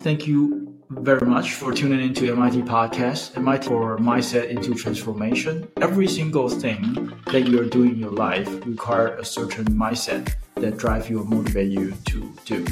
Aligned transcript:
Thank 0.00 0.28
you 0.28 0.78
very 0.90 1.26
much 1.26 1.54
for 1.54 1.72
tuning 1.72 2.00
into 2.00 2.30
MIT 2.30 2.62
Podcast, 2.62 3.36
MIT 3.36 3.66
for 3.66 3.98
Mindset 3.98 4.48
into 4.48 4.72
Transformation. 4.72 5.66
Every 5.80 6.06
single 6.06 6.48
thing 6.48 7.12
that 7.32 7.48
you're 7.48 7.68
doing 7.68 7.90
in 7.90 7.98
your 7.98 8.12
life 8.12 8.48
require 8.64 9.16
a 9.16 9.24
certain 9.24 9.64
mindset 9.64 10.32
that 10.54 10.76
drive 10.76 11.10
you 11.10 11.22
or 11.22 11.24
motivate 11.24 11.72
you 11.72 11.94
to 12.04 12.32
do. 12.44 12.64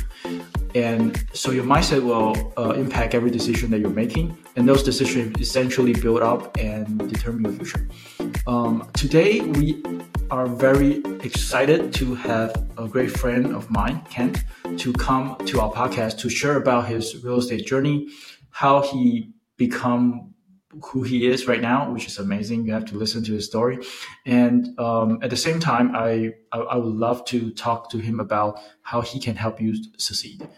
And 0.76 1.20
so 1.32 1.50
your 1.50 1.64
mindset 1.64 2.04
will 2.04 2.52
uh, 2.56 2.74
impact 2.74 3.12
every 3.12 3.32
decision 3.32 3.72
that 3.72 3.80
you're 3.80 3.90
making, 3.90 4.38
and 4.54 4.68
those 4.68 4.84
decisions 4.84 5.40
essentially 5.40 5.94
build 5.94 6.22
up 6.22 6.56
and 6.56 7.10
determine 7.10 7.42
your 7.42 7.54
future. 7.54 7.88
Um, 8.46 8.88
today, 8.94 9.40
we 9.40 9.82
are 10.30 10.46
very 10.46 11.02
excited 11.24 11.92
to 11.94 12.14
have 12.14 12.54
a 12.78 12.86
great 12.86 13.10
friend 13.10 13.52
of 13.52 13.68
mine, 13.70 14.02
Kent, 14.08 14.44
to 14.78 14.92
come 14.92 15.36
to 15.46 15.60
our 15.60 15.72
podcast 15.72 16.18
to 16.18 16.28
share 16.28 16.56
about 16.56 16.86
his 16.86 17.24
real 17.24 17.38
estate 17.38 17.66
journey, 17.66 18.06
how 18.50 18.82
he 18.82 19.32
become 19.56 20.32
who 20.80 21.02
he 21.02 21.26
is 21.26 21.48
right 21.48 21.60
now, 21.60 21.90
which 21.90 22.06
is 22.06 22.18
amazing. 22.18 22.66
You 22.66 22.72
have 22.72 22.84
to 22.84 22.96
listen 22.96 23.24
to 23.24 23.32
his 23.32 23.46
story, 23.46 23.84
and 24.26 24.78
um, 24.78 25.18
at 25.22 25.30
the 25.30 25.36
same 25.36 25.58
time, 25.58 25.96
I, 25.96 26.34
I, 26.52 26.58
I 26.58 26.76
would 26.76 26.94
love 26.94 27.24
to 27.26 27.50
talk 27.50 27.90
to 27.90 27.98
him 27.98 28.20
about 28.20 28.60
how 28.82 29.00
he 29.00 29.18
can 29.18 29.34
help 29.34 29.60
you 29.60 29.74
succeed. 29.98 30.48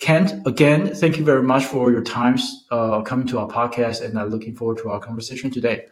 Kent, 0.00 0.46
again, 0.46 0.94
thank 0.94 1.16
you 1.16 1.24
very 1.24 1.42
much 1.42 1.64
for 1.64 1.92
your 1.92 2.02
times 2.02 2.66
uh, 2.72 3.02
coming 3.02 3.26
to 3.28 3.38
our 3.38 3.48
podcast, 3.48 4.04
and 4.04 4.18
I'm 4.18 4.30
looking 4.30 4.56
forward 4.56 4.78
to 4.78 4.90
our 4.90 4.98
conversation 4.98 5.50
today. 5.50 5.86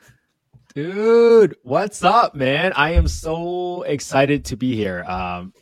Dude, 0.74 1.56
what's 1.62 2.02
up, 2.02 2.34
man? 2.34 2.72
I 2.74 2.94
am 2.94 3.06
so 3.06 3.84
excited 3.84 4.46
to 4.46 4.56
be 4.56 4.74
here. 4.74 5.04
Um, 5.04 5.54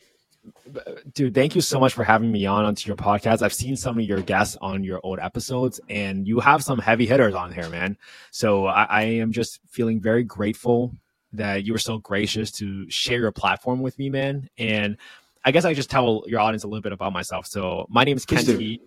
dude, 1.13 1.35
thank 1.35 1.55
you 1.55 1.61
so 1.61 1.79
much 1.79 1.93
for 1.93 2.03
having 2.03 2.33
me 2.33 2.47
on 2.47 2.65
onto 2.65 2.89
your 2.89 2.97
podcast. 2.97 3.43
I've 3.43 3.53
seen 3.53 3.77
some 3.77 3.99
of 3.99 4.07
your 4.07 4.23
guests 4.23 4.57
on 4.63 4.83
your 4.83 5.01
old 5.03 5.19
episodes, 5.19 5.81
and 5.91 6.27
you 6.27 6.41
have 6.41 6.65
some 6.65 6.79
heavy 6.79 7.05
hitters 7.05 7.35
on 7.35 7.53
here, 7.53 7.69
man. 7.69 7.99
So 8.31 8.65
I, 8.65 8.85
I 8.85 9.03
am 9.03 9.33
just 9.33 9.61
feeling 9.69 10.01
very 10.01 10.25
grateful 10.25 10.97
that 11.35 11.67
you 11.67 11.75
were 11.75 11.79
so 11.79 11.99
gracious 11.99 12.51
to 12.53 12.89
share 12.89 13.19
your 13.19 13.33
platform 13.33 13.83
with 13.83 13.99
me, 13.99 14.09
man. 14.09 14.49
And 14.57 14.97
I 15.45 15.51
guess 15.51 15.67
I 15.67 15.75
just 15.75 15.91
tell 15.91 16.25
your 16.27 16.41
audience 16.41 16.65
a 16.65 16.69
little 16.69 16.81
bit 16.81 16.93
about 16.93 17.13
myself. 17.13 17.47
So 17.47 17.85
my 17.91 18.05
name 18.05 18.17
is 18.17 18.25
Kent 18.25 18.49
He. 18.49 18.81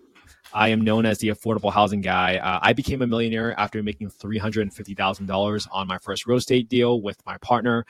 I 0.52 0.68
am 0.68 0.80
known 0.80 1.06
as 1.06 1.18
the 1.18 1.28
affordable 1.28 1.72
housing 1.72 2.00
guy. 2.00 2.36
Uh, 2.36 2.58
I 2.62 2.72
became 2.72 3.02
a 3.02 3.06
millionaire 3.06 3.58
after 3.58 3.82
making 3.82 4.10
$350,000 4.10 5.68
on 5.70 5.88
my 5.88 5.98
first 5.98 6.26
real 6.26 6.38
estate 6.38 6.68
deal 6.68 7.00
with 7.00 7.24
my 7.26 7.36
partner. 7.38 7.84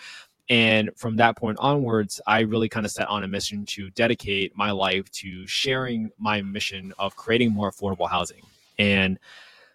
And 0.48 0.90
from 0.96 1.16
that 1.16 1.36
point 1.36 1.58
onwards, 1.58 2.20
I 2.26 2.40
really 2.40 2.68
kind 2.68 2.86
of 2.86 2.92
set 2.92 3.08
on 3.08 3.24
a 3.24 3.28
mission 3.28 3.66
to 3.66 3.90
dedicate 3.90 4.56
my 4.56 4.70
life 4.70 5.10
to 5.12 5.46
sharing 5.46 6.10
my 6.18 6.40
mission 6.42 6.92
of 6.98 7.16
creating 7.16 7.52
more 7.52 7.70
affordable 7.70 8.08
housing. 8.08 8.42
And 8.78 9.18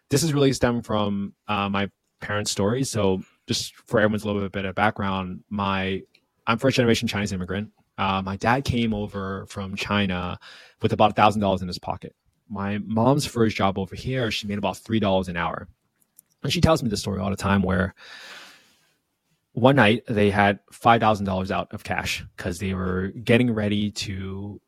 this 0.09 0.23
is 0.23 0.33
really 0.33 0.53
stemmed 0.53 0.85
from 0.85 1.33
uh, 1.47 1.67
my 1.69 1.89
parents' 2.19 2.51
story. 2.51 2.83
So, 2.83 3.23
just 3.47 3.75
for 3.75 3.99
everyone's 3.99 4.23
little 4.23 4.47
bit 4.47 4.65
of 4.65 4.75
background, 4.75 5.43
my 5.49 6.03
I'm 6.47 6.57
first 6.57 6.77
generation 6.77 7.07
Chinese 7.07 7.33
immigrant. 7.33 7.71
Uh, 7.97 8.21
my 8.21 8.37
dad 8.37 8.63
came 8.63 8.93
over 8.93 9.45
from 9.47 9.75
China 9.75 10.39
with 10.81 10.93
about 10.93 11.15
thousand 11.15 11.41
dollars 11.41 11.61
in 11.61 11.67
his 11.67 11.79
pocket. 11.79 12.15
My 12.51 12.79
mom's 12.79 13.25
first 13.25 13.55
job 13.55 13.79
over 13.79 13.95
here, 13.95 14.29
she 14.29 14.45
made 14.45 14.57
about 14.57 14.77
three 14.77 14.99
dollars 14.99 15.29
an 15.29 15.37
hour, 15.37 15.69
and 16.43 16.51
she 16.51 16.59
tells 16.59 16.83
me 16.83 16.89
this 16.89 16.99
story 16.99 17.21
all 17.21 17.29
the 17.29 17.37
time 17.37 17.63
where 17.63 17.95
one 19.53 19.77
night 19.77 20.03
they 20.07 20.29
had 20.29 20.59
$5,000 20.71 21.51
out 21.51 21.73
of 21.73 21.83
cash 21.83 22.25
because 22.35 22.59
they 22.59 22.73
were 22.73 23.07
getting 23.23 23.53
ready 23.53 23.91
to 23.91 24.59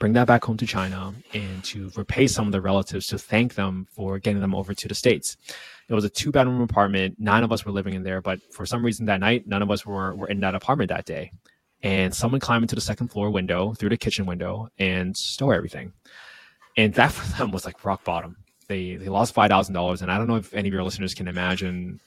bring 0.00 0.14
that 0.14 0.26
back 0.26 0.44
home 0.44 0.56
to 0.56 0.66
China 0.66 1.14
and 1.32 1.62
to 1.62 1.90
repay 1.96 2.26
some 2.26 2.46
of 2.46 2.52
their 2.52 2.60
relatives 2.60 3.06
to 3.08 3.18
thank 3.18 3.54
them 3.54 3.86
for 3.90 4.18
getting 4.18 4.40
them 4.40 4.54
over 4.54 4.74
to 4.74 4.88
the 4.88 4.94
States. 4.94 5.36
It 5.88 5.94
was 5.94 6.04
a 6.04 6.10
two 6.10 6.32
bedroom 6.32 6.60
apartment. 6.60 7.16
Nine 7.18 7.44
of 7.44 7.52
us 7.52 7.64
were 7.64 7.72
living 7.72 7.94
in 7.94 8.02
there, 8.02 8.20
but 8.20 8.40
for 8.52 8.66
some 8.66 8.84
reason 8.84 9.06
that 9.06 9.20
night, 9.20 9.46
none 9.46 9.62
of 9.62 9.70
us 9.70 9.86
were, 9.86 10.14
were 10.14 10.28
in 10.28 10.40
that 10.40 10.54
apartment 10.54 10.88
that 10.88 11.06
day. 11.06 11.30
And 11.82 12.14
someone 12.14 12.40
climbed 12.40 12.64
into 12.64 12.74
the 12.74 12.80
second 12.80 13.08
floor 13.08 13.30
window 13.30 13.74
through 13.74 13.90
the 13.90 13.96
kitchen 13.96 14.26
window 14.26 14.68
and 14.78 15.16
stole 15.16 15.52
everything. 15.52 15.92
And 16.76 16.94
that 16.94 17.12
for 17.12 17.38
them 17.38 17.50
was 17.50 17.64
like 17.64 17.84
rock 17.84 18.04
bottom. 18.04 18.36
They, 18.68 18.96
they 18.96 19.08
lost 19.08 19.34
$5,000. 19.34 20.02
And 20.02 20.10
I 20.10 20.18
don't 20.18 20.26
know 20.26 20.36
if 20.36 20.52
any 20.54 20.68
of 20.68 20.74
your 20.74 20.84
listeners 20.84 21.14
can 21.14 21.28
imagine 21.28 22.00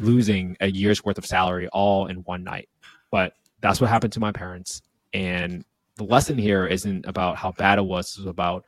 losing 0.00 0.56
a 0.60 0.70
year's 0.70 1.04
worth 1.04 1.18
of 1.18 1.26
salary 1.26 1.68
all 1.68 2.06
in 2.06 2.18
one 2.18 2.42
night. 2.42 2.68
But 3.10 3.34
that's 3.60 3.80
what 3.80 3.90
happened 3.90 4.12
to 4.14 4.20
my 4.20 4.32
parents. 4.32 4.82
And 5.12 5.64
the 5.96 6.04
lesson 6.04 6.36
here 6.36 6.66
isn't 6.66 7.06
about 7.06 7.36
how 7.36 7.52
bad 7.52 7.78
it 7.78 7.84
was, 7.84 8.16
it's 8.18 8.26
about 8.26 8.64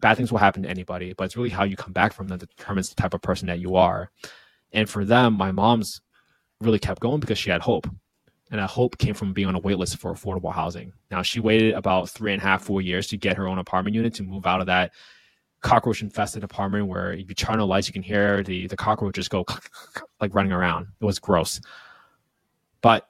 bad 0.00 0.16
things 0.16 0.32
will 0.32 0.38
happen 0.38 0.62
to 0.62 0.68
anybody, 0.70 1.12
but 1.12 1.24
it's 1.24 1.36
really 1.36 1.50
how 1.50 1.64
you 1.64 1.76
come 1.76 1.92
back 1.92 2.12
from 2.12 2.26
them 2.28 2.38
that 2.38 2.56
determines 2.56 2.88
the 2.88 3.00
type 3.00 3.14
of 3.14 3.22
person 3.22 3.46
that 3.48 3.60
you 3.60 3.76
are. 3.76 4.10
And 4.72 4.88
for 4.88 5.04
them, 5.04 5.34
my 5.34 5.52
mom's 5.52 6.00
really 6.60 6.78
kept 6.78 7.00
going 7.00 7.20
because 7.20 7.38
she 7.38 7.50
had 7.50 7.60
hope. 7.60 7.86
And 8.50 8.58
that 8.58 8.68
hope 8.68 8.98
came 8.98 9.14
from 9.14 9.32
being 9.32 9.48
on 9.48 9.54
a 9.54 9.60
waitlist 9.60 9.98
for 9.98 10.12
affordable 10.12 10.52
housing. 10.52 10.92
Now, 11.10 11.22
she 11.22 11.38
waited 11.38 11.74
about 11.74 12.10
three 12.10 12.32
and 12.32 12.42
a 12.42 12.44
half, 12.44 12.62
four 12.62 12.82
years 12.82 13.06
to 13.08 13.16
get 13.16 13.36
her 13.36 13.46
own 13.46 13.58
apartment 13.58 13.94
unit 13.94 14.14
to 14.14 14.24
move 14.24 14.46
out 14.46 14.60
of 14.60 14.66
that 14.66 14.92
cockroach 15.60 16.02
infested 16.02 16.42
apartment 16.42 16.86
where 16.86 17.12
if 17.12 17.28
you 17.28 17.34
turn 17.34 17.60
on 17.60 17.68
lights, 17.68 17.86
you 17.86 17.92
can 17.92 18.02
hear 18.02 18.42
the 18.42 18.66
the 18.66 18.76
cockroaches 18.76 19.28
go 19.28 19.44
like 20.20 20.34
running 20.34 20.52
around. 20.52 20.88
It 21.00 21.04
was 21.04 21.18
gross. 21.18 21.60
But 22.80 23.08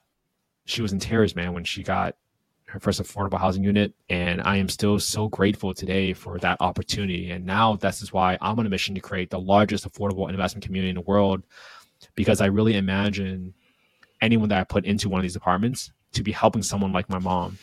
she 0.66 0.82
was 0.82 0.92
in 0.92 0.98
tears, 0.98 1.34
man, 1.34 1.52
when 1.52 1.64
she 1.64 1.82
got 1.82 2.16
her 2.70 2.80
first 2.80 3.02
affordable 3.02 3.38
housing 3.38 3.64
unit. 3.64 3.94
And 4.08 4.40
I 4.42 4.56
am 4.56 4.68
still 4.68 4.98
so 4.98 5.28
grateful 5.28 5.74
today 5.74 6.12
for 6.12 6.38
that 6.38 6.58
opportunity. 6.60 7.30
And 7.30 7.44
now 7.44 7.76
this 7.76 8.02
is 8.02 8.12
why 8.12 8.38
I'm 8.40 8.58
on 8.58 8.66
a 8.66 8.70
mission 8.70 8.94
to 8.94 9.00
create 9.00 9.30
the 9.30 9.40
largest 9.40 9.90
affordable 9.90 10.28
investment 10.28 10.64
community 10.64 10.90
in 10.90 10.96
the 10.96 11.02
world 11.02 11.42
because 12.14 12.40
I 12.40 12.46
really 12.46 12.76
imagine 12.76 13.54
anyone 14.20 14.48
that 14.50 14.60
I 14.60 14.64
put 14.64 14.84
into 14.84 15.08
one 15.08 15.19
of 15.19 15.22
these 15.22 15.36
apartments 15.36 15.92
to 16.12 16.22
be 16.22 16.32
helping 16.32 16.62
someone 16.62 16.92
like 16.92 17.08
my 17.08 17.19
mom 17.19 17.58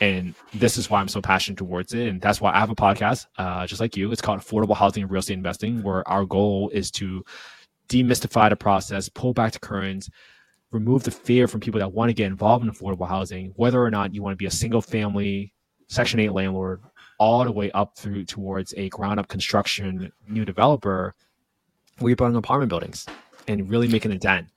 and 0.00 0.34
this 0.54 0.78
is 0.78 0.88
why 0.88 1.00
I'm 1.00 1.08
so 1.08 1.20
passionate 1.20 1.58
towards 1.58 1.92
it. 1.92 2.08
And 2.08 2.20
that's 2.20 2.40
why 2.40 2.54
I 2.54 2.58
have 2.58 2.70
a 2.70 2.74
podcast, 2.74 3.26
uh, 3.36 3.66
just 3.66 3.82
like 3.82 3.96
you. 3.96 4.10
It's 4.10 4.22
called 4.22 4.40
Affordable 4.40 4.74
Housing 4.74 5.02
and 5.02 5.12
Real 5.12 5.18
Estate 5.18 5.34
Investing, 5.34 5.82
where 5.82 6.08
our 6.08 6.24
goal 6.24 6.70
is 6.72 6.90
to 6.92 7.22
demystify 7.88 8.48
the 8.48 8.56
process, 8.56 9.10
pull 9.10 9.34
back 9.34 9.52
the 9.52 9.58
currents, 9.58 10.08
remove 10.70 11.02
the 11.02 11.10
fear 11.10 11.46
from 11.46 11.60
people 11.60 11.80
that 11.80 11.92
want 11.92 12.08
to 12.08 12.14
get 12.14 12.28
involved 12.28 12.64
in 12.64 12.70
affordable 12.70 13.06
housing, 13.06 13.52
whether 13.56 13.82
or 13.82 13.90
not 13.90 14.14
you 14.14 14.22
want 14.22 14.32
to 14.32 14.38
be 14.38 14.46
a 14.46 14.50
single 14.50 14.80
family, 14.80 15.52
Section 15.88 16.18
8 16.18 16.32
landlord, 16.32 16.80
all 17.18 17.44
the 17.44 17.52
way 17.52 17.70
up 17.72 17.98
through 17.98 18.24
towards 18.24 18.72
a 18.78 18.88
ground 18.88 19.20
up 19.20 19.28
construction 19.28 20.10
new 20.26 20.44
developer 20.44 21.14
you're 22.08 22.16
building 22.16 22.36
apartment 22.36 22.70
buildings 22.70 23.06
and 23.46 23.68
really 23.68 23.86
making 23.86 24.10
a 24.12 24.18
dent 24.18 24.48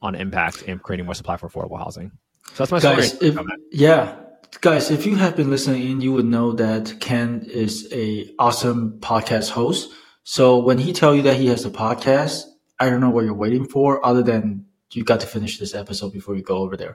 on 0.00 0.14
impact 0.14 0.62
and 0.66 0.82
creating 0.82 1.06
more 1.06 1.14
supply 1.14 1.36
for 1.36 1.48
affordable 1.48 1.78
housing. 1.78 2.12
So 2.54 2.64
that's 2.64 2.72
my 2.72 2.80
Guys, 2.80 3.12
story. 3.12 3.30
If, 3.30 3.38
yeah, 3.72 4.16
guys, 4.60 4.90
if 4.90 5.06
you 5.06 5.16
have 5.16 5.36
been 5.36 5.50
listening 5.50 5.90
in, 5.90 6.00
you 6.00 6.12
would 6.12 6.24
know 6.24 6.52
that 6.52 7.00
Ken 7.00 7.44
is 7.48 7.88
a 7.92 8.32
awesome 8.38 8.98
podcast 9.00 9.50
host. 9.50 9.90
So 10.24 10.58
when 10.58 10.78
he 10.78 10.92
tell 10.92 11.14
you 11.14 11.22
that 11.22 11.36
he 11.36 11.46
has 11.48 11.64
a 11.64 11.70
podcast, 11.70 12.44
I 12.78 12.90
don't 12.90 13.00
know 13.00 13.10
what 13.10 13.24
you're 13.24 13.34
waiting 13.34 13.66
for, 13.66 14.04
other 14.04 14.22
than 14.22 14.66
you 14.92 15.04
got 15.04 15.20
to 15.20 15.26
finish 15.26 15.58
this 15.58 15.74
episode 15.74 16.12
before 16.12 16.36
you 16.36 16.42
go 16.42 16.58
over 16.58 16.76
there. 16.76 16.94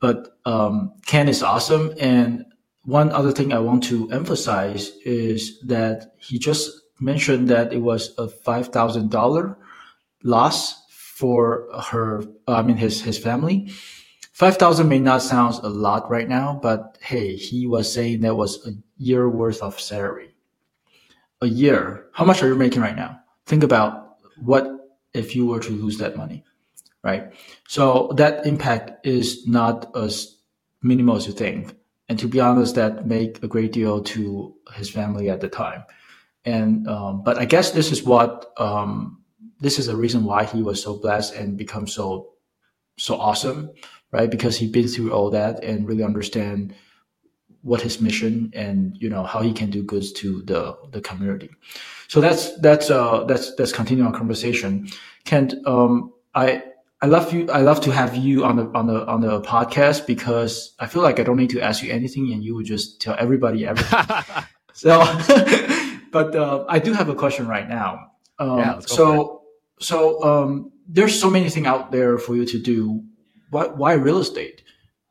But 0.00 0.36
um, 0.44 0.92
Ken 1.06 1.28
is 1.28 1.42
awesome, 1.42 1.94
and 1.98 2.44
one 2.84 3.10
other 3.10 3.32
thing 3.32 3.52
I 3.52 3.58
want 3.60 3.84
to 3.84 4.10
emphasize 4.10 4.90
is 5.04 5.60
that 5.60 6.12
he 6.18 6.38
just 6.38 6.70
mentioned 7.00 7.48
that 7.48 7.72
it 7.72 7.78
was 7.78 8.14
a 8.18 8.28
five 8.28 8.68
thousand 8.68 9.10
dollar 9.10 9.58
loss 10.22 10.81
for 11.22 11.68
her. 11.90 12.24
I 12.48 12.62
mean, 12.62 12.76
his 12.76 13.00
his 13.00 13.18
family 13.18 13.70
5,000 14.32 14.88
may 14.88 14.98
not 14.98 15.22
sound 15.22 15.60
a 15.62 15.68
lot 15.68 16.10
right 16.10 16.28
now, 16.28 16.58
but 16.60 16.98
hey, 17.00 17.36
he 17.36 17.66
was 17.66 17.92
saying 17.92 18.22
that 18.22 18.34
was 18.34 18.66
a 18.66 18.72
year 18.96 19.28
worth 19.28 19.62
of 19.62 19.78
salary. 19.78 20.34
A 21.42 21.46
year. 21.46 22.06
How 22.12 22.24
much 22.24 22.42
are 22.42 22.48
you 22.48 22.56
making 22.56 22.82
right 22.82 22.96
now? 22.96 23.20
Think 23.46 23.62
about 23.62 24.16
what 24.40 24.66
if 25.12 25.36
you 25.36 25.46
were 25.46 25.60
to 25.60 25.70
lose 25.70 25.98
that 25.98 26.16
money, 26.16 26.44
right? 27.04 27.32
So 27.68 28.12
that 28.16 28.46
impact 28.46 29.06
is 29.06 29.46
not 29.46 29.94
as 29.94 30.38
minimal 30.82 31.16
as 31.16 31.26
you 31.26 31.34
think. 31.34 31.76
And 32.08 32.18
to 32.18 32.26
be 32.26 32.40
honest, 32.40 32.74
that 32.74 33.06
make 33.06 33.42
a 33.42 33.48
great 33.48 33.72
deal 33.72 34.02
to 34.02 34.56
his 34.74 34.88
family 34.90 35.28
at 35.28 35.40
the 35.40 35.48
time. 35.48 35.84
And, 36.44 36.88
um, 36.88 37.22
but 37.22 37.38
I 37.38 37.44
guess 37.44 37.70
this 37.70 37.92
is 37.92 38.02
what, 38.02 38.52
um, 38.56 39.21
this 39.62 39.78
is 39.78 39.88
a 39.88 39.96
reason 39.96 40.24
why 40.24 40.44
he 40.44 40.62
was 40.62 40.82
so 40.82 40.98
blessed 40.98 41.34
and 41.34 41.56
become 41.56 41.86
so, 41.86 42.34
so 42.98 43.18
awesome 43.18 43.70
right? 44.12 44.30
Because 44.30 44.56
he's 44.56 44.70
been 44.70 44.86
through 44.86 45.12
all 45.12 45.30
that 45.30 45.64
and 45.64 45.88
really 45.88 46.04
understand 46.04 46.74
what 47.62 47.80
his 47.80 48.00
mission 48.00 48.50
and 48.54 48.96
you 48.98 49.08
know 49.08 49.22
how 49.22 49.40
he 49.40 49.52
can 49.52 49.70
do 49.70 49.82
goods 49.82 50.12
to 50.12 50.42
the 50.42 50.76
the 50.90 51.00
community. 51.00 51.50
So 52.08 52.20
that's 52.20 52.56
that's 52.60 52.90
uh 52.90 53.24
that's 53.24 53.54
that's 53.56 53.72
continuing 53.72 54.12
our 54.12 54.16
conversation. 54.16 54.88
Kent, 55.24 55.54
um, 55.66 56.12
I 56.34 56.62
I 57.00 57.06
love 57.06 57.32
you. 57.32 57.48
I 57.50 57.62
love 57.62 57.80
to 57.82 57.90
have 57.90 58.16
you 58.16 58.44
on 58.44 58.56
the 58.56 58.66
on 58.74 58.86
the 58.86 59.06
on 59.06 59.20
the 59.20 59.40
podcast 59.40 60.06
because 60.06 60.74
I 60.78 60.86
feel 60.86 61.02
like 61.02 61.18
I 61.18 61.22
don't 61.22 61.36
need 61.36 61.50
to 61.50 61.60
ask 61.60 61.82
you 61.82 61.92
anything, 61.92 62.32
and 62.32 62.44
you 62.44 62.54
would 62.54 62.66
just 62.66 63.00
tell 63.00 63.16
everybody 63.18 63.66
everything. 63.66 64.00
so, 64.72 64.98
but 66.12 66.36
uh, 66.36 66.64
I 66.68 66.78
do 66.78 66.92
have 66.92 67.08
a 67.08 67.14
question 67.14 67.48
right 67.48 67.68
now. 67.68 68.10
Um, 68.38 68.58
Yeah, 68.58 68.78
so 68.80 69.41
so 69.82 70.22
um, 70.22 70.72
there's 70.88 71.18
so 71.18 71.30
many 71.30 71.48
things 71.50 71.66
out 71.66 71.92
there 71.92 72.18
for 72.18 72.36
you 72.36 72.44
to 72.46 72.58
do. 72.58 73.02
Why 73.50 73.66
why 73.66 73.92
real 73.94 74.18
estate? 74.18 74.62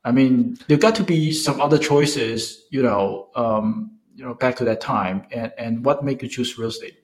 I 0.04 0.10
mean, 0.10 0.56
there 0.66 0.78
got 0.78 0.96
to 0.96 1.04
be 1.04 1.32
some 1.32 1.60
other 1.60 1.78
choices. 1.78 2.64
You 2.70 2.82
know, 2.82 3.28
um, 3.36 3.98
you 4.14 4.24
know, 4.24 4.34
back 4.34 4.56
to 4.56 4.64
that 4.64 4.80
time, 4.80 5.26
and 5.30 5.52
and 5.58 5.84
what 5.84 6.04
made 6.04 6.22
you 6.22 6.28
choose 6.28 6.58
real 6.58 6.68
estate? 6.68 6.96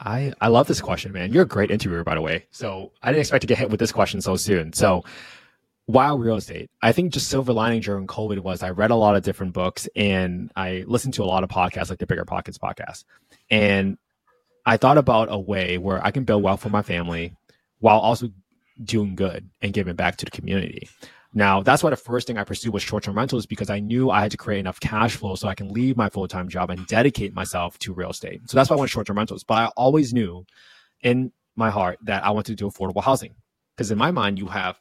I, 0.00 0.32
I 0.40 0.48
love 0.48 0.68
this 0.68 0.80
question, 0.80 1.12
man. 1.12 1.32
You're 1.32 1.42
a 1.42 1.46
great 1.46 1.70
interviewer, 1.70 2.04
by 2.04 2.14
the 2.14 2.20
way. 2.20 2.46
So 2.52 2.92
I 3.02 3.10
didn't 3.10 3.22
expect 3.22 3.40
to 3.42 3.46
get 3.48 3.58
hit 3.58 3.70
with 3.70 3.80
this 3.80 3.90
question 3.90 4.20
so 4.20 4.36
soon. 4.36 4.72
So 4.72 5.04
why 5.86 6.14
real 6.14 6.36
estate? 6.36 6.70
I 6.82 6.92
think 6.92 7.12
just 7.12 7.28
silver 7.28 7.52
lining 7.52 7.80
during 7.80 8.06
COVID 8.06 8.40
was 8.40 8.62
I 8.62 8.70
read 8.70 8.90
a 8.90 8.94
lot 8.94 9.16
of 9.16 9.22
different 9.22 9.54
books 9.54 9.88
and 9.96 10.52
I 10.54 10.84
listened 10.86 11.14
to 11.14 11.24
a 11.24 11.26
lot 11.26 11.42
of 11.42 11.50
podcasts 11.50 11.90
like 11.90 11.98
the 11.98 12.06
Bigger 12.06 12.24
Pockets 12.24 12.58
podcast. 12.58 13.04
And 13.50 13.98
I 14.68 14.76
thought 14.76 14.98
about 14.98 15.28
a 15.30 15.38
way 15.38 15.78
where 15.78 16.04
I 16.04 16.10
can 16.10 16.24
build 16.24 16.42
wealth 16.42 16.60
for 16.60 16.68
my 16.68 16.82
family 16.82 17.34
while 17.78 17.98
also 17.98 18.28
doing 18.84 19.14
good 19.14 19.48
and 19.62 19.72
giving 19.72 19.96
back 19.96 20.18
to 20.18 20.26
the 20.26 20.30
community. 20.30 20.90
Now, 21.32 21.62
that's 21.62 21.82
why 21.82 21.88
the 21.88 21.96
first 21.96 22.26
thing 22.26 22.36
I 22.36 22.44
pursued 22.44 22.74
was 22.74 22.82
short 22.82 23.02
term 23.02 23.16
rentals 23.16 23.46
because 23.46 23.70
I 23.70 23.80
knew 23.80 24.10
I 24.10 24.20
had 24.20 24.30
to 24.32 24.36
create 24.36 24.60
enough 24.60 24.78
cash 24.78 25.16
flow 25.16 25.36
so 25.36 25.48
I 25.48 25.54
can 25.54 25.70
leave 25.70 25.96
my 25.96 26.10
full 26.10 26.28
time 26.28 26.50
job 26.50 26.68
and 26.68 26.86
dedicate 26.86 27.32
myself 27.32 27.78
to 27.78 27.94
real 27.94 28.10
estate. 28.10 28.42
So 28.44 28.58
that's 28.58 28.68
why 28.68 28.76
I 28.76 28.78
went 28.78 28.90
short 28.90 29.06
term 29.06 29.16
rentals. 29.16 29.42
But 29.42 29.54
I 29.54 29.66
always 29.68 30.12
knew 30.12 30.44
in 31.00 31.32
my 31.56 31.70
heart 31.70 31.98
that 32.02 32.22
I 32.22 32.30
wanted 32.30 32.58
to 32.58 32.62
do 32.62 32.70
affordable 32.70 33.02
housing 33.02 33.36
because 33.74 33.90
in 33.90 33.96
my 33.96 34.10
mind, 34.10 34.38
you 34.38 34.48
have 34.48 34.78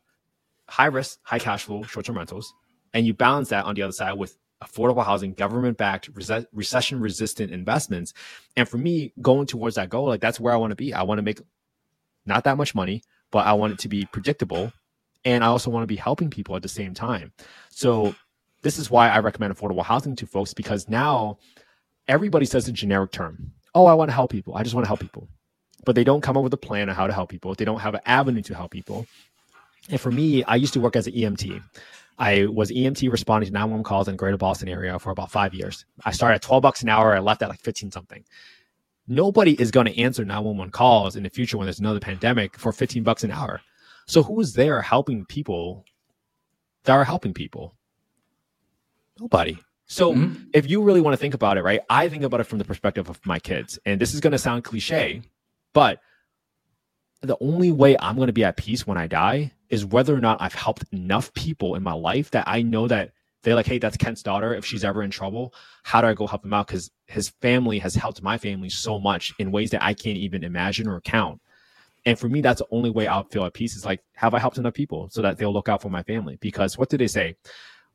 high 0.67 0.87
risk, 0.87 1.17
high 1.23 1.39
cash 1.39 1.63
flow, 1.63 1.83
short 1.83 2.05
term 2.05 2.17
rentals, 2.17 2.53
and 2.93 3.07
you 3.07 3.13
balance 3.13 3.47
that 3.49 3.63
on 3.63 3.75
the 3.75 3.83
other 3.83 3.93
side 3.93 4.17
with 4.17 4.37
affordable 4.63 5.05
housing, 5.05 5.33
government 5.33 5.77
backed, 5.77 6.09
recession 6.51 6.99
resistant 6.99 7.51
investments. 7.51 8.13
And 8.55 8.67
for 8.67 8.77
me, 8.77 9.13
going 9.21 9.47
towards 9.47 9.75
that 9.75 9.89
goal, 9.89 10.07
like 10.07 10.21
that's 10.21 10.39
where 10.39 10.53
I 10.53 10.57
want 10.57 10.71
to 10.71 10.75
be. 10.75 10.93
I 10.93 11.03
want 11.03 11.19
to 11.19 11.23
make 11.23 11.41
not 12.25 12.43
that 12.45 12.57
much 12.57 12.73
money, 12.73 13.03
but 13.31 13.45
I 13.45 13.53
want 13.53 13.73
it 13.73 13.79
to 13.79 13.87
be 13.87 14.05
predictable 14.05 14.71
and 15.25 15.43
I 15.43 15.47
also 15.47 15.69
want 15.69 15.83
to 15.83 15.87
be 15.87 15.95
helping 15.95 16.29
people 16.29 16.55
at 16.55 16.61
the 16.61 16.69
same 16.69 16.93
time. 16.93 17.33
So 17.69 18.15
this 18.61 18.79
is 18.79 18.89
why 18.89 19.09
I 19.09 19.19
recommend 19.19 19.55
affordable 19.55 19.83
housing 19.83 20.15
to 20.17 20.25
folks 20.25 20.53
because 20.53 20.87
now 20.89 21.37
everybody 22.07 22.45
says 22.45 22.67
a 22.67 22.71
generic 22.71 23.11
term. 23.11 23.51
Oh, 23.75 23.85
I 23.85 23.93
want 23.93 24.09
to 24.09 24.15
help 24.15 24.31
people. 24.31 24.55
I 24.55 24.63
just 24.63 24.73
want 24.73 24.85
to 24.85 24.87
help 24.87 24.99
people. 24.99 25.27
But 25.85 25.95
they 25.95 26.03
don't 26.03 26.21
come 26.21 26.35
up 26.37 26.43
with 26.43 26.53
a 26.53 26.57
plan 26.57 26.89
on 26.89 26.95
how 26.95 27.07
to 27.07 27.13
help 27.13 27.29
people. 27.29 27.53
They 27.53 27.65
don't 27.65 27.79
have 27.79 27.93
an 27.93 28.01
avenue 28.05 28.41
to 28.43 28.55
help 28.55 28.71
people. 28.71 29.05
And 29.89 30.01
for 30.01 30.11
me, 30.11 30.43
I 30.43 30.55
used 30.55 30.73
to 30.73 30.79
work 30.79 30.95
as 30.95 31.07
an 31.07 31.13
EMT. 31.13 31.61
I 32.17 32.47
was 32.47 32.71
EMT 32.71 33.11
responding 33.11 33.47
to 33.47 33.53
911 33.53 33.83
calls 33.83 34.07
in 34.07 34.13
the 34.13 34.17
greater 34.17 34.37
Boston 34.37 34.69
area 34.69 34.97
for 34.97 35.11
about 35.11 35.31
five 35.31 35.53
years. 35.53 35.85
I 36.03 36.11
started 36.11 36.35
at 36.35 36.41
12 36.41 36.63
bucks 36.63 36.81
an 36.81 36.89
hour. 36.89 37.15
I 37.15 37.19
left 37.19 37.41
at 37.43 37.49
like 37.49 37.59
15 37.59 37.91
something. 37.91 38.23
Nobody 39.07 39.53
is 39.61 39.71
going 39.71 39.85
to 39.85 39.97
answer 39.99 40.25
911 40.25 40.71
calls 40.71 41.15
in 41.15 41.23
the 41.23 41.29
future 41.29 41.57
when 41.57 41.65
there's 41.65 41.79
another 41.79 41.99
pandemic 41.99 42.57
for 42.57 42.71
15 42.71 43.03
bucks 43.03 43.23
an 43.23 43.31
hour. 43.31 43.61
So 44.07 44.23
who's 44.23 44.53
there 44.53 44.81
helping 44.81 45.25
people 45.25 45.85
that 46.83 46.93
are 46.93 47.03
helping 47.03 47.33
people? 47.33 47.75
Nobody. 49.19 49.59
So 49.85 50.13
mm-hmm. 50.13 50.43
if 50.53 50.69
you 50.69 50.81
really 50.81 51.01
want 51.01 51.13
to 51.13 51.17
think 51.17 51.33
about 51.33 51.57
it, 51.57 51.63
right? 51.63 51.81
I 51.89 52.09
think 52.09 52.23
about 52.23 52.41
it 52.41 52.45
from 52.45 52.57
the 52.57 52.65
perspective 52.65 53.09
of 53.09 53.23
my 53.25 53.39
kids. 53.39 53.79
And 53.85 54.01
this 54.01 54.13
is 54.13 54.19
going 54.19 54.31
to 54.31 54.37
sound 54.37 54.63
cliche, 54.63 55.21
but 55.71 55.99
the 57.21 57.37
only 57.39 57.71
way 57.71 57.95
I'm 57.99 58.15
going 58.15 58.27
to 58.27 58.33
be 58.33 58.43
at 58.43 58.57
peace 58.57 58.85
when 58.85 58.97
I 58.97 59.07
die 59.07 59.53
is 59.69 59.85
whether 59.85 60.15
or 60.15 60.19
not 60.19 60.41
I've 60.41 60.53
helped 60.53 60.85
enough 60.91 61.33
people 61.33 61.75
in 61.75 61.83
my 61.83 61.93
life 61.93 62.31
that 62.31 62.47
I 62.47 62.61
know 62.61 62.87
that 62.87 63.11
they're 63.43 63.55
like, 63.55 63.65
hey, 63.65 63.77
that's 63.77 63.97
Kent's 63.97 64.23
daughter. 64.23 64.53
If 64.53 64.65
she's 64.65 64.83
ever 64.83 65.03
in 65.03 65.11
trouble, 65.11 65.53
how 65.83 66.01
do 66.01 66.07
I 66.07 66.13
go 66.13 66.27
help 66.27 66.43
him 66.43 66.53
out? 66.53 66.67
Because 66.67 66.91
his 67.05 67.29
family 67.41 67.79
has 67.79 67.95
helped 67.95 68.21
my 68.21 68.37
family 68.37 68.69
so 68.69 68.99
much 68.99 69.33
in 69.39 69.51
ways 69.51 69.69
that 69.71 69.83
I 69.83 69.93
can't 69.93 70.17
even 70.17 70.43
imagine 70.43 70.87
or 70.87 70.99
count. 71.01 71.39
And 72.05 72.17
for 72.17 72.29
me, 72.29 72.41
that's 72.41 72.59
the 72.59 72.67
only 72.71 72.89
way 72.89 73.07
I'll 73.07 73.25
feel 73.25 73.45
at 73.45 73.53
peace 73.53 73.75
is 73.75 73.85
like, 73.85 74.01
have 74.15 74.33
I 74.33 74.39
helped 74.39 74.57
enough 74.57 74.73
people 74.73 75.09
so 75.09 75.21
that 75.21 75.37
they'll 75.37 75.53
look 75.53 75.69
out 75.69 75.81
for 75.81 75.89
my 75.89 76.03
family? 76.03 76.37
Because 76.39 76.77
what 76.77 76.89
do 76.89 76.97
they 76.97 77.07
say? 77.07 77.35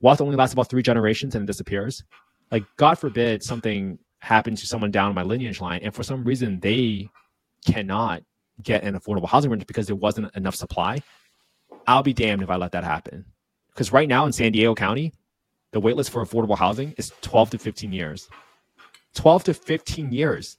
Wealth 0.01 0.21
only 0.21 0.37
lasts 0.37 0.53
about 0.53 0.69
three 0.69 0.83
generations 0.83 1.35
and 1.35 1.45
it 1.45 1.47
disappears. 1.47 2.05
Like, 2.51 2.65
God 2.77 2.99
forbid 2.99 3.43
something 3.43 3.99
happened 4.19 4.59
to 4.59 4.67
someone 4.67 4.91
down 4.91 5.15
my 5.15 5.23
lineage 5.23 5.61
line, 5.61 5.81
and 5.83 5.95
for 5.95 6.03
some 6.03 6.23
reason 6.25 6.61
they 6.61 7.09
cannot 7.67 8.23
get 8.63 8.85
an 8.85 8.99
affordable 8.99 9.29
housing 9.29 9.51
rent 9.51 9.67
because 9.67 9.87
there 9.87 9.97
wasn't 9.97 10.35
enough 10.37 10.55
supply. 10.55 10.99
I'll 11.87 12.03
be 12.03 12.13
damned 12.13 12.43
if 12.43 12.51
I 12.51 12.57
let 12.57 12.73
that 12.73 12.85
happen. 12.85 13.25
Because 13.73 13.93
right 13.93 14.09
now 14.09 14.27
in 14.27 14.33
San 14.33 14.53
Diego 14.53 14.75
County, 14.75 15.13
the 15.73 15.81
waitlist 15.81 16.11
for 16.11 16.25
affordable 16.25 16.59
housing 16.59 16.93
is 16.99 17.13
12 17.23 17.51
to 17.51 17.59
15 17.59 17.93
years. 17.93 18.29
12 19.15 19.45
to 19.45 19.55
15 19.55 20.13
years 20.13 20.59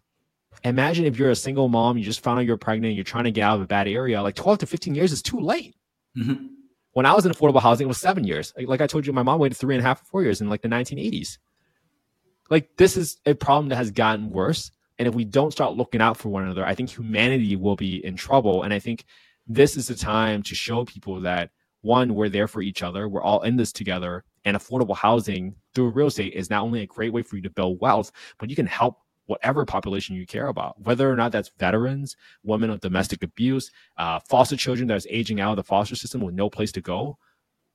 imagine 0.63 1.05
if 1.05 1.17
you're 1.17 1.29
a 1.29 1.35
single 1.35 1.67
mom, 1.67 1.97
you 1.97 2.03
just 2.03 2.21
found 2.21 2.39
out 2.39 2.45
you're 2.45 2.57
pregnant, 2.57 2.95
you're 2.95 3.03
trying 3.03 3.25
to 3.25 3.31
get 3.31 3.43
out 3.43 3.55
of 3.55 3.61
a 3.61 3.67
bad 3.67 3.87
area, 3.87 4.21
like 4.21 4.35
12 4.35 4.59
to 4.59 4.65
15 4.65 4.95
years 4.95 5.11
is 5.11 5.21
too 5.21 5.39
late. 5.39 5.75
Mm-hmm. 6.17 6.47
When 6.91 7.05
I 7.05 7.13
was 7.13 7.25
in 7.25 7.31
affordable 7.31 7.61
housing, 7.61 7.85
it 7.85 7.87
was 7.87 7.99
seven 7.99 8.23
years. 8.23 8.53
Like, 8.55 8.67
like, 8.67 8.81
I 8.81 8.87
told 8.87 9.07
you, 9.07 9.13
my 9.13 9.23
mom 9.23 9.39
waited 9.39 9.57
three 9.57 9.75
and 9.75 9.83
a 9.83 9.87
half, 9.87 10.05
four 10.05 10.21
years 10.21 10.41
in 10.41 10.49
like 10.49 10.61
the 10.61 10.67
1980s. 10.67 11.37
Like 12.49 12.75
this 12.77 12.97
is 12.97 13.17
a 13.25 13.33
problem 13.33 13.69
that 13.69 13.77
has 13.77 13.89
gotten 13.89 14.29
worse. 14.29 14.71
And 14.99 15.07
if 15.07 15.15
we 15.15 15.25
don't 15.25 15.51
start 15.51 15.75
looking 15.75 16.01
out 16.01 16.17
for 16.17 16.29
one 16.29 16.43
another, 16.43 16.63
I 16.63 16.75
think 16.75 16.95
humanity 16.95 17.55
will 17.55 17.75
be 17.75 18.05
in 18.05 18.15
trouble. 18.15 18.61
And 18.61 18.73
I 18.73 18.79
think 18.79 19.05
this 19.47 19.77
is 19.77 19.87
the 19.87 19.95
time 19.95 20.43
to 20.43 20.55
show 20.55 20.85
people 20.85 21.21
that 21.21 21.51
one, 21.81 22.15
we're 22.15 22.29
there 22.29 22.47
for 22.47 22.61
each 22.61 22.81
other. 22.81 23.09
We're 23.09 23.21
all 23.21 23.41
in 23.41 23.57
this 23.57 23.73
together. 23.73 24.23
And 24.45 24.57
affordable 24.57 24.95
housing 24.95 25.55
through 25.73 25.89
real 25.89 26.07
estate 26.07 26.33
is 26.33 26.49
not 26.49 26.63
only 26.63 26.81
a 26.81 26.87
great 26.87 27.13
way 27.13 27.23
for 27.23 27.35
you 27.35 27.41
to 27.43 27.49
build 27.49 27.79
wealth, 27.81 28.11
but 28.37 28.49
you 28.49 28.55
can 28.55 28.65
help 28.65 28.99
whatever 29.25 29.65
population 29.65 30.15
you 30.15 30.25
care 30.25 30.47
about, 30.47 30.81
whether 30.81 31.09
or 31.09 31.15
not 31.15 31.31
that's 31.31 31.51
veterans, 31.57 32.15
women 32.43 32.69
of 32.69 32.81
domestic 32.81 33.23
abuse, 33.23 33.71
uh, 33.97 34.19
foster 34.19 34.57
children 34.57 34.87
that's 34.87 35.07
aging 35.09 35.39
out 35.39 35.51
of 35.51 35.57
the 35.57 35.63
foster 35.63 35.95
system 35.95 36.21
with 36.21 36.35
no 36.35 36.49
place 36.49 36.71
to 36.73 36.81
go, 36.81 37.17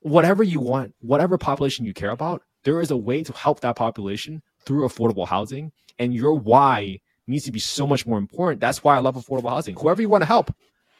whatever 0.00 0.43
you 0.43 0.61
want, 0.61 0.94
whatever 1.00 1.38
population 1.38 1.85
you 1.85 1.94
care 1.94 2.11
about, 2.11 2.43
there 2.65 2.81
is 2.81 2.91
a 2.91 2.97
way 2.97 3.23
to 3.23 3.32
help 3.32 3.61
that 3.61 3.76
population 3.76 4.43
through 4.61 4.87
affordable 4.87 5.26
housing. 5.26 5.73
And 5.99 6.15
your 6.15 6.35
why 6.35 7.00
needs 7.26 7.44
to 7.44 7.53
be 7.53 7.59
so 7.61 7.87
much 7.87 8.06
more 8.06 8.19
important. 8.19 8.61
That's 8.61 8.82
why 8.82 8.97
I 8.97 9.00
love 9.00 9.17
affordable 9.17 9.50
housing. 9.50 9.75
Whoever 9.76 10.03
you 10.03 10.09
want 10.09 10.23
to 10.23 10.26
help, 10.26 10.55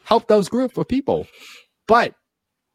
help 0.09 0.27
those 0.27 0.49
group 0.49 0.75
of 0.77 0.87
people. 0.87 1.27
But 1.87 2.15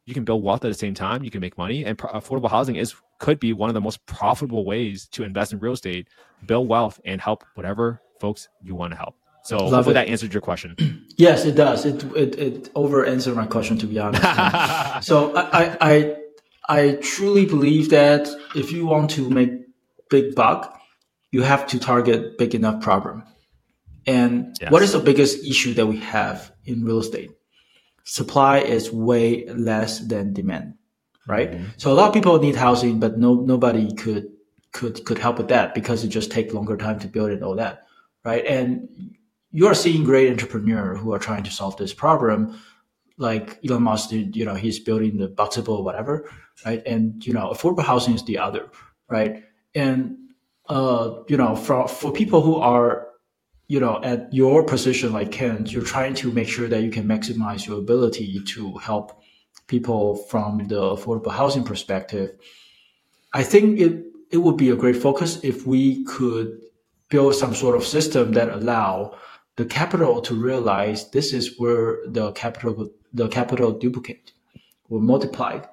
you 0.05 0.13
can 0.13 0.23
build 0.23 0.43
wealth 0.43 0.63
at 0.63 0.69
the 0.69 0.73
same 0.73 0.93
time. 0.93 1.23
You 1.23 1.29
can 1.29 1.41
make 1.41 1.57
money, 1.57 1.83
and 1.83 1.97
affordable 1.97 2.49
housing 2.49 2.77
is 2.77 2.95
could 3.19 3.39
be 3.39 3.53
one 3.53 3.69
of 3.69 3.73
the 3.73 3.81
most 3.81 4.05
profitable 4.05 4.65
ways 4.65 5.07
to 5.11 5.23
invest 5.23 5.53
in 5.53 5.59
real 5.59 5.73
estate, 5.73 6.07
build 6.45 6.67
wealth, 6.67 6.99
and 7.05 7.21
help 7.21 7.43
whatever 7.55 8.01
folks 8.19 8.47
you 8.61 8.75
want 8.75 8.91
to 8.91 8.97
help. 8.97 9.15
So 9.43 9.57
Love 9.57 9.71
hopefully 9.71 9.91
it. 9.91 10.05
that 10.05 10.07
answered 10.07 10.33
your 10.33 10.41
question. 10.41 10.75
Yes, 11.17 11.45
it 11.45 11.55
does. 11.55 11.85
It 11.85 12.03
it, 12.13 12.37
it 12.37 12.69
over 12.75 13.05
answered 13.05 13.37
my 13.37 13.45
question 13.45 13.77
to 13.77 13.87
be 13.87 13.97
honest. 13.97 14.21
so 15.07 15.33
I, 15.33 15.77
I 15.79 16.15
I 16.67 16.97
truly 17.01 17.45
believe 17.45 17.89
that 17.91 18.27
if 18.53 18.73
you 18.73 18.85
want 18.85 19.11
to 19.11 19.29
make 19.29 19.51
big 20.09 20.35
buck, 20.35 20.77
you 21.31 21.43
have 21.43 21.67
to 21.67 21.79
target 21.79 22.37
big 22.37 22.53
enough 22.53 22.81
problem. 22.81 23.23
And 24.07 24.55
yes. 24.61 24.71
what 24.71 24.83
is 24.83 24.93
the 24.93 24.99
biggest 24.99 25.45
issue 25.45 25.73
that 25.75 25.87
we 25.87 25.97
have 25.99 26.51
in 26.65 26.83
real 26.83 26.99
estate? 26.99 27.31
Supply 28.03 28.59
is 28.59 28.91
way 28.91 29.45
less 29.47 29.99
than 29.99 30.33
demand 30.33 30.75
right? 31.27 31.51
Mm-hmm. 31.51 31.65
So 31.77 31.91
a 31.91 31.95
lot 31.95 32.07
of 32.07 32.13
people 32.13 32.39
need 32.39 32.55
housing, 32.55 32.99
but 32.99 33.17
no 33.17 33.35
nobody 33.35 33.93
could 33.93 34.31
could 34.71 35.05
could 35.05 35.17
help 35.17 35.37
with 35.37 35.47
that 35.49 35.73
because 35.73 36.03
it 36.03 36.09
just 36.09 36.31
take 36.31 36.53
longer 36.53 36.77
time 36.77 36.99
to 36.99 37.07
build 37.07 37.31
and 37.31 37.43
all 37.43 37.55
that, 37.55 37.83
right? 38.23 38.45
And 38.45 39.15
you 39.51 39.67
are 39.67 39.73
seeing 39.73 40.03
great 40.03 40.29
entrepreneurs 40.29 40.99
who 40.99 41.13
are 41.13 41.19
trying 41.19 41.43
to 41.43 41.51
solve 41.51 41.77
this 41.77 41.93
problem, 41.93 42.59
like 43.17 43.59
Elon 43.67 43.83
Musk. 43.83 44.11
You 44.11 44.45
know, 44.45 44.55
he's 44.55 44.79
building 44.79 45.17
the 45.17 45.29
Boxabl 45.29 45.83
whatever, 45.83 46.29
right? 46.65 46.83
And 46.85 47.25
you 47.25 47.33
know, 47.33 47.51
affordable 47.51 47.83
housing 47.83 48.15
is 48.15 48.23
the 48.23 48.37
other, 48.37 48.69
right? 49.09 49.43
And 49.73 50.17
uh, 50.67 51.23
you 51.27 51.37
know, 51.37 51.55
for 51.55 51.87
for 51.87 52.11
people 52.11 52.41
who 52.41 52.55
are 52.57 53.04
you 53.67 53.79
know, 53.79 54.01
at 54.03 54.31
your 54.33 54.63
position 54.63 55.11
like 55.11 55.31
Kent, 55.31 55.71
you're 55.71 55.83
trying 55.83 56.13
to 56.15 56.31
make 56.31 56.47
sure 56.47 56.67
that 56.67 56.83
you 56.83 56.91
can 56.91 57.05
maximize 57.05 57.65
your 57.65 57.79
ability 57.79 58.41
to 58.41 58.77
help 58.77 59.21
people 59.67 60.15
from 60.15 60.67
the 60.67 60.75
affordable 60.75 61.31
housing 61.31 61.63
perspective, 61.63 62.31
I 63.33 63.43
think 63.43 63.79
it 63.79 64.03
it 64.31 64.37
would 64.37 64.57
be 64.57 64.69
a 64.69 64.75
great 64.75 64.97
focus 64.97 65.39
if 65.43 65.65
we 65.65 66.03
could 66.05 66.59
build 67.09 67.35
some 67.35 67.53
sort 67.53 67.75
of 67.75 67.85
system 67.85 68.33
that 68.33 68.49
allow 68.49 69.17
the 69.55 69.65
capital 69.65 70.21
to 70.21 70.35
realize 70.35 71.11
this 71.11 71.31
is 71.33 71.57
where 71.57 71.99
the 72.07 72.31
capital 72.33 72.89
the 73.13 73.27
capital 73.27 73.71
duplicate 73.71 74.33
or 74.89 74.99
multiplied, 74.99 75.67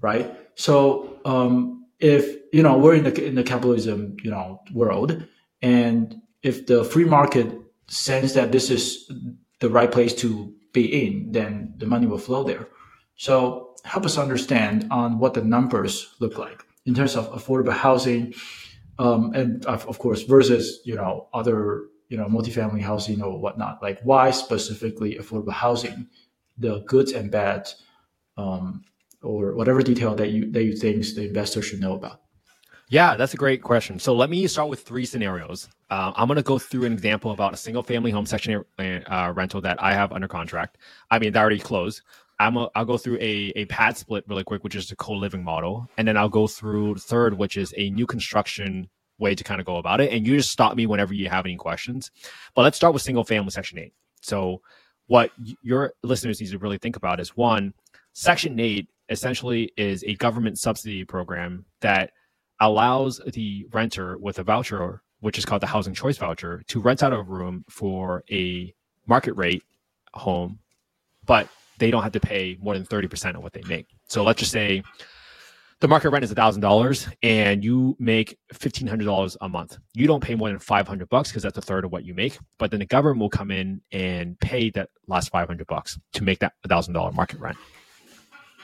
right? 0.00 0.36
So 0.54 1.20
um, 1.24 1.86
if 1.98 2.36
you 2.52 2.62
know 2.62 2.78
we're 2.78 2.94
in 2.94 3.04
the 3.04 3.24
in 3.24 3.34
the 3.34 3.42
capitalism 3.42 4.16
you 4.22 4.30
know 4.30 4.62
world, 4.72 5.26
and 5.60 6.21
if 6.42 6.66
the 6.66 6.84
free 6.84 7.04
market 7.04 7.52
sense 7.88 8.32
that 8.34 8.52
this 8.52 8.70
is 8.70 9.10
the 9.60 9.68
right 9.68 9.90
place 9.90 10.14
to 10.14 10.52
be 10.72 11.06
in, 11.06 11.32
then 11.32 11.74
the 11.76 11.86
money 11.86 12.06
will 12.06 12.18
flow 12.18 12.42
there. 12.42 12.68
So 13.16 13.74
help 13.84 14.04
us 14.04 14.18
understand 14.18 14.88
on 14.90 15.18
what 15.18 15.34
the 15.34 15.42
numbers 15.42 16.14
look 16.18 16.38
like 16.38 16.64
in 16.86 16.94
terms 16.94 17.16
of 17.16 17.30
affordable 17.32 17.72
housing, 17.72 18.34
um, 18.98 19.32
and 19.34 19.64
of, 19.66 19.86
of 19.86 19.98
course 19.98 20.22
versus 20.22 20.80
you 20.84 20.94
know 20.94 21.28
other 21.32 21.84
you 22.08 22.16
know 22.16 22.26
multifamily 22.26 22.82
housing 22.82 23.22
or 23.22 23.38
whatnot. 23.38 23.82
Like 23.82 24.00
why 24.02 24.30
specifically 24.30 25.16
affordable 25.16 25.52
housing, 25.52 26.08
the 26.58 26.80
goods 26.80 27.12
and 27.12 27.30
bad, 27.30 27.68
um, 28.36 28.84
or 29.22 29.54
whatever 29.54 29.82
detail 29.82 30.14
that 30.16 30.30
you 30.30 30.50
that 30.52 30.64
you 30.64 30.74
think 30.76 31.04
the 31.14 31.26
investor 31.26 31.62
should 31.62 31.80
know 31.80 31.94
about. 31.94 32.20
Yeah, 32.92 33.16
that's 33.16 33.32
a 33.32 33.38
great 33.38 33.62
question. 33.62 33.98
So 33.98 34.14
let 34.14 34.28
me 34.28 34.46
start 34.46 34.68
with 34.68 34.82
three 34.82 35.06
scenarios. 35.06 35.66
Uh, 35.88 36.12
I'm 36.14 36.28
going 36.28 36.36
to 36.36 36.42
go 36.42 36.58
through 36.58 36.84
an 36.84 36.92
example 36.92 37.30
about 37.30 37.54
a 37.54 37.56
single 37.56 37.82
family 37.82 38.10
home 38.10 38.26
section 38.26 38.62
uh, 38.78 39.32
rental 39.34 39.62
that 39.62 39.82
I 39.82 39.94
have 39.94 40.12
under 40.12 40.28
contract. 40.28 40.76
I 41.10 41.18
mean, 41.18 41.32
that 41.32 41.40
already 41.40 41.58
closed. 41.58 42.02
I'm 42.38 42.58
a, 42.58 42.68
I'll 42.74 42.84
go 42.84 42.98
through 42.98 43.16
a, 43.16 43.50
a 43.56 43.64
PadSplit 43.64 44.24
really 44.26 44.44
quick, 44.44 44.62
which 44.62 44.74
is 44.74 44.92
a 44.92 44.96
co-living 44.96 45.42
model. 45.42 45.88
And 45.96 46.06
then 46.06 46.18
I'll 46.18 46.28
go 46.28 46.46
through 46.46 46.96
third, 46.96 47.32
which 47.38 47.56
is 47.56 47.72
a 47.78 47.88
new 47.88 48.06
construction 48.06 48.90
way 49.18 49.34
to 49.34 49.42
kind 49.42 49.58
of 49.58 49.64
go 49.64 49.76
about 49.76 50.02
it. 50.02 50.12
And 50.12 50.26
you 50.26 50.36
just 50.36 50.50
stop 50.50 50.76
me 50.76 50.84
whenever 50.84 51.14
you 51.14 51.30
have 51.30 51.46
any 51.46 51.56
questions. 51.56 52.10
But 52.54 52.60
let's 52.60 52.76
start 52.76 52.92
with 52.92 53.00
single 53.00 53.24
family 53.24 53.52
section 53.52 53.78
eight. 53.78 53.94
So 54.20 54.60
what 55.06 55.30
your 55.62 55.94
listeners 56.02 56.42
need 56.42 56.50
to 56.50 56.58
really 56.58 56.76
think 56.76 56.96
about 56.96 57.20
is 57.20 57.38
one, 57.38 57.72
section 58.12 58.60
eight 58.60 58.90
essentially 59.08 59.72
is 59.78 60.04
a 60.04 60.14
government 60.16 60.58
subsidy 60.58 61.06
program 61.06 61.64
that 61.80 62.10
allows 62.62 63.20
the 63.32 63.66
renter 63.72 64.16
with 64.18 64.38
a 64.38 64.44
voucher, 64.44 65.02
which 65.20 65.36
is 65.36 65.44
called 65.44 65.62
the 65.62 65.66
housing 65.66 65.94
choice 65.94 66.16
voucher, 66.16 66.62
to 66.68 66.80
rent 66.80 67.02
out 67.02 67.12
a 67.12 67.20
room 67.22 67.64
for 67.68 68.22
a 68.30 68.72
market 69.06 69.34
rate 69.34 69.64
home, 70.14 70.58
but 71.26 71.48
they 71.78 71.90
don't 71.90 72.04
have 72.04 72.12
to 72.12 72.20
pay 72.20 72.56
more 72.60 72.74
than 72.74 72.86
30% 72.86 73.34
of 73.34 73.42
what 73.42 73.52
they 73.52 73.62
make. 73.66 73.88
So 74.06 74.22
let's 74.22 74.38
just 74.38 74.52
say 74.52 74.82
the 75.80 75.88
market 75.88 76.10
rent 76.10 76.24
is 76.24 76.32
$1,000 76.32 77.12
and 77.24 77.64
you 77.64 77.96
make 77.98 78.38
$1,500 78.54 79.36
a 79.40 79.48
month. 79.48 79.78
You 79.94 80.06
don't 80.06 80.22
pay 80.22 80.36
more 80.36 80.48
than 80.48 80.60
500 80.60 81.08
bucks 81.08 81.30
because 81.30 81.42
that's 81.42 81.58
a 81.58 81.62
third 81.62 81.84
of 81.84 81.90
what 81.90 82.04
you 82.04 82.14
make. 82.14 82.38
But 82.58 82.70
then 82.70 82.78
the 82.78 82.86
government 82.86 83.20
will 83.20 83.28
come 83.28 83.50
in 83.50 83.80
and 83.90 84.38
pay 84.38 84.70
that 84.70 84.90
last 85.08 85.30
500 85.30 85.66
bucks 85.66 85.98
to 86.12 86.22
make 86.22 86.38
that 86.38 86.52
$1,000 86.68 87.12
market 87.14 87.40
rent. 87.40 87.56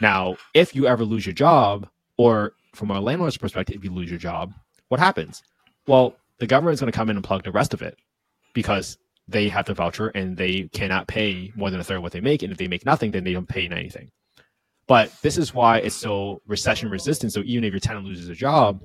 Now, 0.01 0.37
if 0.55 0.77
you 0.77 0.87
ever 0.87 1.05
lose 1.05 1.27
your 1.27 1.33
job, 1.33 1.89
or 2.19 2.53
from 2.79 2.93
a 2.93 3.01
landlord's 3.01 3.37
perspective, 3.37 3.77
if 3.77 3.85
you 3.85 3.91
lose 3.91 4.09
your 4.09 4.21
job, 4.21 4.55
what 4.87 5.01
happens? 5.01 5.43
Well, 5.89 6.17
the 6.39 6.47
government's 6.47 6.81
going 6.81 6.93
to 6.93 6.97
come 6.97 7.11
in 7.11 7.17
and 7.17 7.25
plug 7.25 7.43
the 7.43 7.51
rest 7.51 7.75
of 7.75 7.83
it 7.83 7.99
because 8.55 8.99
they 9.27 9.49
have 9.49 9.67
the 9.67 9.75
voucher 9.75 10.09
and 10.09 10.37
they 10.37 10.69
cannot 10.73 11.09
pay 11.09 11.53
more 11.57 11.71
than 11.71 11.81
a 11.81 11.85
third 11.85 11.97
of 11.97 12.03
what 12.05 12.13
they 12.13 12.21
make. 12.21 12.43
And 12.43 12.53
if 12.53 12.59
they 12.59 12.69
make 12.69 12.87
nothing, 12.87 13.11
then 13.11 13.25
they 13.25 13.33
don't 13.33 13.49
pay 13.49 13.67
anything. 13.67 14.11
But 14.87 15.13
this 15.23 15.37
is 15.37 15.53
why 15.53 15.79
it's 15.79 15.97
so 15.97 16.41
recession 16.47 16.89
resistant. 16.89 17.33
So 17.33 17.43
even 17.45 17.65
if 17.65 17.73
your 17.73 17.81
tenant 17.81 18.07
loses 18.07 18.29
a 18.29 18.35
job, 18.35 18.81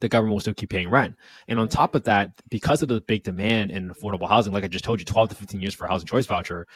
the 0.00 0.08
government 0.08 0.34
will 0.34 0.40
still 0.40 0.54
keep 0.54 0.70
paying 0.70 0.88
rent. 0.88 1.16
And 1.48 1.58
on 1.58 1.68
top 1.68 1.96
of 1.96 2.04
that, 2.04 2.30
because 2.50 2.82
of 2.82 2.88
the 2.88 3.00
big 3.00 3.24
demand 3.24 3.72
in 3.72 3.90
affordable 3.90 4.28
housing, 4.28 4.52
like 4.52 4.64
I 4.64 4.68
just 4.68 4.84
told 4.84 5.00
you, 5.00 5.04
12 5.04 5.30
to 5.30 5.34
15 5.34 5.60
years 5.60 5.74
for 5.74 5.86
a 5.86 5.90
housing 5.90 6.06
choice 6.06 6.26
voucher, 6.26 6.66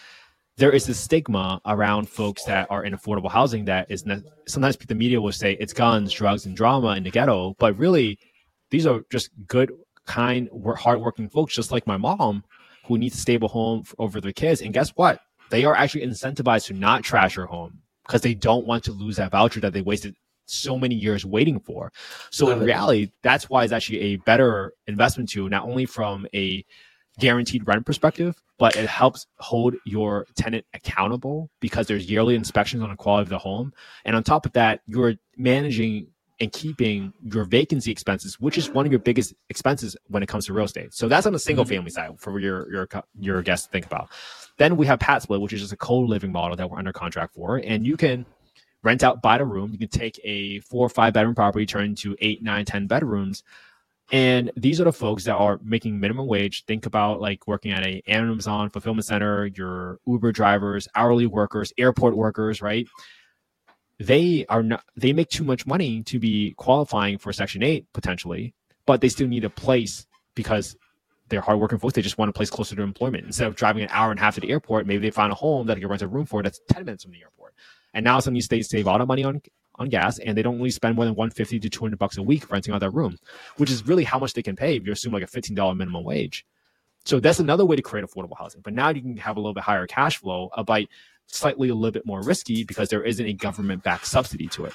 there 0.56 0.70
is 0.70 0.86
this 0.86 0.98
stigma 0.98 1.60
around 1.66 2.08
folks 2.08 2.44
that 2.44 2.66
are 2.70 2.84
in 2.84 2.94
affordable 2.94 3.30
housing 3.30 3.64
that 3.64 3.90
is 3.90 4.06
ne- 4.06 4.22
sometimes 4.46 4.76
the 4.76 4.94
media 4.94 5.20
will 5.20 5.32
say 5.32 5.56
it's 5.58 5.72
guns, 5.72 6.12
drugs, 6.12 6.46
and 6.46 6.56
drama 6.56 6.94
in 6.96 7.02
the 7.02 7.10
ghetto, 7.10 7.56
but 7.58 7.76
really 7.76 8.18
these 8.70 8.86
are 8.86 9.00
just 9.10 9.30
good 9.46 9.72
kind, 10.06 10.48
hardworking 10.76 11.28
folks, 11.28 11.54
just 11.54 11.72
like 11.72 11.86
my 11.86 11.96
mom, 11.96 12.44
who 12.86 12.98
needs 12.98 13.16
a 13.16 13.20
stable 13.20 13.48
home 13.48 13.82
for, 13.82 13.96
over 13.98 14.20
their 14.20 14.32
kids. 14.32 14.60
And 14.60 14.72
guess 14.72 14.90
what? 14.90 15.20
They 15.50 15.64
are 15.64 15.74
actually 15.74 16.06
incentivized 16.06 16.66
to 16.66 16.74
not 16.74 17.02
trash 17.02 17.36
their 17.36 17.46
home 17.46 17.80
because 18.06 18.20
they 18.20 18.34
don't 18.34 18.66
want 18.66 18.84
to 18.84 18.92
lose 18.92 19.16
that 19.16 19.32
voucher 19.32 19.60
that 19.60 19.72
they 19.72 19.82
wasted 19.82 20.14
so 20.46 20.78
many 20.78 20.94
years 20.94 21.24
waiting 21.24 21.58
for. 21.58 21.90
So 22.30 22.50
in 22.50 22.60
reality, 22.60 23.10
that's 23.22 23.48
why 23.48 23.64
it's 23.64 23.72
actually 23.72 24.00
a 24.00 24.16
better 24.16 24.74
investment 24.86 25.30
to 25.30 25.48
not 25.48 25.64
only 25.64 25.86
from 25.86 26.26
a 26.34 26.64
guaranteed 27.18 27.66
rent 27.66 27.86
perspective, 27.86 28.40
but 28.58 28.76
it 28.76 28.88
helps 28.88 29.26
hold 29.38 29.74
your 29.84 30.26
tenant 30.36 30.64
accountable 30.74 31.50
because 31.60 31.86
there's 31.86 32.10
yearly 32.10 32.34
inspections 32.34 32.82
on 32.82 32.90
the 32.90 32.96
quality 32.96 33.22
of 33.22 33.28
the 33.28 33.38
home. 33.38 33.72
And 34.04 34.16
on 34.16 34.22
top 34.22 34.46
of 34.46 34.52
that, 34.52 34.80
you're 34.86 35.14
managing 35.36 36.08
and 36.40 36.52
keeping 36.52 37.12
your 37.22 37.44
vacancy 37.44 37.92
expenses, 37.92 38.40
which 38.40 38.58
is 38.58 38.68
one 38.68 38.84
of 38.86 38.92
your 38.92 38.98
biggest 38.98 39.34
expenses 39.50 39.96
when 40.08 40.22
it 40.22 40.26
comes 40.28 40.46
to 40.46 40.52
real 40.52 40.64
estate. 40.64 40.92
So 40.92 41.08
that's 41.08 41.26
on 41.26 41.32
the 41.32 41.38
single 41.38 41.64
mm-hmm. 41.64 41.74
family 41.74 41.90
side 41.90 42.18
for 42.18 42.38
your 42.40 42.70
your 42.72 42.88
your 43.18 43.42
guests 43.42 43.66
to 43.66 43.72
think 43.72 43.86
about. 43.86 44.10
Then 44.56 44.76
we 44.76 44.86
have 44.86 44.98
PadSplit, 44.98 45.40
which 45.40 45.52
is 45.52 45.60
just 45.60 45.72
a 45.72 45.76
co-living 45.76 46.32
model 46.32 46.56
that 46.56 46.68
we're 46.68 46.78
under 46.78 46.92
contract 46.92 47.34
for, 47.34 47.58
and 47.58 47.86
you 47.86 47.96
can 47.96 48.26
rent 48.82 49.02
out, 49.02 49.22
buy 49.22 49.38
the 49.38 49.44
room. 49.44 49.72
You 49.72 49.78
can 49.78 49.88
take 49.88 50.20
a 50.24 50.60
four 50.60 50.86
or 50.86 50.90
five 50.90 51.14
bedroom 51.14 51.34
property, 51.34 51.66
turn 51.66 51.84
it 51.84 51.86
into 51.86 52.16
eight, 52.20 52.42
nine, 52.42 52.64
ten 52.64 52.86
bedrooms. 52.86 53.42
And 54.12 54.52
these 54.56 54.80
are 54.80 54.84
the 54.84 54.92
folks 54.92 55.24
that 55.24 55.34
are 55.34 55.58
making 55.62 55.98
minimum 55.98 56.26
wage. 56.26 56.64
Think 56.66 56.86
about 56.86 57.20
like 57.20 57.48
working 57.48 57.72
at 57.72 57.86
a 57.86 58.02
Amazon 58.06 58.70
fulfillment 58.70 59.06
center, 59.06 59.46
your 59.46 59.98
Uber 60.06 60.30
drivers, 60.32 60.86
hourly 60.94 61.26
workers, 61.26 61.72
airport 61.78 62.16
workers, 62.16 62.60
right? 62.60 62.86
they 63.98 64.44
are 64.48 64.62
not 64.62 64.84
they 64.96 65.12
make 65.12 65.28
too 65.28 65.44
much 65.44 65.66
money 65.66 66.02
to 66.02 66.18
be 66.18 66.52
qualifying 66.56 67.18
for 67.18 67.32
section 67.32 67.62
8 67.62 67.86
potentially 67.92 68.54
but 68.86 69.00
they 69.00 69.08
still 69.08 69.28
need 69.28 69.44
a 69.44 69.50
place 69.50 70.06
because 70.34 70.76
they're 71.28 71.40
hardworking 71.40 71.78
folks 71.78 71.94
they 71.94 72.02
just 72.02 72.18
want 72.18 72.28
a 72.28 72.32
place 72.32 72.50
closer 72.50 72.74
to 72.74 72.82
employment 72.82 73.24
instead 73.24 73.46
of 73.46 73.54
driving 73.54 73.84
an 73.84 73.88
hour 73.92 74.10
and 74.10 74.18
a 74.18 74.22
half 74.22 74.34
to 74.34 74.40
the 74.40 74.50
airport 74.50 74.86
maybe 74.86 75.00
they 75.00 75.10
find 75.10 75.30
a 75.30 75.36
home 75.36 75.66
that 75.66 75.74
they 75.74 75.80
can 75.80 75.88
rent 75.88 76.02
a 76.02 76.08
room 76.08 76.26
for 76.26 76.42
that's 76.42 76.60
10 76.70 76.84
minutes 76.84 77.04
from 77.04 77.12
the 77.12 77.22
airport 77.22 77.54
and 77.92 78.04
now 78.04 78.18
some 78.18 78.32
of 78.32 78.34
these 78.34 78.44
states 78.44 78.68
save 78.68 78.88
all 78.88 78.98
the 78.98 79.06
money 79.06 79.22
on 79.22 79.40
on 79.76 79.88
gas 79.88 80.18
and 80.18 80.36
they 80.36 80.42
don't 80.42 80.58
really 80.58 80.70
spend 80.70 80.96
more 80.96 81.04
than 81.04 81.14
150 81.14 81.58
to 81.60 81.68
200 81.68 81.98
bucks 81.98 82.16
a 82.16 82.22
week 82.22 82.50
renting 82.50 82.72
out 82.74 82.80
that 82.80 82.90
room 82.90 83.18
which 83.56 83.70
is 83.70 83.86
really 83.86 84.04
how 84.04 84.18
much 84.18 84.32
they 84.34 84.42
can 84.42 84.56
pay 84.56 84.76
if 84.76 84.86
you 84.86 84.92
assume 84.92 85.12
like 85.12 85.22
a 85.22 85.26
$15 85.26 85.76
minimum 85.76 86.04
wage 86.04 86.46
so 87.04 87.20
that's 87.20 87.38
another 87.38 87.66
way 87.66 87.76
to 87.76 87.82
create 87.82 88.04
affordable 88.04 88.38
housing 88.38 88.60
but 88.62 88.72
now 88.72 88.88
you 88.90 89.02
can 89.02 89.16
have 89.16 89.36
a 89.36 89.40
little 89.40 89.54
bit 89.54 89.64
higher 89.64 89.86
cash 89.86 90.18
flow 90.18 90.50
by 90.66 90.86
slightly 91.26 91.68
a 91.68 91.74
little 91.74 91.90
bit 91.90 92.06
more 92.06 92.22
risky 92.22 92.64
because 92.64 92.88
there 92.88 93.02
isn't 93.02 93.26
a 93.26 93.32
government 93.32 93.82
backed 93.82 94.06
subsidy 94.06 94.46
to 94.48 94.66
it. 94.66 94.72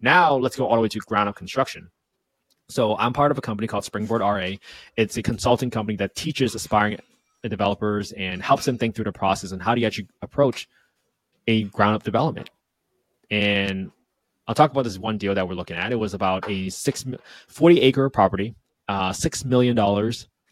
Now 0.00 0.34
let's 0.34 0.56
go 0.56 0.66
all 0.66 0.76
the 0.76 0.82
way 0.82 0.88
to 0.88 0.98
ground 1.00 1.28
up 1.28 1.36
construction. 1.36 1.90
So 2.68 2.96
I'm 2.96 3.12
part 3.12 3.30
of 3.30 3.38
a 3.38 3.40
company 3.40 3.66
called 3.66 3.84
Springboard 3.84 4.20
RA. 4.20 4.52
It's 4.96 5.16
a 5.16 5.22
consulting 5.22 5.70
company 5.70 5.96
that 5.96 6.14
teaches 6.14 6.54
aspiring 6.54 6.98
developers 7.42 8.12
and 8.12 8.42
helps 8.42 8.64
them 8.64 8.78
think 8.78 8.94
through 8.94 9.06
the 9.06 9.12
process 9.12 9.52
and 9.52 9.62
how 9.62 9.74
do 9.74 9.80
you 9.80 9.86
actually 9.86 10.08
approach 10.22 10.68
a 11.46 11.64
ground 11.64 11.96
up 11.96 12.02
development. 12.02 12.50
And 13.30 13.90
I'll 14.50 14.54
talk 14.54 14.72
about 14.72 14.82
this 14.82 14.98
one 14.98 15.16
deal 15.16 15.32
that 15.32 15.46
we're 15.46 15.54
looking 15.54 15.76
at. 15.76 15.92
It 15.92 15.96
was 15.96 16.12
about 16.12 16.50
a 16.50 16.70
six 16.70 17.04
40 17.46 17.80
acre 17.82 18.10
property. 18.10 18.56
Uh, 18.88 19.10
$6 19.10 19.44
million 19.44 19.76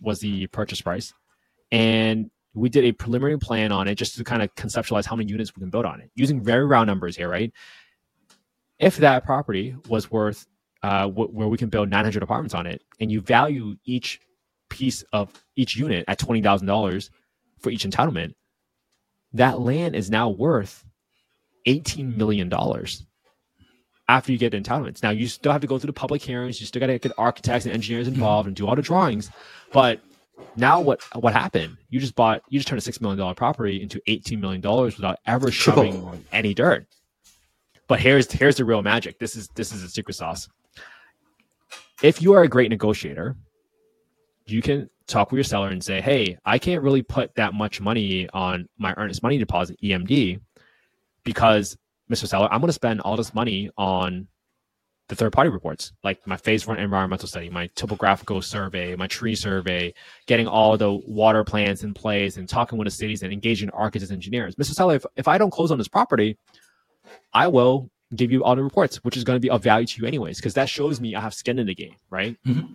was 0.00 0.20
the 0.20 0.46
purchase 0.46 0.80
price. 0.80 1.12
And 1.72 2.30
we 2.54 2.68
did 2.68 2.84
a 2.84 2.92
preliminary 2.92 3.40
plan 3.40 3.72
on 3.72 3.88
it 3.88 3.96
just 3.96 4.16
to 4.16 4.22
kind 4.22 4.40
of 4.40 4.54
conceptualize 4.54 5.04
how 5.04 5.16
many 5.16 5.28
units 5.28 5.56
we 5.56 5.60
can 5.62 5.70
build 5.70 5.84
on 5.84 6.00
it 6.00 6.12
using 6.14 6.40
very 6.40 6.64
round 6.64 6.86
numbers 6.86 7.16
here, 7.16 7.28
right? 7.28 7.52
If 8.78 8.98
that 8.98 9.24
property 9.24 9.74
was 9.88 10.12
worth 10.12 10.46
uh, 10.84 11.08
w- 11.08 11.30
where 11.30 11.48
we 11.48 11.58
can 11.58 11.68
build 11.68 11.90
900 11.90 12.22
apartments 12.22 12.54
on 12.54 12.68
it, 12.68 12.84
and 13.00 13.10
you 13.10 13.20
value 13.20 13.74
each 13.84 14.20
piece 14.70 15.02
of 15.12 15.32
each 15.56 15.76
unit 15.76 16.04
at 16.06 16.20
twenty 16.20 16.40
thousand 16.40 16.68
dollars 16.68 17.10
for 17.58 17.70
each 17.70 17.84
entitlement, 17.84 18.34
that 19.32 19.58
land 19.58 19.96
is 19.96 20.08
now 20.08 20.28
worth 20.28 20.84
18 21.66 22.16
million 22.16 22.48
dollars 22.48 23.04
after 24.08 24.32
you 24.32 24.38
get 24.38 24.52
the 24.52 24.60
entitlements. 24.60 25.02
Now 25.02 25.10
you 25.10 25.28
still 25.28 25.52
have 25.52 25.60
to 25.60 25.66
go 25.66 25.78
through 25.78 25.88
the 25.88 25.92
public 25.92 26.22
hearings, 26.22 26.60
you 26.60 26.66
still 26.66 26.80
got 26.80 26.86
to 26.86 26.98
get 26.98 27.12
architects 27.18 27.66
and 27.66 27.74
engineers 27.74 28.08
involved 28.08 28.46
and 28.46 28.56
do 28.56 28.66
all 28.66 28.74
the 28.74 28.82
drawings, 28.82 29.30
but 29.72 30.00
now 30.56 30.80
what 30.80 31.02
what 31.14 31.32
happened? 31.32 31.76
You 31.90 32.00
just 32.00 32.14
bought 32.14 32.42
you 32.48 32.58
just 32.58 32.68
turned 32.68 32.78
a 32.78 32.82
six 32.82 33.00
million 33.00 33.18
dollar 33.18 33.34
property 33.34 33.82
into 33.82 34.00
eighteen 34.06 34.40
million 34.40 34.60
dollars 34.60 34.96
without 34.96 35.18
ever 35.26 35.50
shoving 35.50 36.24
any 36.32 36.54
dirt. 36.54 36.86
But 37.86 38.00
here's 38.00 38.30
here's 38.30 38.56
the 38.56 38.64
real 38.64 38.82
magic. 38.82 39.18
This 39.18 39.36
is 39.36 39.48
this 39.54 39.72
is 39.72 39.82
the 39.82 39.88
secret 39.88 40.14
sauce. 40.14 40.48
If 42.02 42.22
you 42.22 42.34
are 42.34 42.42
a 42.42 42.48
great 42.48 42.70
negotiator, 42.70 43.36
you 44.46 44.62
can 44.62 44.88
talk 45.06 45.32
with 45.32 45.38
your 45.38 45.44
seller 45.44 45.68
and 45.68 45.82
say, 45.82 46.00
"Hey, 46.00 46.38
I 46.44 46.58
can't 46.58 46.82
really 46.82 47.02
put 47.02 47.34
that 47.36 47.54
much 47.54 47.80
money 47.80 48.28
on 48.30 48.68
my 48.78 48.94
earnest 48.96 49.22
money 49.22 49.38
deposit 49.38 49.78
(EMD) 49.82 50.40
because, 51.24 51.76
Mr. 52.10 52.26
Seller, 52.26 52.48
I'm 52.50 52.60
going 52.60 52.68
to 52.68 52.72
spend 52.72 53.00
all 53.00 53.16
this 53.16 53.34
money 53.34 53.70
on 53.76 54.28
the 55.08 55.14
third 55.14 55.32
party 55.32 55.48
reports, 55.48 55.92
like 56.04 56.26
my 56.26 56.36
phase 56.36 56.66
one 56.66 56.78
environmental 56.78 57.28
study, 57.28 57.48
my 57.48 57.66
topographical 57.68 58.42
survey, 58.42 58.94
my 58.94 59.06
tree 59.06 59.34
survey, 59.34 59.94
getting 60.26 60.46
all 60.46 60.76
the 60.76 60.92
water 61.06 61.44
plans 61.44 61.82
in 61.82 61.94
place 61.94 62.36
and 62.36 62.48
talking 62.48 62.78
with 62.78 62.86
the 62.86 62.90
cities 62.90 63.22
and 63.22 63.32
engaging 63.32 63.70
architects 63.70 64.10
and 64.10 64.16
engineers. 64.16 64.54
Mr. 64.56 64.74
Seller, 64.74 64.96
if, 64.96 65.06
if 65.16 65.26
I 65.26 65.38
don't 65.38 65.50
close 65.50 65.70
on 65.70 65.78
this 65.78 65.88
property, 65.88 66.36
I 67.32 67.46
will 67.48 67.90
give 68.14 68.30
you 68.30 68.44
all 68.44 68.54
the 68.54 68.62
reports, 68.62 68.96
which 69.04 69.16
is 69.16 69.24
going 69.24 69.36
to 69.36 69.40
be 69.40 69.50
of 69.50 69.62
value 69.62 69.86
to 69.86 70.00
you 70.00 70.06
anyways, 70.06 70.36
because 70.36 70.54
that 70.54 70.68
shows 70.68 71.00
me 71.00 71.14
I 71.14 71.20
have 71.20 71.34
skin 71.34 71.58
in 71.58 71.66
the 71.66 71.74
game, 71.74 71.96
right? 72.10 72.36
Mm-hmm. 72.46 72.66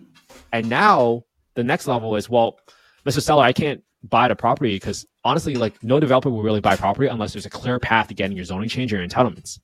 And 0.52 0.70
now 0.70 1.24
the 1.54 1.64
next 1.64 1.88
level 1.88 2.16
is, 2.16 2.30
well, 2.30 2.60
Mr. 3.06 3.22
Seller, 3.22 3.44
I 3.44 3.54
can't 3.54 3.84
buy 4.04 4.28
the 4.28 4.36
property 4.36 4.76
because 4.76 5.06
honestly, 5.24 5.56
like 5.56 5.82
no 5.84 6.00
developer 6.00 6.30
will 6.30 6.44
really 6.44 6.62
buy 6.62 6.76
property 6.76 7.08
unless 7.08 7.34
there's 7.34 7.46
a 7.46 7.50
clear 7.50 7.80
path 7.80 8.08
to 8.08 8.14
getting 8.14 8.36
your 8.36 8.46
zoning 8.46 8.70
change 8.70 8.94
or 8.94 8.98
your 8.98 9.08
entitlements. 9.08 9.60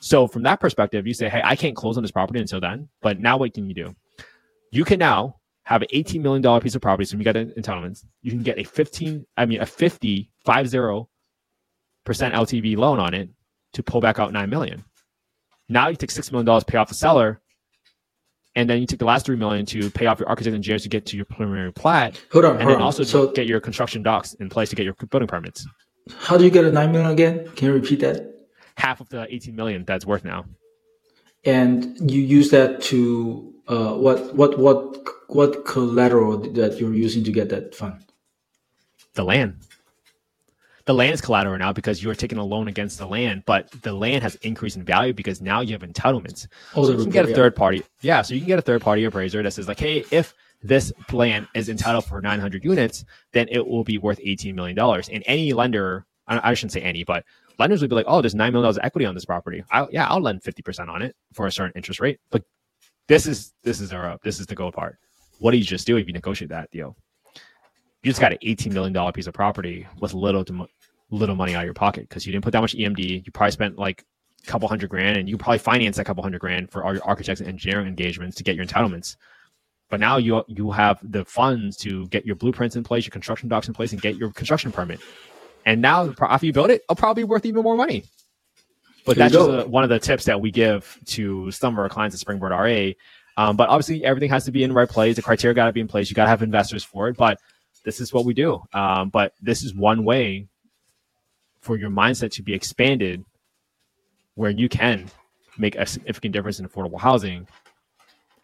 So 0.00 0.26
from 0.26 0.42
that 0.42 0.60
perspective, 0.60 1.06
you 1.06 1.14
say, 1.14 1.28
hey, 1.28 1.42
I 1.44 1.54
can't 1.54 1.76
close 1.76 1.96
on 1.96 2.02
this 2.02 2.10
property 2.10 2.40
until 2.40 2.60
then. 2.60 2.88
But 3.00 3.20
now 3.20 3.36
what 3.36 3.54
can 3.54 3.66
you 3.66 3.74
do? 3.74 3.94
You 4.70 4.84
can 4.84 4.98
now 4.98 5.36
have 5.64 5.82
an 5.82 5.88
$18 5.94 6.20
million 6.20 6.60
piece 6.60 6.74
of 6.74 6.82
property. 6.82 7.04
So 7.04 7.16
you 7.16 7.24
got 7.24 7.36
entitlements. 7.36 8.04
You 8.22 8.32
can 8.32 8.42
get 8.42 8.58
a 8.58 8.64
15, 8.64 9.26
I 9.36 9.46
mean, 9.46 9.60
a 9.60 9.66
50, 9.66 10.30
50 10.44 11.06
percent 12.04 12.34
LTV 12.34 12.76
loan 12.76 12.98
on 12.98 13.14
it 13.14 13.28
to 13.74 13.82
pull 13.82 14.00
back 14.00 14.18
out 14.18 14.32
9 14.32 14.50
million. 14.50 14.84
Now 15.68 15.88
you 15.88 15.96
take 15.96 16.10
$6 16.10 16.32
million, 16.32 16.62
pay 16.66 16.78
off 16.78 16.88
the 16.88 16.94
seller, 16.94 17.40
and 18.54 18.68
then 18.68 18.80
you 18.80 18.86
take 18.86 18.98
the 18.98 19.04
last 19.04 19.26
three 19.26 19.36
million 19.36 19.64
to 19.66 19.90
pay 19.90 20.06
off 20.06 20.18
your 20.18 20.28
architect 20.28 20.48
and 20.48 20.56
engineers 20.56 20.82
to 20.82 20.88
get 20.88 21.06
to 21.06 21.16
your 21.16 21.24
preliminary 21.26 21.72
plat. 21.72 22.20
Hold 22.32 22.44
on, 22.44 22.50
and 22.52 22.62
hold 22.62 22.70
then 22.74 22.76
on. 22.76 22.82
also 22.82 23.02
So- 23.04 23.32
get 23.32 23.46
your 23.46 23.60
construction 23.60 24.02
docs 24.02 24.34
in 24.34 24.48
place 24.48 24.68
to 24.70 24.76
get 24.76 24.84
your 24.84 24.94
building 25.10 25.28
permits. 25.28 25.66
How 26.18 26.36
do 26.36 26.44
you 26.44 26.50
get 26.50 26.64
a 26.64 26.72
nine 26.72 26.92
million 26.92 27.10
again? 27.10 27.48
Can 27.56 27.68
you 27.68 27.74
repeat 27.74 28.00
that? 28.00 28.28
Half 28.76 29.00
of 29.00 29.08
the 29.10 29.26
18 29.32 29.54
million 29.54 29.84
that's 29.84 30.04
worth 30.06 30.24
now. 30.24 30.44
And 31.44 32.10
you 32.10 32.20
use 32.20 32.50
that 32.50 32.80
to 32.82 33.52
uh, 33.68 33.94
what 33.94 34.34
what 34.34 34.58
what 34.58 34.96
what 35.28 35.64
collateral 35.64 36.38
that 36.38 36.78
you're 36.80 36.94
using 36.94 37.24
to 37.24 37.32
get 37.32 37.48
that 37.50 37.74
fund? 37.74 38.04
The 39.14 39.24
land. 39.24 39.56
The 40.84 40.94
land 40.94 41.14
is 41.14 41.20
collateral 41.20 41.56
now 41.58 41.72
because 41.72 42.02
you 42.02 42.10
are 42.10 42.14
taking 42.14 42.38
a 42.38 42.44
loan 42.44 42.68
against 42.68 42.98
the 42.98 43.06
land, 43.06 43.44
but 43.46 43.70
the 43.82 43.92
land 43.92 44.22
has 44.22 44.34
increased 44.36 44.76
in 44.76 44.84
value 44.84 45.12
because 45.12 45.40
now 45.40 45.60
you 45.60 45.72
have 45.72 45.82
entitlements. 45.82 46.46
Oh, 46.74 46.84
So 46.84 46.92
you 46.92 46.98
can 46.98 47.10
get 47.10 47.28
a 47.28 47.34
third 47.34 47.54
party. 47.54 47.82
Yeah, 48.00 48.22
so 48.22 48.34
you 48.34 48.40
can 48.40 48.48
get 48.48 48.58
a 48.58 48.62
third 48.62 48.82
party 48.82 49.04
appraiser 49.04 49.42
that 49.42 49.52
says 49.52 49.68
like, 49.68 49.78
hey, 49.78 50.04
if 50.10 50.34
this 50.62 50.92
land 51.12 51.48
is 51.54 51.68
entitled 51.68 52.04
for 52.04 52.20
900 52.20 52.64
units, 52.64 53.04
then 53.32 53.48
it 53.50 53.66
will 53.66 53.84
be 53.84 53.98
worth 53.98 54.20
18 54.22 54.54
million 54.54 54.76
dollars. 54.76 55.08
And 55.08 55.22
any 55.26 55.52
lender, 55.52 56.06
I, 56.26 56.54
shouldn't 56.54 56.72
say 56.72 56.80
any, 56.80 57.04
but 57.04 57.24
lenders 57.58 57.80
would 57.80 57.90
be 57.90 57.96
like, 57.96 58.06
oh, 58.08 58.20
there's 58.20 58.34
nine 58.34 58.52
million 58.52 58.64
dollars 58.64 58.78
of 58.78 58.84
equity 58.84 59.06
on 59.06 59.14
this 59.14 59.24
property. 59.24 59.64
I, 59.70 59.86
yeah, 59.90 60.06
I'll 60.08 60.20
lend 60.20 60.42
50 60.42 60.62
percent 60.62 60.90
on 60.90 61.02
it 61.02 61.14
for 61.32 61.46
a 61.46 61.52
certain 61.52 61.72
interest 61.76 62.00
rate. 62.00 62.18
But 62.30 62.44
this 63.08 63.26
is 63.26 63.52
this 63.62 63.80
is 63.80 63.92
our 63.92 64.18
this 64.22 64.40
is 64.40 64.46
the 64.46 64.54
gold 64.54 64.74
part. 64.74 64.98
What 65.38 65.50
do 65.50 65.58
you 65.58 65.64
just 65.64 65.86
do 65.86 65.96
if 65.96 66.06
you 66.06 66.12
negotiate 66.12 66.50
that 66.50 66.70
deal? 66.70 66.96
You 68.02 68.10
just 68.10 68.20
got 68.20 68.32
an 68.32 68.38
18 68.42 68.72
million 68.72 68.92
dollar 68.92 69.12
piece 69.12 69.26
of 69.26 69.34
property 69.34 69.86
with 70.00 70.14
little 70.14 70.44
to 70.44 70.52
mo- 70.52 70.68
little 71.10 71.36
money 71.36 71.54
out 71.54 71.60
of 71.60 71.64
your 71.66 71.74
pocket 71.74 72.08
because 72.08 72.26
you 72.26 72.32
didn't 72.32 72.44
put 72.44 72.52
that 72.52 72.60
much 72.60 72.74
EMD. 72.74 73.24
You 73.24 73.32
probably 73.32 73.52
spent 73.52 73.78
like 73.78 74.04
a 74.42 74.46
couple 74.46 74.68
hundred 74.68 74.90
grand, 74.90 75.16
and 75.16 75.28
you 75.28 75.36
probably 75.36 75.58
finance 75.58 75.96
that 75.96 76.04
couple 76.04 76.22
hundred 76.22 76.40
grand 76.40 76.70
for 76.70 76.84
all 76.84 76.92
your 76.92 77.04
architects 77.04 77.40
and 77.40 77.48
engineering 77.48 77.86
engagements 77.86 78.36
to 78.36 78.42
get 78.42 78.56
your 78.56 78.64
entitlements. 78.64 79.16
But 79.88 80.00
now 80.00 80.16
you 80.16 80.42
you 80.48 80.70
have 80.70 80.98
the 81.02 81.24
funds 81.24 81.76
to 81.78 82.08
get 82.08 82.26
your 82.26 82.34
blueprints 82.34 82.76
in 82.76 82.82
place, 82.82 83.04
your 83.04 83.12
construction 83.12 83.48
docs 83.48 83.68
in 83.68 83.74
place, 83.74 83.92
and 83.92 84.00
get 84.00 84.16
your 84.16 84.32
construction 84.32 84.72
permit. 84.72 85.00
And 85.64 85.80
now 85.80 86.12
after 86.20 86.46
you 86.46 86.52
build 86.52 86.70
it, 86.70 86.82
it'll 86.82 86.96
probably 86.96 87.22
be 87.22 87.28
worth 87.28 87.46
even 87.46 87.62
more 87.62 87.76
money. 87.76 88.04
But 89.04 89.16
There 89.16 89.26
you 89.26 89.32
that's 89.32 89.46
just 89.46 89.66
a, 89.66 89.68
one 89.68 89.84
of 89.84 89.90
the 89.90 89.98
tips 89.98 90.24
that 90.24 90.40
we 90.40 90.50
give 90.50 90.98
to 91.06 91.50
some 91.50 91.74
of 91.74 91.78
our 91.78 91.88
clients 91.88 92.14
at 92.14 92.20
Springboard 92.20 92.52
RA. 92.52 92.92
Um, 93.36 93.56
but 93.56 93.68
obviously, 93.68 94.04
everything 94.04 94.30
has 94.30 94.44
to 94.44 94.52
be 94.52 94.62
in 94.62 94.70
the 94.70 94.74
right 94.74 94.88
place. 94.88 95.16
The 95.16 95.22
criteria 95.22 95.54
got 95.54 95.66
to 95.66 95.72
be 95.72 95.80
in 95.80 95.88
place. 95.88 96.10
You 96.10 96.14
got 96.14 96.24
to 96.24 96.30
have 96.30 96.42
investors 96.42 96.84
for 96.84 97.08
it. 97.08 97.16
But 97.16 97.38
this 97.84 98.00
is 98.00 98.12
what 98.12 98.24
we 98.24 98.34
do. 98.34 98.62
Um, 98.72 99.10
but 99.10 99.34
this 99.40 99.62
is 99.62 99.74
one 99.74 100.04
way 100.04 100.48
for 101.60 101.76
your 101.76 101.90
mindset 101.90 102.32
to 102.32 102.42
be 102.42 102.54
expanded 102.54 103.24
where 104.34 104.50
you 104.50 104.68
can 104.68 105.10
make 105.58 105.76
a 105.76 105.86
significant 105.86 106.32
difference 106.32 106.58
in 106.58 106.68
affordable 106.68 107.00
housing 107.00 107.46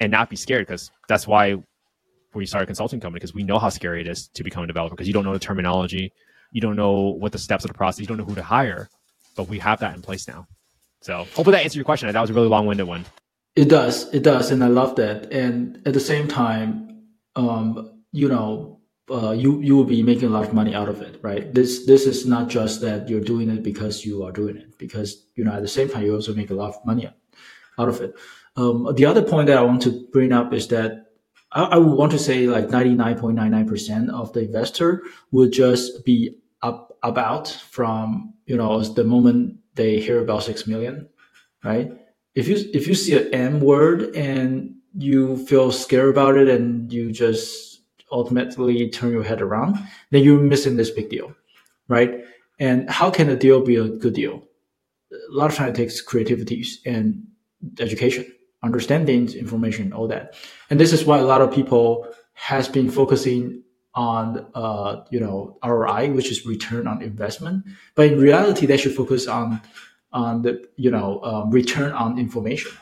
and 0.00 0.12
not 0.12 0.30
be 0.30 0.37
scared 0.37 0.66
because 0.66 0.90
that's 1.09 1.26
why 1.26 1.57
we 2.35 2.47
started 2.47 2.64
a 2.64 2.66
consulting 2.66 3.00
company 3.00 3.18
because 3.18 3.35
we 3.35 3.42
know 3.42 3.59
how 3.59 3.68
scary 3.68 4.00
it 4.00 4.07
is 4.07 4.28
to 4.28 4.45
become 4.45 4.62
a 4.62 4.66
developer 4.66 4.95
because 4.95 5.09
you 5.09 5.14
don't 5.14 5.25
know 5.25 5.33
the 5.33 5.38
terminology 5.38 6.12
you 6.52 6.61
don't 6.61 6.76
know 6.76 7.16
what 7.18 7.33
the 7.33 7.38
steps 7.38 7.64
of 7.64 7.68
the 7.68 7.75
process 7.75 8.00
you 8.00 8.07
don't 8.07 8.18
know 8.18 8.25
who 8.25 8.35
to 8.35 8.42
hire 8.42 8.88
but 9.35 9.49
we 9.49 9.59
have 9.59 9.80
that 9.80 9.97
in 9.97 10.02
place 10.02 10.28
now 10.28 10.47
so 11.00 11.18
hopefully 11.35 11.52
that 11.52 11.64
answered 11.64 11.76
your 11.78 11.85
question 11.85 12.12
that 12.12 12.21
was 12.21 12.30
a 12.30 12.35
really 12.35 12.47
long-winded 12.49 12.87
one 12.87 13.04
It 13.57 13.68
does, 13.68 14.12
it 14.14 14.23
does, 14.23 14.52
and 14.52 14.62
I 14.62 14.68
love 14.68 14.95
that. 14.97 15.33
And 15.33 15.83
at 15.85 15.92
the 15.95 16.00
same 16.00 16.28
time, 16.28 17.02
um, 17.35 18.02
you 18.12 18.28
know, 18.28 18.78
uh, 19.11 19.33
you 19.33 19.61
you 19.61 19.77
will 19.77 19.85
be 19.85 20.03
making 20.03 20.29
a 20.29 20.33
lot 20.33 20.45
of 20.47 20.55
money 20.55 20.75
out 20.75 20.88
of 20.88 21.03
it, 21.03 21.19
right? 21.23 21.53
This 21.53 21.87
this 21.87 22.07
is 22.07 22.27
not 22.27 22.49
just 22.49 22.81
that 22.83 23.09
you're 23.09 23.21
doing 23.21 23.50
it 23.50 23.62
because 23.62 24.05
you 24.05 24.23
are 24.25 24.33
doing 24.33 24.57
it, 24.57 24.79
because 24.79 25.27
you 25.35 25.44
know 25.44 25.53
at 25.53 25.62
the 25.62 25.68
same 25.68 25.88
time 25.88 26.05
you 26.05 26.14
also 26.14 26.35
make 26.35 26.51
a 26.51 26.55
lot 26.55 26.71
of 26.75 26.85
money 26.85 27.09
out 27.79 27.88
of 27.88 28.01
it. 28.01 28.14
Um, 28.57 28.92
the 28.94 29.07
other 29.07 29.23
point 29.23 29.47
that 29.47 29.59
I 29.59 29.62
want 29.62 29.83
to 29.83 30.07
bring 30.12 30.33
up 30.33 30.53
is 30.53 30.68
that 30.68 31.12
I, 31.53 31.64
I 31.64 31.77
would 31.79 31.97
want 31.97 32.12
to 32.12 32.18
say 32.18 32.47
like 32.47 32.71
ninety 32.71 32.94
nine 32.94 33.18
point 33.18 33.37
nine 33.37 33.51
nine 33.51 33.68
percent 33.68 34.11
of 34.11 34.33
the 34.33 34.40
investor 34.40 35.03
would 35.31 35.53
just 35.53 36.05
be 36.05 36.37
up 36.62 36.97
about 37.03 37.49
from 37.49 38.35
you 38.47 38.57
know 38.57 38.83
the 38.83 39.05
moment 39.05 39.59
they 39.75 40.01
hear 40.01 40.21
about 40.21 40.42
six 40.42 40.66
million, 40.66 41.09
right? 41.64 41.92
if 42.38 42.47
you 42.47 42.57
if 42.73 42.87
you 42.87 42.94
see 42.94 43.18
an 43.18 43.35
M 43.35 43.61
word 43.61 44.14
and 44.14 44.77
you 44.94 45.37
feel 45.47 45.73
scared 45.73 46.11
about 46.11 46.37
it 46.37 46.49
and 46.49 46.92
you 46.92 47.11
just 47.11 47.67
ultimately 48.12 48.88
turn 48.90 49.12
your 49.12 49.23
head 49.23 49.40
around, 49.40 49.79
then 50.11 50.23
you're 50.23 50.40
missing 50.40 50.77
this 50.77 50.90
big 50.90 51.11
deal, 51.11 51.35
right? 51.88 52.25
And 52.59 52.88
how 52.90 53.11
can 53.11 53.29
a 53.29 53.37
deal 53.37 53.64
be 53.64 53.77
a 53.77 53.88
good 53.88 54.14
deal? 54.14 54.42
A 55.12 55.35
lot 55.35 55.51
of 55.51 55.57
time 55.57 55.71
it 55.71 55.75
takes 55.75 56.01
creativity 56.01 56.64
and 56.85 57.27
education, 57.81 58.27
understanding 58.62 59.33
information, 59.33 59.92
all 59.92 60.09
that. 60.09 60.35
And 60.71 60.79
this 60.79 60.92
is 60.92 61.05
why 61.05 61.18
a 61.18 61.25
lot 61.25 61.40
of 61.40 61.53
people 61.53 62.07
has 62.35 62.68
been 62.68 62.90
focusing 62.90 63.62
on 63.94 64.47
uh, 64.55 65.05
you 65.11 65.18
know 65.18 65.59
ROI, 65.64 66.11
which 66.12 66.31
is 66.31 66.47
return 66.47 66.87
on 66.87 67.03
investment. 67.03 67.64
But 67.94 68.12
in 68.12 68.18
reality, 68.18 68.66
they 68.66 68.77
should 68.77 68.94
focus 68.94 69.27
on 69.27 69.61
on 70.12 70.42
the 70.42 70.64
you 70.77 70.90
know 70.90 71.21
um, 71.23 71.51
return 71.51 71.92
on 71.92 72.18
information, 72.18 72.73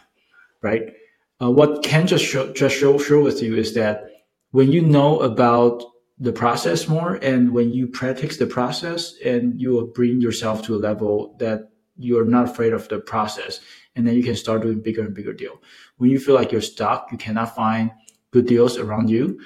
right? 0.63 0.93
Uh, 1.41 1.51
what 1.51 1.83
Ken 1.83 2.07
just 2.07 2.25
show, 2.25 2.53
just 2.53 2.77
show 2.77 2.99
share 2.99 3.21
with 3.21 3.43
you 3.43 3.57
is 3.57 3.75
that 3.75 4.11
when 4.57 4.73
you 4.73 4.81
know 4.81 5.19
about 5.21 5.83
the 6.19 6.33
process 6.33 6.89
more 6.89 7.17
and 7.17 7.53
when 7.53 7.75
you 7.75 7.87
practice 7.87 8.39
the 8.39 8.47
process 8.47 9.13
and 9.23 9.61
you 9.61 9.69
will 9.69 9.87
bring 9.87 10.19
yourself 10.19 10.63
to 10.63 10.75
a 10.75 10.81
level 10.89 11.37
that 11.39 11.69
you're 11.99 12.25
not 12.25 12.49
afraid 12.49 12.73
of 12.73 12.89
the 12.89 12.99
process 12.99 13.61
and 13.95 14.07
then 14.07 14.15
you 14.15 14.23
can 14.23 14.35
start 14.35 14.63
doing 14.63 14.81
bigger 14.81 15.03
and 15.03 15.15
bigger 15.15 15.35
deal. 15.35 15.61
When 15.99 16.09
you 16.09 16.19
feel 16.19 16.35
like 16.35 16.53
you're 16.53 16.63
stuck 16.63 17.13
you 17.13 17.19
cannot 17.19 17.55
find 17.55 17.91
good 18.31 18.47
deals 18.47 18.79
around 18.79 19.11
you 19.11 19.39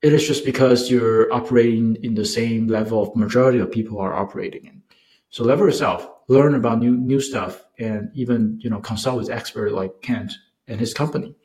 it 0.00 0.14
is 0.14 0.26
just 0.26 0.46
because 0.46 0.90
you're 0.90 1.30
operating 1.30 1.96
in 2.02 2.14
the 2.14 2.24
same 2.24 2.66
level 2.66 3.02
of 3.02 3.14
majority 3.14 3.58
of 3.58 3.70
people 3.70 3.98
are 4.00 4.14
operating 4.14 4.64
in. 4.64 4.82
So 5.28 5.44
level 5.44 5.66
yourself 5.66 6.08
learn 6.28 6.54
about 6.54 6.78
new 6.78 6.96
new 6.96 7.20
stuff 7.20 7.62
and 7.78 8.08
even 8.14 8.58
you 8.62 8.70
know 8.70 8.80
consult 8.80 9.18
with 9.18 9.28
expert 9.28 9.72
like 9.72 10.00
kent 10.00 10.32
and 10.66 10.80
his 10.80 10.94
company 10.94 11.36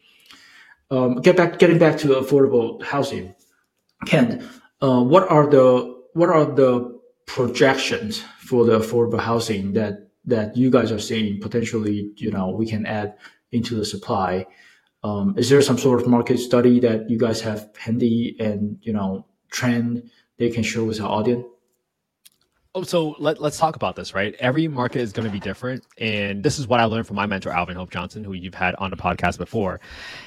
um, 0.91 1.15
get 1.21 1.37
back 1.37 1.59
getting 1.59 1.77
back 1.77 1.97
to 1.99 2.07
affordable 2.09 2.81
housing 2.83 3.35
Ken, 4.05 4.47
uh, 4.81 5.01
what 5.01 5.29
are 5.29 5.47
the 5.47 5.95
what 6.13 6.29
are 6.29 6.45
the 6.45 6.99
projections 7.25 8.23
for 8.39 8.65
the 8.65 8.79
affordable 8.79 9.19
housing 9.19 9.73
that 9.73 10.09
that 10.25 10.55
you 10.55 10.69
guys 10.69 10.91
are 10.91 10.99
seeing 10.99 11.39
potentially? 11.41 12.11
You 12.15 12.31
know, 12.31 12.49
we 12.49 12.65
can 12.65 12.85
add 12.85 13.15
into 13.51 13.75
the 13.75 13.85
supply. 13.85 14.45
Um, 15.03 15.35
is 15.37 15.49
there 15.49 15.61
some 15.61 15.77
sort 15.77 16.01
of 16.01 16.07
market 16.07 16.39
study 16.39 16.79
that 16.81 17.09
you 17.09 17.17
guys 17.17 17.41
have 17.41 17.69
handy 17.77 18.35
and 18.39 18.77
you 18.81 18.93
know 18.93 19.25
trend 19.49 20.09
they 20.37 20.49
can 20.49 20.63
share 20.63 20.83
with 20.83 21.01
our 21.01 21.09
audience? 21.09 21.45
Oh, 22.75 22.83
so 22.83 23.15
let, 23.17 23.41
let's 23.41 23.57
talk 23.57 23.75
about 23.75 23.95
this, 23.95 24.13
right? 24.13 24.35
Every 24.39 24.67
market 24.67 25.01
is 25.01 25.11
going 25.11 25.25
to 25.25 25.31
be 25.31 25.39
different. 25.39 25.83
And 25.97 26.43
this 26.43 26.59
is 26.59 26.67
what 26.67 26.79
I 26.79 26.83
learned 26.83 27.07
from 27.07 27.15
my 27.15 27.25
mentor, 27.25 27.49
Alvin 27.49 27.75
Hope 27.75 27.89
Johnson, 27.89 28.23
who 28.23 28.33
you've 28.33 28.53
had 28.53 28.75
on 28.75 28.91
the 28.91 28.95
podcast 28.95 29.39
before, 29.39 29.79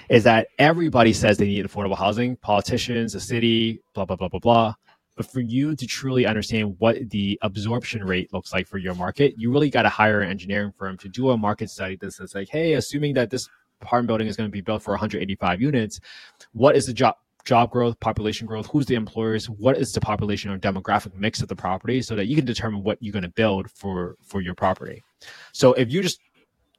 is 0.08 0.24
that 0.24 0.48
everybody 0.58 1.12
says 1.12 1.38
they 1.38 1.46
need 1.46 1.64
affordable 1.64 1.96
housing, 1.96 2.34
politicians, 2.36 3.12
the 3.12 3.20
city, 3.20 3.80
blah, 3.94 4.04
blah, 4.04 4.16
blah, 4.16 4.28
blah, 4.28 4.40
blah. 4.40 4.74
But 5.14 5.30
for 5.30 5.38
you 5.38 5.76
to 5.76 5.86
truly 5.86 6.26
understand 6.26 6.74
what 6.78 7.10
the 7.10 7.38
absorption 7.42 8.02
rate 8.02 8.32
looks 8.32 8.52
like 8.52 8.66
for 8.66 8.78
your 8.78 8.96
market, 8.96 9.34
you 9.36 9.52
really 9.52 9.70
got 9.70 9.82
to 9.82 9.88
hire 9.88 10.20
an 10.20 10.28
engineering 10.28 10.72
firm 10.76 10.98
to 10.98 11.08
do 11.08 11.30
a 11.30 11.36
market 11.36 11.70
study 11.70 11.94
that 12.00 12.12
says, 12.12 12.34
like, 12.34 12.48
hey, 12.48 12.72
assuming 12.72 13.14
that 13.14 13.30
this 13.30 13.48
apartment 13.82 14.08
building 14.08 14.26
is 14.26 14.36
going 14.36 14.48
to 14.48 14.52
be 14.52 14.60
built 14.60 14.82
for 14.82 14.90
185 14.90 15.60
units, 15.60 16.00
what 16.52 16.74
is 16.74 16.86
the 16.86 16.92
job 16.92 17.14
job 17.44 17.70
growth, 17.70 17.98
population 18.00 18.46
growth, 18.46 18.66
who's 18.66 18.86
the 18.86 18.94
employers, 18.94 19.50
what 19.50 19.76
is 19.76 19.92
the 19.92 20.00
population 20.00 20.50
or 20.50 20.58
demographic 20.58 21.14
mix 21.14 21.42
of 21.42 21.48
the 21.48 21.56
property 21.56 22.00
so 22.02 22.14
that 22.14 22.26
you 22.26 22.36
can 22.36 22.44
determine 22.44 22.82
what 22.82 22.98
you're 23.00 23.12
going 23.12 23.22
to 23.24 23.28
build 23.28 23.70
for 23.70 24.16
for 24.24 24.40
your 24.40 24.54
property. 24.54 25.02
So 25.52 25.72
if 25.74 25.90
you 25.92 26.02
just 26.02 26.20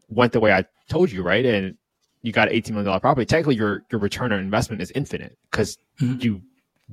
went 0.10 0.32
the 0.34 0.40
way 0.40 0.54
I 0.54 0.66
told 0.90 1.12
you, 1.12 1.24
right, 1.24 1.46
and 1.46 1.78
you 2.22 2.32
got 2.32 2.48
an 2.48 2.54
18 2.54 2.74
million 2.76 2.86
dollar 2.86 3.00
property, 3.00 3.26
technically 3.26 3.56
your 3.56 3.84
your 3.92 4.00
return 4.00 4.32
on 4.32 4.40
investment 4.40 4.82
is 4.82 4.92
infinite 4.92 5.38
because 5.52 5.78
Mhm. 6.00 6.24
you 6.24 6.42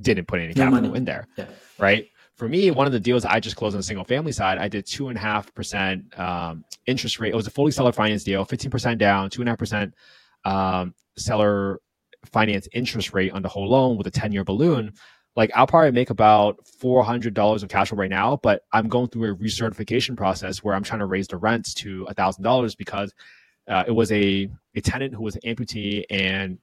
didn't 0.01 0.27
put 0.27 0.39
any 0.39 0.49
No 0.49 0.65
capital 0.65 0.81
money. 0.81 0.97
in 0.97 1.05
there, 1.05 1.27
Yeah. 1.37 1.45
right? 1.79 2.07
For 2.35 2.47
me, 2.47 2.71
one 2.71 2.87
of 2.87 2.93
the 2.93 2.99
deals 2.99 3.23
I 3.23 3.39
just 3.39 3.55
closed 3.55 3.75
on 3.75 3.79
the 3.79 3.83
single 3.83 4.03
family 4.05 4.31
side, 4.31 4.57
I 4.57 4.67
did 4.67 4.85
two 4.87 5.09
and 5.09 5.17
a 5.17 5.21
half 5.21 5.53
percent 5.53 6.17
um, 6.19 6.65
interest 6.87 7.19
rate. 7.19 7.33
It 7.33 7.35
was 7.35 7.45
a 7.45 7.51
fully 7.51 7.71
seller 7.71 7.91
finance 7.91 8.23
deal, 8.23 8.43
15% 8.45 8.97
down, 8.97 9.29
two 9.29 9.41
and 9.41 9.49
a 9.49 9.51
half 9.51 9.59
percent 9.59 9.93
um, 10.43 10.95
seller 11.17 11.79
finance 12.25 12.67
interest 12.73 13.13
rate 13.13 13.31
on 13.31 13.41
the 13.41 13.49
whole 13.49 13.69
loan 13.69 13.97
with 13.97 14.07
a 14.07 14.11
10 14.11 14.31
year 14.31 14.43
balloon, 14.43 14.93
like 15.35 15.51
I'll 15.55 15.67
probably 15.67 15.91
make 15.91 16.09
about 16.09 16.59
$400 16.81 17.63
of 17.63 17.69
cash 17.69 17.89
flow 17.89 17.97
right 17.97 18.09
now, 18.09 18.39
but 18.41 18.63
I'm 18.71 18.87
going 18.87 19.07
through 19.07 19.31
a 19.31 19.35
recertification 19.35 20.17
process 20.17 20.63
where 20.63 20.75
I'm 20.75 20.83
trying 20.83 20.99
to 20.99 21.05
raise 21.05 21.27
the 21.27 21.37
rents 21.37 21.73
to 21.75 22.05
$1,000 22.09 22.77
because 22.77 23.13
uh, 23.67 23.83
it 23.87 23.91
was 23.91 24.11
a, 24.11 24.49
a 24.75 24.81
tenant 24.81 25.13
who 25.13 25.23
was 25.23 25.35
an 25.35 25.41
amputee 25.45 26.03
and 26.09 26.57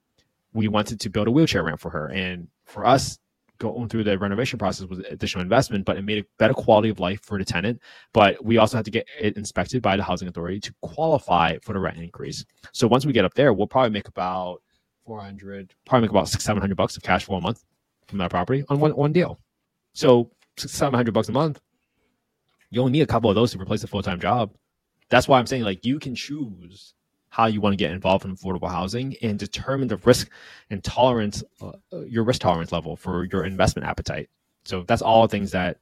we 0.53 0.69
wanted 0.69 1.01
to 1.01 1.11
build 1.11 1.29
a 1.29 1.31
wheelchair 1.31 1.63
ramp 1.63 1.81
for 1.81 1.91
her. 1.91 2.09
And 2.09 2.49
for 2.65 2.85
us, 2.85 3.19
going 3.59 3.89
through 3.89 4.05
the 4.05 4.19
renovation 4.19 4.59
process 4.59 4.87
was 4.87 5.01
additional 5.01 5.43
investment, 5.43 5.85
but 5.85 5.97
it 5.97 6.03
made 6.03 6.19
a 6.19 6.27
better 6.39 6.55
quality 6.55 6.89
of 6.89 7.01
life 7.01 7.21
for 7.23 7.39
the 7.39 7.45
tenant. 7.45 7.81
But 8.13 8.45
we 8.45 8.57
also 8.59 8.77
had 8.77 8.85
to 8.85 8.91
get 8.91 9.07
it 9.21 9.37
inspected 9.37 9.83
by 9.83 9.97
the 9.97 10.03
housing 10.03 10.29
authority 10.29 10.61
to 10.61 10.75
qualify 10.83 11.59
for 11.63 11.73
the 11.73 11.81
rent 11.81 11.99
increase. 11.99 12.45
So 12.73 12.87
once 12.87 13.05
we 13.05 13.13
get 13.13 13.25
up 13.25 13.35
there, 13.35 13.53
we'll 13.53 13.67
probably 13.67 13.91
make 13.91 14.09
about 14.09 14.63
400, 15.09 15.75
probably 15.87 16.03
make 16.03 16.11
about 16.11 16.29
six, 16.29 16.45
700 16.45 16.77
bucks 16.77 16.97
of 16.97 17.03
cash 17.03 17.25
flow 17.25 17.39
a 17.39 17.41
month 17.41 17.65
from 18.07 18.19
that 18.19 18.31
property 18.31 18.63
on 18.69 18.79
one, 18.79 18.95
one 18.95 19.13
deal. 19.13 19.41
So 19.95 20.31
six, 20.59 20.73
700 20.75 21.15
bucks 21.15 21.31
a 21.31 21.33
month, 21.33 21.61
you 22.71 22.81
only 22.83 22.93
need 22.93 23.01
a 23.01 23.07
couple 23.07 23.31
of 23.31 23.35
those 23.35 23.53
to 23.53 23.59
replace 23.59 23.83
a 23.83 23.87
full-time 23.87 24.21
job. 24.21 24.53
That's 25.09 25.27
why 25.27 25.39
I'm 25.39 25.47
saying 25.47 25.63
like 25.63 25.87
you 25.87 25.99
can 25.99 26.15
choose 26.15 26.93
how 27.31 27.47
you 27.47 27.63
want 27.63 27.73
to 27.73 27.79
get 27.79 27.91
involved 27.91 28.27
in 28.27 28.37
affordable 28.37 28.71
housing 28.71 29.17
and 29.23 29.39
determine 29.39 29.89
the 29.89 29.97
risk 29.97 30.31
and 30.69 30.85
tolerance, 30.85 31.43
uh, 31.63 31.73
your 32.07 32.25
risk 32.25 32.43
tolerance 32.43 32.71
level 32.71 32.95
for 32.95 33.25
your 33.25 33.45
investment 33.45 33.89
appetite. 33.89 34.29
So 34.67 34.85
that's 34.87 35.03
all 35.03 35.27
things 35.27 35.53
that 35.53 35.79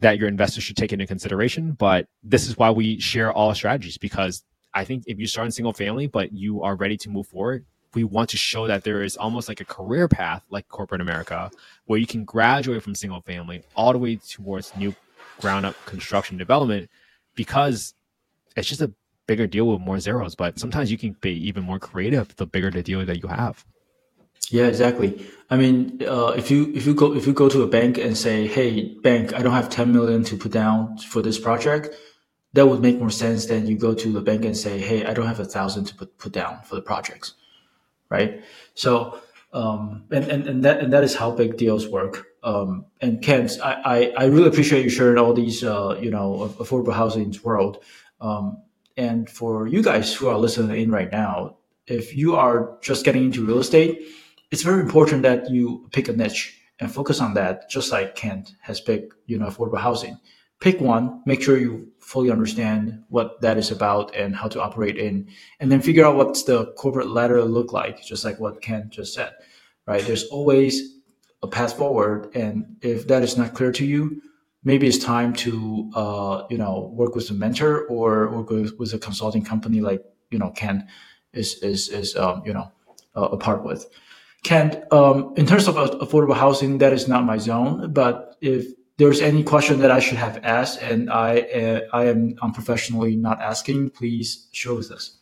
that 0.00 0.18
your 0.18 0.28
investors 0.28 0.62
should 0.62 0.76
take 0.76 0.92
into 0.92 1.06
consideration. 1.06 1.72
But 1.72 2.08
this 2.22 2.46
is 2.46 2.58
why 2.58 2.70
we 2.70 3.00
share 3.00 3.32
all 3.32 3.54
strategies 3.54 3.96
because 3.96 4.44
I 4.74 4.84
think 4.84 5.04
if 5.06 5.18
you 5.18 5.26
start 5.26 5.46
in 5.46 5.50
single 5.50 5.72
family, 5.72 6.06
but 6.06 6.32
you 6.32 6.62
are 6.62 6.76
ready 6.76 6.96
to 6.98 7.10
move 7.10 7.26
forward, 7.26 7.64
we 7.98 8.04
want 8.04 8.30
to 8.30 8.36
show 8.36 8.66
that 8.66 8.84
there 8.84 9.02
is 9.02 9.16
almost 9.16 9.48
like 9.48 9.60
a 9.60 9.64
career 9.64 10.06
path 10.08 10.44
like 10.50 10.68
corporate 10.68 11.00
America 11.00 11.50
where 11.86 11.98
you 11.98 12.06
can 12.06 12.24
graduate 12.24 12.82
from 12.82 12.94
single 12.94 13.20
family 13.22 13.62
all 13.74 13.92
the 13.92 13.98
way 13.98 14.16
towards 14.16 14.76
new 14.76 14.94
ground 15.40 15.66
up 15.66 15.74
construction 15.84 16.36
development 16.36 16.88
because 17.34 17.94
it's 18.56 18.68
just 18.68 18.80
a 18.80 18.92
bigger 19.26 19.46
deal 19.46 19.66
with 19.68 19.80
more 19.80 20.00
zeros, 20.00 20.34
but 20.34 20.58
sometimes 20.58 20.90
you 20.90 20.98
can 20.98 21.16
be 21.20 21.32
even 21.48 21.62
more 21.62 21.78
creative 21.78 22.34
the 22.36 22.46
bigger 22.46 22.70
the 22.70 22.82
deal 22.82 23.04
that 23.04 23.22
you 23.22 23.28
have. 23.28 23.64
Yeah, 24.50 24.66
exactly. 24.66 25.26
I 25.50 25.56
mean, 25.56 26.02
uh, 26.06 26.32
if 26.36 26.50
you 26.50 26.72
if 26.74 26.86
you 26.86 26.94
go 26.94 27.14
if 27.14 27.26
you 27.26 27.32
go 27.32 27.48
to 27.48 27.62
a 27.62 27.66
bank 27.66 27.98
and 27.98 28.16
say, 28.16 28.46
"Hey, 28.46 28.94
bank, 29.02 29.34
I 29.34 29.42
don't 29.42 29.52
have 29.52 29.68
ten 29.68 29.92
million 29.92 30.24
to 30.24 30.36
put 30.36 30.52
down 30.52 30.98
for 30.98 31.20
this 31.20 31.38
project," 31.38 31.94
that 32.54 32.66
would 32.66 32.80
make 32.80 32.98
more 32.98 33.10
sense 33.10 33.46
than 33.46 33.66
you 33.66 33.76
go 33.76 33.92
to 33.94 34.12
the 34.12 34.22
bank 34.22 34.44
and 34.44 34.56
say, 34.56 34.78
"Hey, 34.78 35.04
I 35.04 35.12
don't 35.12 35.26
have 35.26 35.40
a 35.40 35.44
thousand 35.44 35.84
to 35.88 35.94
put 35.94 36.16
put 36.16 36.32
down 36.32 36.60
for 36.64 36.76
the 36.76 36.86
projects," 36.90 37.34
right? 38.10 38.42
So, 38.74 39.20
um, 39.52 40.04
and, 40.10 40.24
and 40.24 40.46
and 40.46 40.64
that 40.64 40.80
and 40.80 40.92
that 40.92 41.04
is 41.04 41.14
how 41.14 41.30
big 41.30 41.56
deals 41.56 41.88
work. 41.88 42.26
Um, 42.42 42.86
and 43.00 43.22
Kent, 43.22 43.58
I, 43.62 44.12
I, 44.16 44.24
I 44.24 44.24
really 44.26 44.48
appreciate 44.48 44.84
you 44.84 44.90
sharing 44.90 45.18
all 45.18 45.34
these, 45.34 45.64
uh, 45.64 45.98
you 46.00 46.10
know, 46.10 46.54
affordable 46.58 46.92
housing's 46.94 47.42
world. 47.42 47.82
Um, 48.20 48.62
and 48.96 49.28
for 49.28 49.66
you 49.66 49.82
guys 49.82 50.14
who 50.14 50.28
are 50.28 50.38
listening 50.38 50.80
in 50.80 50.90
right 50.90 51.10
now, 51.10 51.56
if 51.86 52.16
you 52.16 52.36
are 52.36 52.78
just 52.80 53.04
getting 53.04 53.24
into 53.24 53.44
real 53.44 53.58
estate, 53.58 54.02
it's 54.50 54.62
very 54.62 54.80
important 54.80 55.22
that 55.22 55.50
you 55.50 55.88
pick 55.92 56.08
a 56.08 56.12
niche 56.12 56.60
and 56.80 56.92
focus 56.92 57.20
on 57.20 57.34
that, 57.34 57.68
just 57.68 57.90
like 57.90 58.14
Kent 58.14 58.54
has 58.60 58.80
picked, 58.80 59.14
you 59.26 59.38
know, 59.38 59.46
affordable 59.46 59.80
housing. 59.80 60.18
Pick 60.60 60.80
one, 60.80 61.22
make 61.24 61.42
sure 61.42 61.56
you 61.56 61.92
fully 62.00 62.30
understand 62.30 63.04
what 63.08 63.40
that 63.42 63.58
is 63.58 63.70
about 63.70 64.14
and 64.14 64.34
how 64.34 64.48
to 64.48 64.60
operate 64.60 64.96
in, 64.96 65.28
and 65.60 65.70
then 65.70 65.80
figure 65.80 66.04
out 66.04 66.16
what's 66.16 66.42
the 66.44 66.72
corporate 66.72 67.10
ladder 67.10 67.44
look 67.44 67.72
like, 67.72 68.02
just 68.02 68.24
like 68.24 68.40
what 68.40 68.60
Ken 68.60 68.88
just 68.90 69.14
said, 69.14 69.34
right? 69.86 70.04
There's 70.04 70.24
always 70.24 70.96
a 71.42 71.46
path 71.46 71.76
forward. 71.76 72.34
And 72.34 72.76
if 72.82 73.06
that 73.08 73.22
is 73.22 73.36
not 73.36 73.54
clear 73.54 73.72
to 73.72 73.84
you, 73.84 74.20
maybe 74.64 74.86
it's 74.86 74.98
time 74.98 75.32
to 75.32 75.90
uh, 75.94 76.46
you 76.50 76.58
know 76.58 76.90
work 76.94 77.14
with 77.14 77.30
a 77.30 77.34
mentor 77.34 77.86
or 77.86 78.28
work 78.30 78.50
with, 78.50 78.78
with 78.78 78.92
a 78.94 78.98
consulting 78.98 79.44
company 79.44 79.80
like 79.80 80.02
you 80.30 80.38
know 80.38 80.50
Ken 80.50 80.88
is 81.32 81.62
is 81.62 81.88
is 81.88 82.16
um, 82.16 82.42
you 82.44 82.52
know 82.52 82.70
uh, 83.16 83.28
a 83.32 83.36
part 83.36 83.64
with. 83.64 83.86
Ken, 84.44 84.84
um, 84.92 85.34
in 85.36 85.46
terms 85.46 85.66
of 85.66 85.74
affordable 85.74 86.36
housing, 86.36 86.78
that 86.78 86.92
is 86.92 87.08
not 87.08 87.24
my 87.24 87.38
zone. 87.38 87.92
But 87.92 88.36
if 88.40 88.66
there's 88.98 89.20
any 89.20 89.42
question 89.42 89.78
that 89.78 89.90
I 89.90 90.00
should 90.00 90.18
have 90.18 90.40
asked 90.42 90.82
and 90.82 91.10
I 91.10 91.38
uh, 91.40 91.80
I 91.92 92.04
am 92.06 92.34
unprofessionally 92.42 93.16
not 93.16 93.40
asking, 93.40 93.90
please 93.90 94.48
with 94.66 94.90
us. 94.90 95.16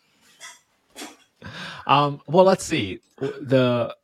Um, 1.87 2.21
well, 2.27 2.45
let's 2.45 2.65
see 2.65 3.01
the 3.19 3.95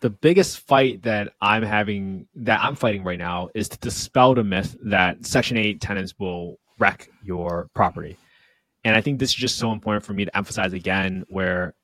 the 0.00 0.10
biggest 0.10 0.60
fight 0.60 1.02
that 1.02 1.32
I'm 1.40 1.62
having 1.62 2.26
that 2.36 2.60
I'm 2.60 2.74
fighting 2.74 3.04
right 3.04 3.18
now 3.18 3.50
is 3.54 3.68
to 3.68 3.78
dispel 3.78 4.34
the 4.34 4.44
myth 4.44 4.76
that 4.84 5.24
Section 5.26 5.56
8 5.56 5.80
tenants 5.80 6.14
will 6.18 6.58
wreck 6.78 7.08
your 7.22 7.68
property. 7.74 8.16
And 8.84 8.96
I 8.96 9.00
think 9.00 9.18
this 9.18 9.30
is 9.30 9.34
just 9.34 9.58
so 9.58 9.72
important 9.72 10.04
for 10.04 10.14
me 10.14 10.24
to 10.24 10.36
emphasize 10.36 10.72
again 10.72 11.24
where 11.28 11.74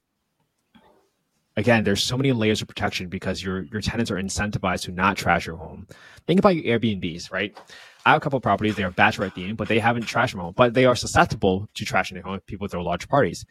again 1.57 1.85
there's 1.85 2.03
so 2.03 2.17
many 2.17 2.33
layers 2.33 2.63
of 2.63 2.69
protection 2.69 3.09
because 3.09 3.43
your 3.43 3.63
your 3.65 3.81
tenants 3.81 4.11
are 4.11 4.17
incentivized 4.17 4.83
to 4.83 4.93
not 4.93 5.17
trash 5.17 5.47
your 5.47 5.57
home. 5.57 5.87
Think 6.27 6.39
about 6.39 6.57
your 6.57 6.79
Airbnbs, 6.79 7.33
right? 7.33 7.57
I 8.07 8.11
have 8.11 8.19
a 8.19 8.21
couple 8.21 8.37
of 8.37 8.43
properties, 8.43 8.77
they're 8.77 8.91
bachelor 8.91 9.31
themed, 9.31 9.57
but 9.57 9.69
they 9.69 9.79
haven't 9.79 10.07
trashed 10.07 10.35
their 10.35 10.43
home, 10.43 10.55
but 10.55 10.75
they 10.75 10.85
are 10.85 10.95
susceptible 10.95 11.69
to 11.75 11.85
trashing 11.85 12.13
their 12.13 12.23
home 12.23 12.35
if 12.35 12.47
people 12.47 12.69
throw 12.69 12.83
large 12.83 13.09
parties 13.09 13.47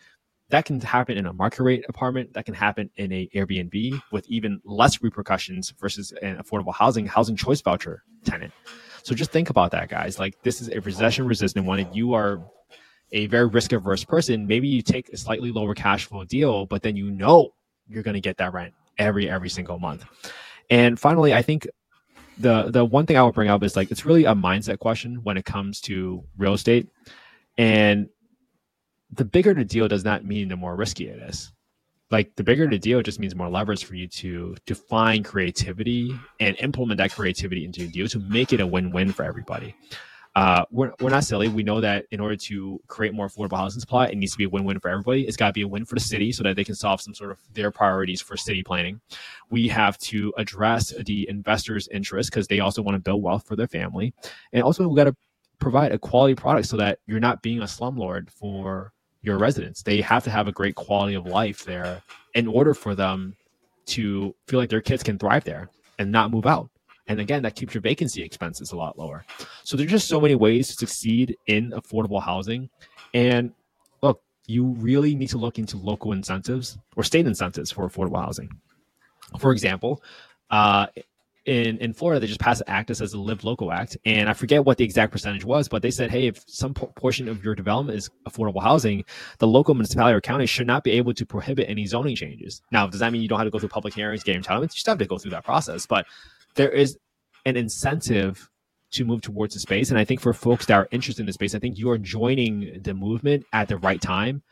that 0.50 0.66
can 0.66 0.80
happen 0.82 1.18
in 1.18 1.26
a 1.26 1.34
market 1.34 1.64
rate 1.64 1.86
apartment 1.90 2.34
that 2.34 2.46
can 2.46 2.54
happen 2.54 2.90
in 2.96 3.12
a 3.12 3.28
airbnb 3.34 4.00
with 4.12 4.28
even 4.28 4.62
less 4.66 5.02
repercussions 5.02 5.74
versus 5.80 6.12
an 6.22 6.38
affordable 6.38 6.74
housing 6.74 7.06
housing 7.06 7.36
choice 7.36 7.62
voucher 7.62 8.04
tenant 8.24 8.54
so 9.02 9.16
just 9.16 9.32
think 9.32 9.50
about 9.50 9.72
that 9.72 9.90
guys 9.90 10.20
like 10.20 10.36
this 10.44 10.62
is 10.62 10.70
a 10.70 10.80
recession 10.82 11.26
resistant 11.26 11.66
one 11.66 11.80
if 11.80 11.88
you 11.94 12.14
are 12.14 12.40
a 13.14 13.26
very 13.28 13.48
risk 13.48 13.72
averse 13.74 14.04
person 14.04 14.46
maybe 14.46 14.68
you 14.68 14.82
take 14.82 15.10
a 15.10 15.18
slightly 15.18 15.52
lower 15.52 15.74
cash 15.74 16.06
flow 16.06 16.24
deal 16.24 16.66
but 16.66 16.84
then 16.84 16.96
you 16.96 17.10
know 17.10 17.52
you're 17.88 18.04
going 18.04 18.16
to 18.16 18.22
get 18.22 18.38
that 18.38 18.54
rent 18.54 18.74
every 18.98 19.30
every 19.30 19.50
single 19.50 19.80
month 19.80 20.06
and 20.70 21.00
finally 21.00 21.34
i 21.34 21.42
think 21.42 21.68
the 22.38 22.70
the 22.72 22.84
one 22.84 23.06
thing 23.06 23.18
i 23.18 23.24
would 23.24 23.34
bring 23.34 23.50
up 23.50 23.64
is 23.64 23.76
like 23.76 23.92
it's 23.92 24.06
really 24.06 24.26
a 24.26 24.34
mindset 24.34 24.80
question 24.80 25.16
when 25.24 25.38
it 25.38 25.46
comes 25.46 25.82
to 25.82 26.24
real 26.38 26.54
estate 26.54 26.88
and 27.58 28.08
the 29.16 29.26
bigger 29.26 29.54
the 29.54 29.66
deal 29.66 29.88
does 29.88 30.04
not 30.04 30.26
mean 30.26 30.48
the 30.50 30.56
more 30.56 30.76
risky 30.76 31.08
it 31.08 31.20
is. 31.30 31.52
Like 32.12 32.36
the 32.36 32.44
bigger 32.44 32.68
the 32.68 32.80
deal 32.80 33.02
just 33.02 33.20
means 33.20 33.36
more 33.36 33.50
leverage 33.50 33.86
for 33.86 33.96
you 33.96 34.08
to 34.08 34.56
to 34.66 34.76
find 34.76 35.26
creativity 35.26 36.18
and 36.40 36.56
implement 36.60 36.98
that 37.00 37.12
creativity 37.12 37.66
into 37.66 37.82
your 37.82 37.92
deal 37.92 38.08
to 38.08 38.20
make 38.20 38.54
it 38.54 38.60
a 38.60 38.68
win-win 38.68 39.12
for 39.12 39.24
everybody. 39.24 39.76
Uh, 40.36 40.66
we're, 40.72 40.92
we're 41.00 41.10
not 41.10 41.24
silly. 41.24 41.48
We 41.48 41.62
know 41.62 41.80
that 41.82 42.06
in 42.10 42.20
order 42.20 42.36
to 42.36 42.82
create 42.88 43.14
more 43.14 43.28
affordable 43.28 43.58
housing 43.58 43.80
supply, 43.80 44.08
it 44.08 44.18
needs 44.18 44.32
to 44.32 44.38
be 44.40 44.46
a 44.46 44.50
win-win 44.50 44.80
for 44.80 44.90
everybody. 44.90 45.28
It's 45.28 45.38
got 45.38 45.48
to 45.48 45.54
be 45.54 45.62
a 45.62 45.68
win 45.68 45.86
for 45.86 45.94
the 45.94 46.02
city 46.02 46.32
so 46.32 46.42
that 46.42 46.56
they 46.56 46.64
can 46.64 46.74
solve 46.74 47.02
some 47.02 47.14
sort 47.14 47.32
of 47.32 47.38
their 47.54 47.70
priorities 47.70 48.20
for 48.20 48.36
city 48.36 48.64
planning. 48.64 49.00
We 49.52 49.68
have 49.68 49.98
to 50.00 50.34
address 50.38 50.92
the 51.06 51.30
investors' 51.30 51.88
interest 51.90 52.32
because 52.32 52.48
they 52.48 52.62
also 52.62 52.82
want 52.82 52.96
to 52.96 53.00
build 53.00 53.22
wealth 53.22 53.46
for 53.46 53.56
their 53.56 53.68
family, 53.68 54.14
and 54.54 54.64
also 54.64 54.88
we 54.88 54.96
got 54.96 55.04
to 55.04 55.16
provide 55.60 55.92
a 55.92 56.00
quality 56.00 56.36
product 56.36 56.68
so 56.68 56.78
that 56.78 57.00
you're 57.06 57.20
not 57.20 57.42
being 57.44 57.60
a 57.60 57.66
slumlord 57.66 58.30
for 58.30 58.92
your 59.22 59.38
residents. 59.38 59.84
They 59.84 60.02
have 60.02 60.24
to 60.24 60.32
have 60.32 60.48
a 60.48 60.52
great 60.52 60.76
quality 60.76 61.14
of 61.14 61.28
life 61.28 61.64
there 61.64 62.02
in 62.34 62.48
order 62.48 62.74
for 62.74 62.96
them 62.96 63.36
to 63.86 64.36
feel 64.48 64.60
like 64.60 64.70
their 64.70 64.82
kids 64.82 65.04
can 65.04 65.18
thrive 65.20 65.44
there 65.44 65.70
and 66.00 66.12
not 66.12 66.32
move 66.32 66.46
out. 66.46 66.70
And 67.08 67.20
again, 67.20 67.44
that 67.44 67.56
keeps 67.56 67.74
your 67.74 67.82
vacancy 67.82 68.24
expenses 68.24 68.72
a 68.72 68.78
lot 68.78 68.98
lower. 68.98 69.26
So 69.64 69.76
there's 69.76 69.92
just 69.92 70.08
so 70.08 70.22
many 70.22 70.36
ways 70.36 70.68
to 70.70 70.74
succeed 70.74 71.38
in 71.48 71.72
affordable 71.72 72.22
housing. 72.22 72.70
And 73.14 73.54
look, 74.02 74.22
you 74.48 74.68
really 74.78 75.16
need 75.16 75.30
to 75.30 75.38
look 75.38 75.60
into 75.60 75.78
local 75.78 76.14
incentives 76.14 76.78
or 76.96 77.04
state 77.04 77.28
incentives 77.28 77.72
for 77.72 77.88
affordable 77.88 78.24
housing. 78.24 78.50
For 79.40 79.52
example, 79.52 80.02
uh, 80.50 80.88
in 81.46 81.78
in 81.80 81.94
Florida, 81.94 82.22
they 82.22 82.28
just 82.28 82.40
passed 82.40 82.62
an 82.62 82.70
act 82.70 82.88
that 82.88 82.96
says 82.96 83.12
the 83.12 83.18
Live 83.18 83.44
Local 83.44 83.72
Act, 83.72 83.98
and 84.06 84.30
I 84.30 84.34
forget 84.34 84.64
what 84.64 84.78
the 84.78 84.86
exact 84.86 85.12
percentage 85.12 85.44
was, 85.44 85.68
but 85.68 85.82
they 85.82 85.92
said, 85.92 86.10
hey, 86.10 86.28
if 86.28 86.42
some 86.48 86.74
portion 86.74 87.28
of 87.28 87.44
your 87.44 87.54
development 87.54 87.98
is 87.98 88.10
affordable 88.28 88.62
housing, 88.62 89.04
the 89.40 89.48
local 89.48 89.74
municipality 89.74 90.16
or 90.16 90.22
county 90.22 90.46
should 90.46 90.68
not 90.68 90.86
be 90.86 90.92
able 90.92 91.14
to 91.14 91.26
prohibit 91.26 91.70
any 91.70 91.86
zoning 91.86 92.16
changes. 92.16 92.62
Now, 92.72 92.88
does 92.88 93.02
that 93.02 93.12
mean 93.12 93.22
you 93.22 93.28
don't 93.28 93.40
have 93.40 93.48
to 93.48 93.52
go 93.52 93.60
through 93.60 93.70
public 93.70 93.94
hearings, 93.94 94.24
get 94.24 94.42
entitlements? 94.42 94.74
You 94.76 94.80
still 94.80 94.94
have 94.94 95.00
to 95.00 95.06
go 95.06 95.18
through 95.18 95.32
that 95.32 95.44
process, 95.44 95.86
but 95.86 96.06
there 96.56 96.72
is 96.72 96.98
an 97.46 97.58
incentive 97.58 98.50
to 98.92 99.06
move 99.06 99.22
towards 99.22 99.54
the 99.54 99.60
space, 99.60 99.90
and 99.90 100.00
I 100.00 100.06
think 100.06 100.22
for 100.22 100.34
folks 100.34 100.68
that 100.68 100.76
are 100.76 100.88
interested 100.92 101.22
in 101.22 101.26
the 101.28 101.34
space, 101.34 101.56
I 101.56 101.60
think 101.60 101.78
you 101.78 101.90
are 101.90 101.98
joining 101.98 102.82
the 102.84 102.94
movement 102.94 103.46
at 103.54 103.68
the 103.68 103.78
right 103.78 104.02
time 104.02 104.44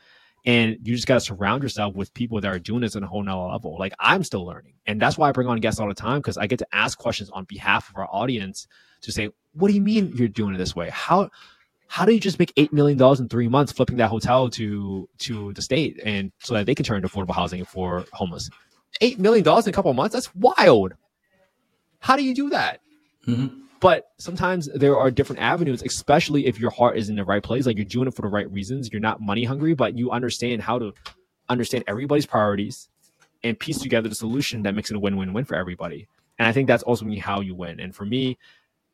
and 0.44 0.76
you 0.82 0.94
just 0.94 1.06
got 1.06 1.14
to 1.14 1.20
surround 1.20 1.62
yourself 1.62 1.94
with 1.94 2.12
people 2.14 2.40
that 2.40 2.52
are 2.52 2.58
doing 2.58 2.80
this 2.80 2.96
on 2.96 3.02
a 3.02 3.06
whole 3.06 3.22
nother 3.22 3.52
level. 3.52 3.76
Like 3.78 3.92
I'm 4.00 4.24
still 4.24 4.44
learning. 4.44 4.74
And 4.86 5.00
that's 5.00 5.16
why 5.16 5.28
I 5.28 5.32
bring 5.32 5.46
on 5.46 5.60
guests 5.60 5.78
all 5.78 5.88
the 5.88 5.94
time 5.94 6.18
because 6.18 6.36
I 6.36 6.46
get 6.46 6.58
to 6.58 6.66
ask 6.72 6.98
questions 6.98 7.30
on 7.30 7.44
behalf 7.44 7.88
of 7.90 7.96
our 7.96 8.08
audience 8.10 8.66
to 9.02 9.12
say, 9.12 9.30
what 9.52 9.68
do 9.68 9.74
you 9.74 9.80
mean 9.80 10.12
you're 10.16 10.28
doing 10.28 10.54
it 10.54 10.58
this 10.58 10.74
way? 10.74 10.90
How 10.90 11.30
how 11.86 12.06
do 12.06 12.12
you 12.12 12.20
just 12.20 12.38
make 12.38 12.52
eight 12.56 12.72
million 12.72 12.98
dollars 12.98 13.20
in 13.20 13.28
three 13.28 13.48
months 13.48 13.70
flipping 13.70 13.98
that 13.98 14.08
hotel 14.08 14.48
to 14.50 15.08
to 15.18 15.52
the 15.52 15.62
state 15.62 16.00
and 16.04 16.32
so 16.40 16.54
that 16.54 16.66
they 16.66 16.74
can 16.74 16.84
turn 16.84 16.96
into 16.96 17.08
affordable 17.08 17.34
housing 17.34 17.64
for 17.64 18.04
homeless? 18.12 18.50
Eight 19.00 19.20
million 19.20 19.44
dollars 19.44 19.66
in 19.66 19.70
a 19.70 19.74
couple 19.74 19.92
months? 19.92 20.14
That's 20.14 20.34
wild. 20.34 20.94
How 22.02 22.16
do 22.16 22.24
you 22.24 22.34
do 22.34 22.50
that? 22.50 22.80
Mm-hmm. 23.26 23.60
But 23.80 24.10
sometimes 24.18 24.68
there 24.74 24.96
are 24.96 25.10
different 25.10 25.40
avenues, 25.40 25.82
especially 25.82 26.46
if 26.46 26.60
your 26.60 26.70
heart 26.70 26.96
is 26.98 27.08
in 27.08 27.16
the 27.16 27.24
right 27.24 27.42
place. 27.42 27.64
Like 27.64 27.76
you're 27.76 27.84
doing 27.84 28.08
it 28.08 28.14
for 28.14 28.22
the 28.22 28.28
right 28.28 28.50
reasons. 28.52 28.92
You're 28.92 29.00
not 29.00 29.20
money 29.20 29.44
hungry, 29.44 29.74
but 29.74 29.96
you 29.96 30.10
understand 30.10 30.62
how 30.62 30.78
to 30.78 30.92
understand 31.48 31.84
everybody's 31.86 32.26
priorities 32.26 32.88
and 33.44 33.58
piece 33.58 33.78
together 33.78 34.08
the 34.08 34.14
solution 34.14 34.62
that 34.62 34.74
makes 34.74 34.90
it 34.90 34.96
a 34.96 35.00
win-win-win 35.00 35.44
for 35.44 35.56
everybody. 35.56 36.06
And 36.38 36.46
I 36.46 36.52
think 36.52 36.66
that's 36.68 36.84
ultimately 36.86 37.18
how 37.18 37.40
you 37.40 37.54
win. 37.54 37.80
And 37.80 37.94
for 37.94 38.04
me, 38.04 38.38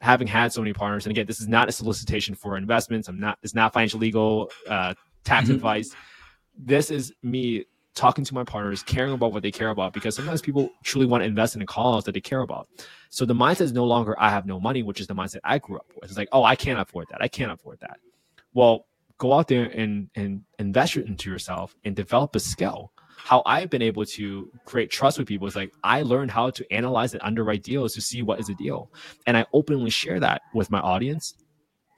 having 0.00 0.26
had 0.26 0.52
so 0.52 0.60
many 0.60 0.72
partners, 0.72 1.06
and 1.06 1.10
again, 1.10 1.26
this 1.26 1.40
is 1.40 1.48
not 1.48 1.68
a 1.68 1.72
solicitation 1.72 2.34
for 2.34 2.56
investments. 2.56 3.08
I'm 3.08 3.20
not. 3.20 3.38
It's 3.42 3.54
not 3.54 3.72
financial, 3.72 4.00
legal, 4.00 4.50
uh, 4.68 4.94
tax 5.24 5.46
mm-hmm. 5.46 5.56
advice. 5.56 5.94
This 6.58 6.90
is 6.90 7.12
me 7.22 7.64
talking 7.98 8.24
to 8.24 8.34
my 8.34 8.44
partners, 8.44 8.82
caring 8.82 9.12
about 9.12 9.32
what 9.32 9.42
they 9.42 9.50
care 9.50 9.70
about, 9.70 9.92
because 9.92 10.14
sometimes 10.14 10.40
people 10.40 10.70
truly 10.84 11.06
want 11.06 11.22
to 11.22 11.26
invest 11.26 11.56
in 11.56 11.62
a 11.62 11.66
cause 11.66 12.04
that 12.04 12.12
they 12.12 12.20
care 12.20 12.40
about. 12.40 12.68
So 13.10 13.24
the 13.24 13.34
mindset 13.34 13.62
is 13.62 13.72
no 13.72 13.84
longer 13.84 14.14
I 14.18 14.30
have 14.30 14.46
no 14.46 14.60
money, 14.60 14.82
which 14.82 15.00
is 15.00 15.06
the 15.06 15.14
mindset 15.14 15.40
I 15.44 15.58
grew 15.58 15.76
up 15.76 15.86
with. 15.94 16.04
It's 16.04 16.16
like, 16.16 16.28
oh, 16.32 16.44
I 16.44 16.56
can't 16.56 16.78
afford 16.78 17.08
that. 17.10 17.20
I 17.20 17.28
can't 17.28 17.50
afford 17.50 17.80
that. 17.80 17.98
Well, 18.54 18.86
go 19.18 19.34
out 19.34 19.48
there 19.48 19.64
and 19.64 20.08
and 20.14 20.42
invest 20.58 20.96
into 20.96 21.28
yourself 21.28 21.74
and 21.84 21.94
develop 21.94 22.34
a 22.36 22.40
skill. 22.40 22.92
How 23.16 23.42
I've 23.44 23.68
been 23.68 23.82
able 23.82 24.04
to 24.06 24.48
create 24.64 24.90
trust 24.90 25.18
with 25.18 25.26
people 25.26 25.48
is 25.48 25.56
like 25.56 25.72
I 25.82 26.02
learned 26.02 26.30
how 26.30 26.50
to 26.50 26.72
analyze 26.72 27.12
and 27.12 27.22
underwrite 27.22 27.64
deals 27.64 27.92
to 27.94 28.00
see 28.00 28.22
what 28.22 28.38
is 28.38 28.48
a 28.48 28.54
deal, 28.54 28.90
and 29.26 29.36
I 29.36 29.44
openly 29.52 29.90
share 29.90 30.20
that 30.20 30.42
with 30.54 30.70
my 30.70 30.80
audience 30.80 31.34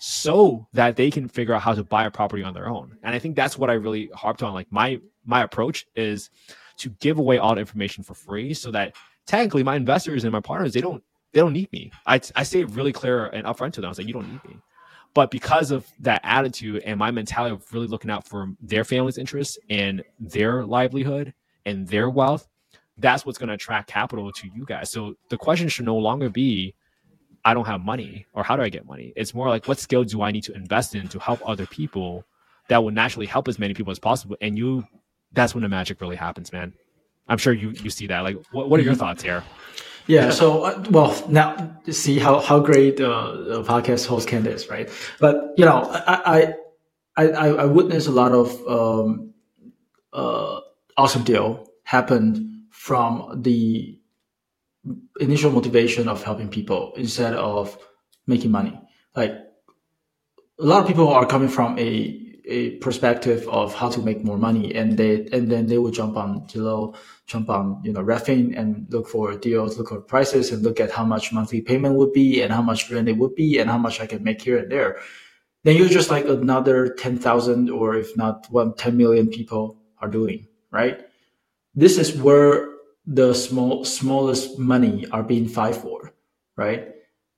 so 0.03 0.67
that 0.73 0.97
they 0.97 1.11
can 1.11 1.29
figure 1.29 1.53
out 1.53 1.61
how 1.61 1.75
to 1.75 1.85
buy 1.85 2.07
a 2.07 2.11
property 2.11 2.43
on 2.43 2.55
their 2.55 2.69
own. 2.69 2.97
And 3.03 3.15
I 3.15 3.19
think 3.19 3.37
that's 3.37 3.59
what 3.59 3.69
I 3.69 3.75
really 3.75 4.09
harped 4.15 4.43
on. 4.43 4.55
Like 4.55 4.73
my 4.73 4.99
my 5.25 5.43
approach 5.43 5.87
is 5.95 6.31
to 6.79 6.91
give 7.01 7.19
away 7.19 7.39
all 7.39 7.55
the 7.55 7.61
information 7.61 8.03
for 8.03 8.15
free 8.15 8.55
so 8.55 8.71
that 8.71 8.95
technically 9.27 9.63
my 9.63 9.77
investors 9.77 10.25
and 10.25 10.33
my 10.33 10.41
partners 10.41 10.73
they 10.73 10.81
don't 10.81 11.03
they 11.33 11.41
don't 11.41 11.53
need 11.53 11.71
me. 11.73 11.93
I 12.07 12.21
I 12.35 12.43
say 12.43 12.61
it 12.61 12.71
really 12.71 12.93
clear 12.93 13.27
and 13.27 13.47
upfront 13.47 13.73
to 13.75 13.81
them. 13.81 13.89
I 13.89 13.91
was 13.91 13.99
like, 13.99 14.07
you 14.07 14.15
don't 14.15 14.31
need 14.31 14.45
me. 14.45 14.57
But 15.13 15.31
because 15.31 15.71
of 15.71 15.87
that 16.01 16.21
attitude 16.23 16.83
and 16.85 16.99
my 16.99 17.11
mentality 17.11 17.55
of 17.55 17.73
really 17.75 17.89
looking 17.89 18.11
out 18.11 18.27
for 18.27 18.49
their 18.61 18.85
family's 18.85 19.19
interests 19.19 19.59
and 19.69 20.03
their 20.21 20.65
livelihood 20.65 21.35
and 21.67 21.87
their 21.89 22.09
wealth, 22.09 22.49
that's 22.97 23.27
what's 23.27 23.39
going 23.39 23.49
to 23.49 23.55
attract 23.55 23.89
capital 23.89 24.31
to 24.31 24.49
you 24.55 24.65
guys. 24.65 24.91
So 24.91 25.17
the 25.29 25.37
question 25.37 25.69
should 25.69 25.87
no 25.87 25.97
longer 25.97 26.29
be, 26.29 26.75
I 27.45 27.55
don't 27.55 27.67
have 27.67 27.81
money 27.81 28.27
or 28.35 28.45
how 28.45 28.55
do 28.57 28.63
I 28.63 28.69
get 28.69 28.87
money? 28.87 29.13
It's 29.17 29.35
more 29.35 29.49
like, 29.49 29.67
what 29.67 29.79
skill 29.79 30.05
do 30.05 30.23
I 30.23 30.31
need 30.31 30.45
to 30.45 30.55
invest 30.55 30.95
in 30.95 31.09
to 31.09 31.19
help 31.19 31.41
other 31.49 31.67
people 31.67 32.25
that 32.69 32.83
will 32.83 32.93
naturally 32.93 33.27
help 33.27 33.49
as 33.49 33.59
many 33.59 33.75
people 33.75 33.91
as 33.91 33.99
possible? 33.99 34.37
And 34.41 34.57
you, 34.57 34.85
that's 35.33 35.55
when 35.55 35.63
the 35.63 35.69
magic 35.69 36.01
really 36.01 36.17
happens, 36.17 36.53
man. 36.53 36.73
I'm 37.29 37.39
sure 37.39 37.53
you, 37.53 37.71
you 37.71 37.91
see 37.91 38.07
that. 38.09 38.21
Like, 38.21 38.37
what, 38.51 38.69
what 38.69 38.81
are 38.81 38.83
your 38.83 38.93
mm-hmm. 38.93 39.01
thoughts 39.01 39.23
here? 39.23 39.45
Yeah. 40.07 40.31
So, 40.31 40.65
uh, 40.65 40.85
well, 40.91 41.25
now 41.29 41.77
see 41.91 42.19
how, 42.19 42.41
how 42.41 42.59
great 42.59 43.01
uh, 43.01 43.37
the 43.37 43.63
podcast 43.63 44.07
host 44.07 44.27
Ken 44.29 44.45
is, 44.47 44.69
right? 44.69 44.91
But, 45.21 45.55
you 45.57 45.65
know, 45.65 45.89
I, 45.93 46.55
I, 47.17 47.25
I, 47.25 47.49
I 47.49 47.65
witnessed 47.67 48.09
a 48.09 48.11
lot 48.11 48.33
of 48.33 48.67
um, 48.67 49.33
uh, 50.13 50.61
awesome 50.97 51.23
deal 51.23 51.71
happened 51.85 52.65
from 52.71 53.43
the 53.43 53.97
initial 55.21 55.53
motivation 55.53 56.09
of 56.09 56.25
helping 56.25 56.49
people 56.49 56.93
instead 56.97 57.35
of 57.35 57.79
making 58.27 58.51
money. 58.51 58.81
Like 59.15 59.33
a 60.59 60.65
lot 60.65 60.81
of 60.81 60.89
people 60.89 61.09
are 61.09 61.27
coming 61.27 61.49
from 61.49 61.79
a 61.79 62.30
a 62.51 62.77
perspective 62.79 63.49
of 63.49 63.75
how 63.75 63.89
to 63.89 64.03
make 64.03 64.25
more 64.25 64.37
money 64.37 64.75
and 64.75 64.99
they 64.99 65.27
and 65.33 65.51
then 65.51 65.67
they 65.67 65.79
will 65.79 65.91
jump 65.91 66.17
on 66.17 66.47
Zillow, 66.49 66.97
jump 67.27 67.49
on 67.49 67.81
you 67.85 67.93
know 67.93 68.03
Redfin 68.03 68.59
and 68.59 68.87
look 68.91 69.09
for 69.09 69.37
deals, 69.37 69.79
look 69.79 69.89
for 69.89 70.01
prices 70.01 70.51
and 70.51 70.63
look 70.63 70.81
at 70.81 70.91
how 70.91 71.05
much 71.05 71.33
monthly 71.33 71.61
payment 71.61 71.95
would 71.95 72.13
be 72.13 72.43
and 72.43 72.53
how 72.53 72.63
much 72.63 72.91
rent 72.91 73.09
it 73.09 73.17
would 73.17 73.35
be 73.35 73.59
and 73.59 73.71
how 73.71 73.79
much 73.79 74.01
I 74.01 74.07
can 74.07 74.25
make 74.25 74.43
here 74.43 74.59
and 74.59 74.71
there. 74.71 74.99
Then 75.63 75.77
you're 75.77 75.89
just 75.89 76.11
like 76.11 76.27
another 76.27 76.89
ten 76.89 77.17
thousand 77.17 77.71
or 77.71 77.95
if 77.95 78.17
not 78.17 78.47
one 78.51 78.75
10 78.75 78.97
million 78.97 79.29
people 79.29 79.79
are 79.99 80.09
doing, 80.09 80.49
right? 80.71 81.01
This 81.75 81.99
is 81.99 82.17
where 82.17 82.69
the 83.07 83.33
small 83.35 83.85
smallest 83.85 84.59
money 84.59 85.07
are 85.13 85.23
being 85.23 85.49
fight 85.49 85.77
for, 85.77 86.13
right? 86.57 86.89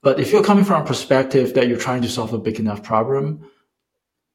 But 0.03 0.18
if 0.18 0.33
you're 0.33 0.44
coming 0.44 0.64
from 0.64 0.83
a 0.83 0.87
perspective 0.87 1.55
that 1.55 1.68
you're 1.68 1.79
trying 1.79 2.03
to 2.03 2.09
solve 2.09 2.33
a 2.33 2.38
big 2.38 2.59
enough 2.59 2.83
problem 2.83 3.48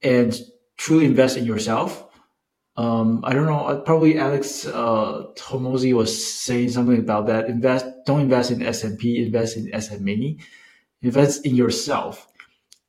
and 0.02 0.40
truly 0.78 1.06
invest 1.06 1.38
in 1.38 1.46
yourself. 1.46 2.08
Um, 2.76 3.22
I 3.24 3.34
don't 3.34 3.48
know. 3.48 3.82
Probably 3.86 4.20
Alex 4.20 4.68
uh, 4.68 5.26
Hormozi 5.36 5.94
was 5.94 6.12
saying 6.42 6.70
something 6.70 7.00
about 7.00 7.26
that. 7.28 7.50
Invest. 7.50 7.86
Don't 8.06 8.22
invest 8.22 8.52
in 8.52 8.62
S 8.62 8.84
and 8.84 8.98
P. 9.00 9.26
Invest 9.26 9.58
in 9.58 9.66
SME. 9.72 10.40
Invest 11.02 11.46
in 11.46 11.56
yourself, 11.56 12.28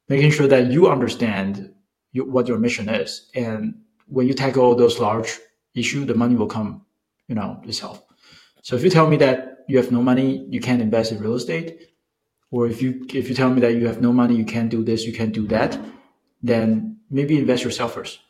making 0.09 0.31
sure 0.31 0.47
that 0.47 0.71
you 0.71 0.89
understand 0.89 1.73
you, 2.13 2.25
what 2.25 2.49
your 2.49 2.59
mission 2.59 2.89
is, 2.89 3.31
and 3.35 3.75
when 4.07 4.27
you 4.27 4.35
tackle 4.35 4.75
those 4.75 4.99
large 4.99 5.39
issue, 5.75 6.05
the 6.05 6.15
money 6.15 6.35
will 6.35 6.47
come, 6.47 6.85
you 7.29 7.35
know, 7.35 7.61
itself. 7.65 8.03
So 8.63 8.77
if 8.77 8.83
you 8.83 8.91
tell 8.91 9.09
me 9.09 9.19
that 9.19 9.65
you 9.69 9.77
have 9.77 9.93
no 9.93 10.03
money, 10.03 10.47
you 10.49 10.61
can't 10.61 10.81
invest 10.81 11.13
in 11.13 11.21
real 11.21 11.35
estate, 11.35 11.81
or 12.51 12.67
if 12.67 12.81
you 12.81 13.07
if 13.13 13.29
you 13.29 13.35
tell 13.35 13.51
me 13.51 13.61
that 13.61 13.75
you 13.75 13.87
have 13.87 14.01
no 14.01 14.13
money, 14.13 14.35
you 14.37 14.45
can't 14.45 14.71
do 14.71 14.83
this, 14.83 15.05
you 15.05 15.13
can't 15.13 15.33
do 15.35 15.47
that, 15.49 15.79
then 16.43 16.99
maybe 17.11 17.39
invest 17.39 17.65
yourself 17.65 17.95
first. 17.95 18.21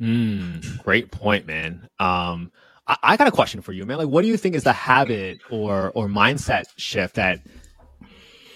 Mm, 0.00 0.82
great 0.82 1.10
point, 1.10 1.46
man. 1.46 1.88
Um, 1.98 2.50
I, 2.86 2.96
I, 3.02 3.16
got 3.16 3.28
a 3.28 3.32
question 3.32 3.60
for 3.60 3.72
you, 3.72 3.86
man. 3.86 3.98
Like, 3.98 4.08
what 4.08 4.22
do 4.22 4.28
you 4.28 4.36
think 4.36 4.54
is 4.54 4.64
the 4.64 4.72
habit 4.72 5.38
or 5.50 5.92
or 5.94 6.08
mindset 6.08 6.64
shift 6.76 7.14
that 7.14 7.40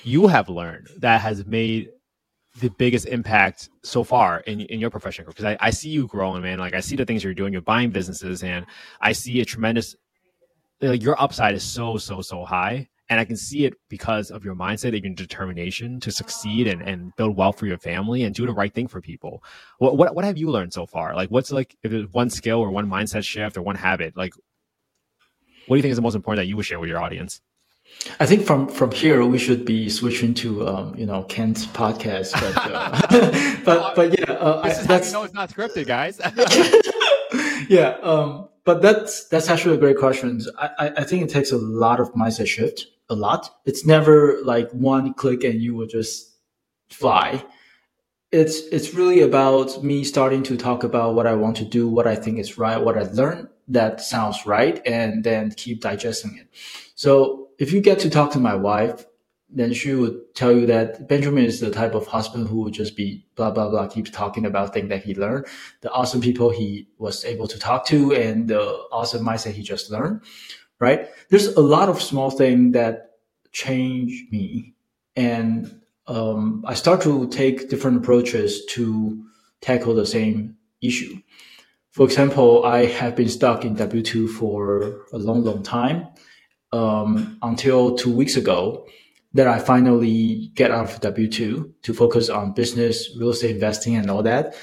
you 0.03 0.27
have 0.27 0.49
learned 0.49 0.89
that 0.99 1.21
has 1.21 1.47
made 1.47 1.91
the 2.61 2.71
biggest 2.71 3.07
impact 3.07 3.69
so 3.85 4.03
far 4.03 4.41
in, 4.41 4.63
in 4.63 4.81
your 4.81 4.91
profession? 4.91 5.25
Because 5.29 5.45
I, 5.45 5.57
I 5.61 5.71
see 5.71 5.91
you 5.91 6.09
growing, 6.09 6.43
man. 6.43 6.59
Like, 6.59 6.75
I 6.75 6.81
see 6.81 6.97
the 6.97 7.05
things 7.05 7.23
you're 7.23 7.35
doing. 7.35 7.53
You're 7.53 7.63
buying 7.63 7.91
businesses, 7.91 8.43
and 8.43 8.67
I 9.01 9.13
see 9.13 9.41
a 9.41 9.45
tremendous. 9.45 9.95
Like, 10.81 11.03
your 11.03 11.21
upside 11.21 11.55
is 11.55 11.63
so 11.63 11.99
so 11.99 12.21
so 12.21 12.45
high 12.45 12.89
and 13.09 13.19
I 13.19 13.25
can 13.25 13.37
see 13.37 13.65
it 13.65 13.75
because 13.89 14.31
of 14.31 14.45
your 14.45 14.55
mindset 14.55 14.95
and 14.95 15.05
your 15.05 15.15
determination 15.15 15.99
to 16.01 16.11
succeed 16.11 16.67
and, 16.67 16.83
and 16.83 17.15
build 17.17 17.37
wealth 17.37 17.59
for 17.59 17.67
your 17.67 17.79
family 17.79 18.23
and 18.23 18.35
do 18.35 18.47
the 18.47 18.53
right 18.53 18.73
thing 18.73 18.87
for 18.87 19.01
people. 19.01 19.43
What, 19.79 19.97
what, 19.97 20.15
what 20.15 20.25
have 20.25 20.37
you 20.37 20.51
learned 20.51 20.75
so 20.75 20.87
far? 20.87 21.15
Like, 21.15 21.31
what's 21.31 21.51
like, 21.51 21.77
if 21.83 21.93
it's 21.93 22.13
one 22.13 22.29
skill 22.29 22.59
or 22.61 22.71
one 22.71 22.89
mindset 22.89 23.25
shift 23.25 23.57
or 23.57 23.63
one 23.63 23.77
habit, 23.77 24.17
like, 24.17 24.35
what 25.67 25.77
do 25.77 25.79
you 25.79 25.83
think 25.83 25.93
is 25.93 25.97
the 25.97 26.03
most 26.03 26.15
important 26.15 26.45
that 26.45 26.49
you 26.49 26.57
would 26.57 26.67
share 26.67 26.81
with 26.81 26.89
your 26.89 27.01
audience? 27.01 27.41
I 28.21 28.27
think 28.27 28.45
from 28.45 28.69
from 28.69 28.93
here 28.93 29.25
we 29.25 29.39
should 29.39 29.65
be 29.65 29.89
switching 29.89 30.35
to 30.35 30.69
um, 30.69 30.95
you 30.95 31.07
know 31.07 31.23
Kent's 31.23 31.65
podcast, 31.65 32.33
but 32.33 32.53
uh, 32.57 33.57
but 33.65 33.97
but 33.97 34.19
yeah, 34.19 34.31
uh, 34.33 34.61
this 34.63 34.81
I, 34.81 34.87
that's 34.87 35.11
how 35.11 35.23
you 35.23 35.23
know 35.23 35.25
it's 35.25 35.35
not 35.35 35.51
scripted, 35.51 35.87
guys. 35.87 36.21
yeah, 37.71 37.97
um, 38.03 38.51
but 38.65 38.83
that's 38.83 39.27
that's 39.29 39.49
actually 39.49 39.77
a 39.77 39.79
great 39.79 39.97
question. 39.97 40.39
I 40.59 40.93
I 40.99 41.05
think 41.05 41.23
it 41.23 41.31
takes 41.31 41.51
a 41.51 41.57
lot 41.57 41.99
of 41.99 42.13
mindset 42.13 42.47
shift 42.47 42.87
a 43.09 43.15
lot. 43.15 43.51
It's 43.65 43.87
never 43.87 44.39
like 44.45 44.71
one 44.73 45.15
click 45.15 45.45
and 45.45 45.61
you 45.61 45.75
will 45.75 45.87
just 45.87 46.37
fly. 46.91 47.45
It's 48.31 48.61
it's 48.73 48.93
really 48.93 49.21
about 49.23 49.83
me 49.83 50.05
starting 50.05 50.43
to 50.45 50.57
talk 50.57 50.85
about 50.85 51.15
what 51.15 51.27
I 51.27 51.35
want 51.35 51.57
to 51.59 51.65
do, 51.65 51.89
what 51.89 52.07
I 52.07 52.15
think 52.15 52.39
is 52.39 52.59
right, 52.59 52.77
what 52.77 52.99
I 52.99 53.03
learned 53.03 53.49
that 53.69 54.01
sounds 54.01 54.47
right, 54.47 54.81
and 54.87 55.25
then 55.25 55.51
keep 55.53 55.81
digesting 55.81 56.37
it. 56.39 56.49
So 56.95 57.49
if 57.59 57.73
you 57.73 57.81
get 57.81 57.99
to 58.01 58.11
talk 58.11 58.33
to 58.33 58.41
my 58.41 58.55
wife, 58.55 59.05
then 59.51 59.73
she 59.73 59.95
would 59.95 60.35
tell 60.35 60.53
you 60.53 60.67
that 60.67 61.09
Benjamin 61.09 61.45
is 61.45 61.61
the 61.61 61.71
type 61.71 61.95
of 61.95 62.07
husband 62.07 62.49
who 62.49 62.61
would 62.63 62.75
just 62.75 62.97
be 62.97 63.27
blah 63.35 63.51
blah 63.51 63.71
blah, 63.71 63.87
keeps 63.87 64.11
talking 64.11 64.45
about 64.45 64.75
things 64.75 64.91
that 64.91 65.05
he 65.05 65.15
learned, 65.15 65.47
the 65.81 65.91
awesome 65.91 66.21
people 66.21 66.51
he 66.51 66.89
was 66.99 67.25
able 67.25 67.49
to 67.49 67.59
talk 67.59 67.87
to, 67.87 68.13
and 68.13 68.49
the 68.49 68.61
awesome 68.93 69.25
mindset 69.25 69.53
he 69.53 69.63
just 69.63 69.91
learned 69.91 70.21
right? 70.81 71.09
There's 71.31 71.47
a 71.47 71.61
lot 71.61 71.89
of 71.89 72.01
small 72.01 72.31
things 72.31 72.73
that 72.75 73.13
change 73.53 74.27
me. 74.31 74.75
And 75.17 75.81
um, 76.07 76.65
I 76.67 76.75
start 76.75 77.03
to 77.03 77.29
take 77.29 77.69
different 77.69 77.99
approaches 77.99 78.65
to 78.67 79.25
tackle 79.61 79.95
the 79.95 80.07
same 80.07 80.57
issue. 80.81 81.19
For 81.91 82.05
example, 82.05 82.65
I 82.65 82.87
have 82.87 83.17
been 83.17 83.29
stuck 83.29 83.65
in 83.65 83.75
W2 83.77 84.29
for 84.31 85.05
a 85.13 85.19
long, 85.19 85.43
long 85.43 85.63
time 85.63 86.07
um, 86.73 87.39
until 87.43 87.97
two 87.97 88.15
weeks 88.15 88.37
ago 88.37 88.87
that 89.35 89.47
I 89.47 89.59
finally 89.59 90.51
get 90.55 90.71
out 90.71 90.87
of 90.87 91.01
W2 91.01 91.73
to 91.83 91.95
focus 91.95 92.29
on 92.29 92.53
business, 92.53 93.11
real 93.19 93.31
estate 93.31 93.57
investing, 93.57 93.97
and 93.97 94.11
all 94.11 94.23
that. 94.23 94.55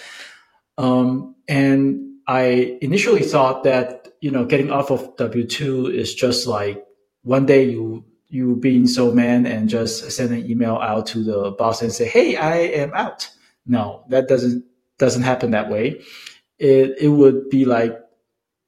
Um, 0.77 1.35
and 1.47 2.19
I 2.27 2.77
initially 2.81 3.23
thought 3.23 3.63
that 3.63 4.04
you 4.21 4.31
know, 4.31 4.45
getting 4.45 4.71
off 4.71 4.91
of 4.91 5.15
W 5.17 5.45
two 5.45 5.87
is 5.87 6.13
just 6.13 6.47
like 6.47 6.83
one 7.23 7.45
day 7.45 7.65
you 7.65 8.05
you 8.27 8.55
being 8.55 8.87
so 8.87 9.11
man 9.11 9.45
and 9.45 9.69
just 9.69 10.11
send 10.11 10.31
an 10.31 10.49
email 10.49 10.75
out 10.75 11.07
to 11.07 11.23
the 11.23 11.51
boss 11.51 11.81
and 11.81 11.91
say, 11.91 12.05
"Hey, 12.07 12.35
I 12.35 12.57
am 12.57 12.93
out." 12.93 13.29
No, 13.65 14.03
that 14.09 14.27
doesn't 14.27 14.65
doesn't 14.97 15.23
happen 15.23 15.51
that 15.51 15.69
way. 15.69 16.01
It 16.59 16.95
it 16.99 17.09
would 17.09 17.49
be 17.49 17.65
like, 17.65 17.99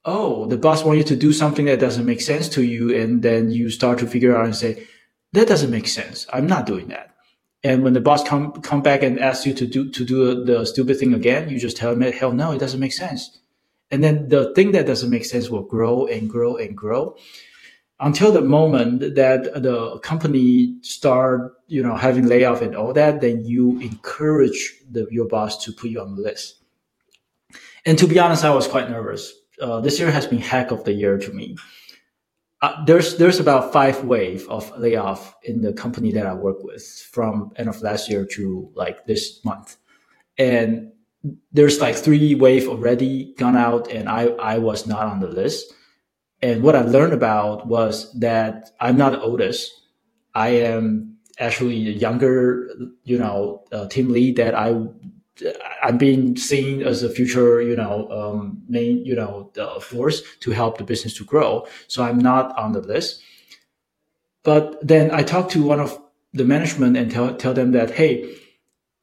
oh, 0.06 0.46
the 0.48 0.58
boss 0.58 0.84
want 0.84 0.98
you 0.98 1.04
to 1.06 1.16
do 1.16 1.34
something 1.34 1.66
that 1.66 1.80
doesn't 1.80 2.06
make 2.06 2.22
sense 2.22 2.50
to 2.50 2.64
you, 2.64 2.96
and 2.96 3.22
then 3.22 3.52
you 3.52 3.70
start 3.70 4.00
to 4.00 4.08
figure 4.08 4.36
out 4.36 4.46
and 4.46 4.56
say, 4.56 4.88
that 5.34 5.48
doesn't 5.48 5.72
make 5.72 5.88
sense. 5.88 6.26
I'm 6.32 6.48
not 6.48 6.66
doing 6.66 6.88
that. 6.90 7.14
And 7.64 7.84
when 7.84 7.94
the 7.94 8.02
boss 8.02 8.24
come 8.24 8.54
come 8.62 8.82
back 8.82 9.04
and 9.04 9.20
asks 9.20 9.46
you 9.46 9.54
to 9.56 9.68
do 9.68 9.90
to 9.92 10.06
do 10.06 10.46
the 10.46 10.66
stupid 10.66 11.00
thing 11.00 11.14
again, 11.14 11.50
you 11.50 11.60
just 11.60 11.78
tell 11.78 11.92
him, 11.92 12.02
hell 12.02 12.32
no, 12.32 12.52
it 12.52 12.60
doesn't 12.60 12.80
make 12.80 12.94
sense 12.94 13.40
And 13.90 14.04
then 14.04 14.30
the 14.30 14.54
thing 14.54 14.72
that 14.72 14.86
doesn't 14.86 15.10
make 15.10 15.26
sense 15.26 15.50
will 15.50 15.64
grow 15.64 16.08
and 16.08 16.30
grow 16.30 16.58
and 16.58 16.76
grow 16.76 17.16
until 18.00 18.32
the 18.32 18.42
moment 18.42 19.00
that 19.16 19.44
the 19.64 20.00
company 20.00 20.76
start, 20.82 21.54
you 21.68 21.82
know, 21.82 21.96
having 21.96 22.28
layoff 22.28 22.62
and 22.62 22.76
all 22.76 22.94
that, 22.94 23.22
then 23.22 23.44
you 23.44 23.80
encourage 23.80 24.76
the, 24.92 25.08
your 25.10 25.28
boss 25.28 25.64
to 25.66 25.72
put 25.72 25.90
you 25.90 26.00
on 26.00 26.16
the 26.16 26.22
list. 26.22 26.62
And 27.86 27.98
to 27.98 28.08
be 28.08 28.20
honest, 28.20 28.44
I 28.44 28.54
was 28.54 28.68
quite 28.68 28.90
nervous. 28.90 29.34
Uh, 29.60 29.80
this 29.80 30.00
year 30.00 30.12
has 30.12 30.28
been 30.28 30.40
heck 30.40 30.72
of 30.72 30.84
the 30.84 30.94
year 30.94 31.18
to 31.18 31.34
me. 31.34 31.56
Uh, 32.62 32.84
there's 32.86 33.18
there's 33.18 33.40
about 33.40 33.72
five 33.72 34.04
wave 34.04 34.48
of 34.50 34.76
layoff 34.80 35.36
in 35.44 35.62
the 35.62 35.72
company 35.74 36.12
that 36.12 36.26
I 36.26 36.34
work 36.34 36.64
with 36.64 36.84
from 37.12 37.52
end 37.56 37.70
of 37.70 37.82
last 37.84 38.10
year 38.10 38.26
to 38.34 38.72
like 38.74 39.06
this 39.06 39.46
month, 39.46 39.78
and 40.40 40.92
there's 41.52 41.80
like 41.80 41.96
three 41.96 42.36
wave 42.36 42.68
already 42.68 43.34
gone 43.38 43.58
out, 43.58 43.92
and 43.92 44.10
I 44.10 44.28
I 44.40 44.58
was 44.60 44.88
not 44.88 45.08
on 45.08 45.20
the 45.20 45.28
list. 45.28 45.74
And 46.42 46.62
what 46.62 46.76
I 46.76 46.82
learned 46.82 47.14
about 47.14 47.68
was 47.68 48.14
that 48.20 48.70
I'm 48.80 48.98
not 48.98 49.14
the 49.14 49.22
oldest. 49.22 49.72
I 50.36 50.50
am 50.50 51.18
actually 51.40 51.88
a 51.88 51.92
younger, 51.92 52.70
you 53.04 53.18
know, 53.18 53.64
uh, 53.72 53.88
team 53.88 54.10
lead 54.10 54.36
that 54.38 54.54
I 54.54 54.76
I'm 55.84 55.98
being 55.98 56.36
seen 56.36 56.82
as 56.82 57.04
a 57.04 57.10
future, 57.10 57.62
you 57.62 57.76
know, 57.76 58.10
um, 58.10 58.64
main, 58.68 59.06
you 59.06 59.16
know, 59.16 59.52
force 59.82 60.24
to 60.40 60.52
help 60.52 60.78
the 60.78 60.84
business 60.84 61.16
to 61.18 61.24
grow. 61.24 61.68
So 61.88 62.04
I'm 62.04 62.18
not 62.18 62.58
on 62.58 62.72
the 62.72 62.82
list. 62.82 63.22
But 64.44 64.80
then 64.86 65.12
I 65.12 65.24
talk 65.24 65.50
to 65.52 65.64
one 65.64 65.80
of 65.80 66.00
the 66.34 66.46
management 66.46 66.98
and 66.98 67.12
tell 67.12 67.36
tell 67.36 67.54
them 67.54 67.72
that, 67.72 67.92
hey, 67.92 68.36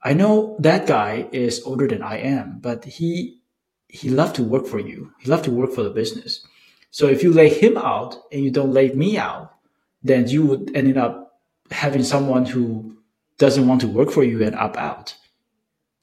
I 0.04 0.12
know 0.12 0.56
that 0.60 0.86
guy 0.86 1.28
is 1.32 1.62
older 1.64 1.88
than 1.88 2.02
I 2.02 2.18
am, 2.18 2.58
but 2.60 2.84
he 2.84 3.40
he 3.88 4.10
loved 4.10 4.36
to 4.36 4.42
work 4.42 4.66
for 4.66 4.78
you. 4.78 5.12
He 5.20 5.30
loved 5.30 5.44
to 5.44 5.50
work 5.50 5.72
for 5.72 5.82
the 5.82 5.90
business. 5.90 6.46
So 6.90 7.06
if 7.06 7.22
you 7.22 7.32
lay 7.32 7.48
him 7.48 7.78
out 7.78 8.16
and 8.30 8.44
you 8.44 8.50
don't 8.50 8.72
lay 8.72 8.90
me 8.90 9.16
out, 9.16 9.54
then 10.02 10.28
you 10.28 10.44
would 10.44 10.76
end 10.76 10.96
up 10.98 11.40
having 11.70 12.02
someone 12.02 12.44
who 12.44 12.96
doesn't 13.38 13.66
want 13.66 13.80
to 13.80 13.88
work 13.88 14.10
for 14.10 14.22
you 14.22 14.42
and 14.44 14.54
up 14.54 14.76
out. 14.76 15.16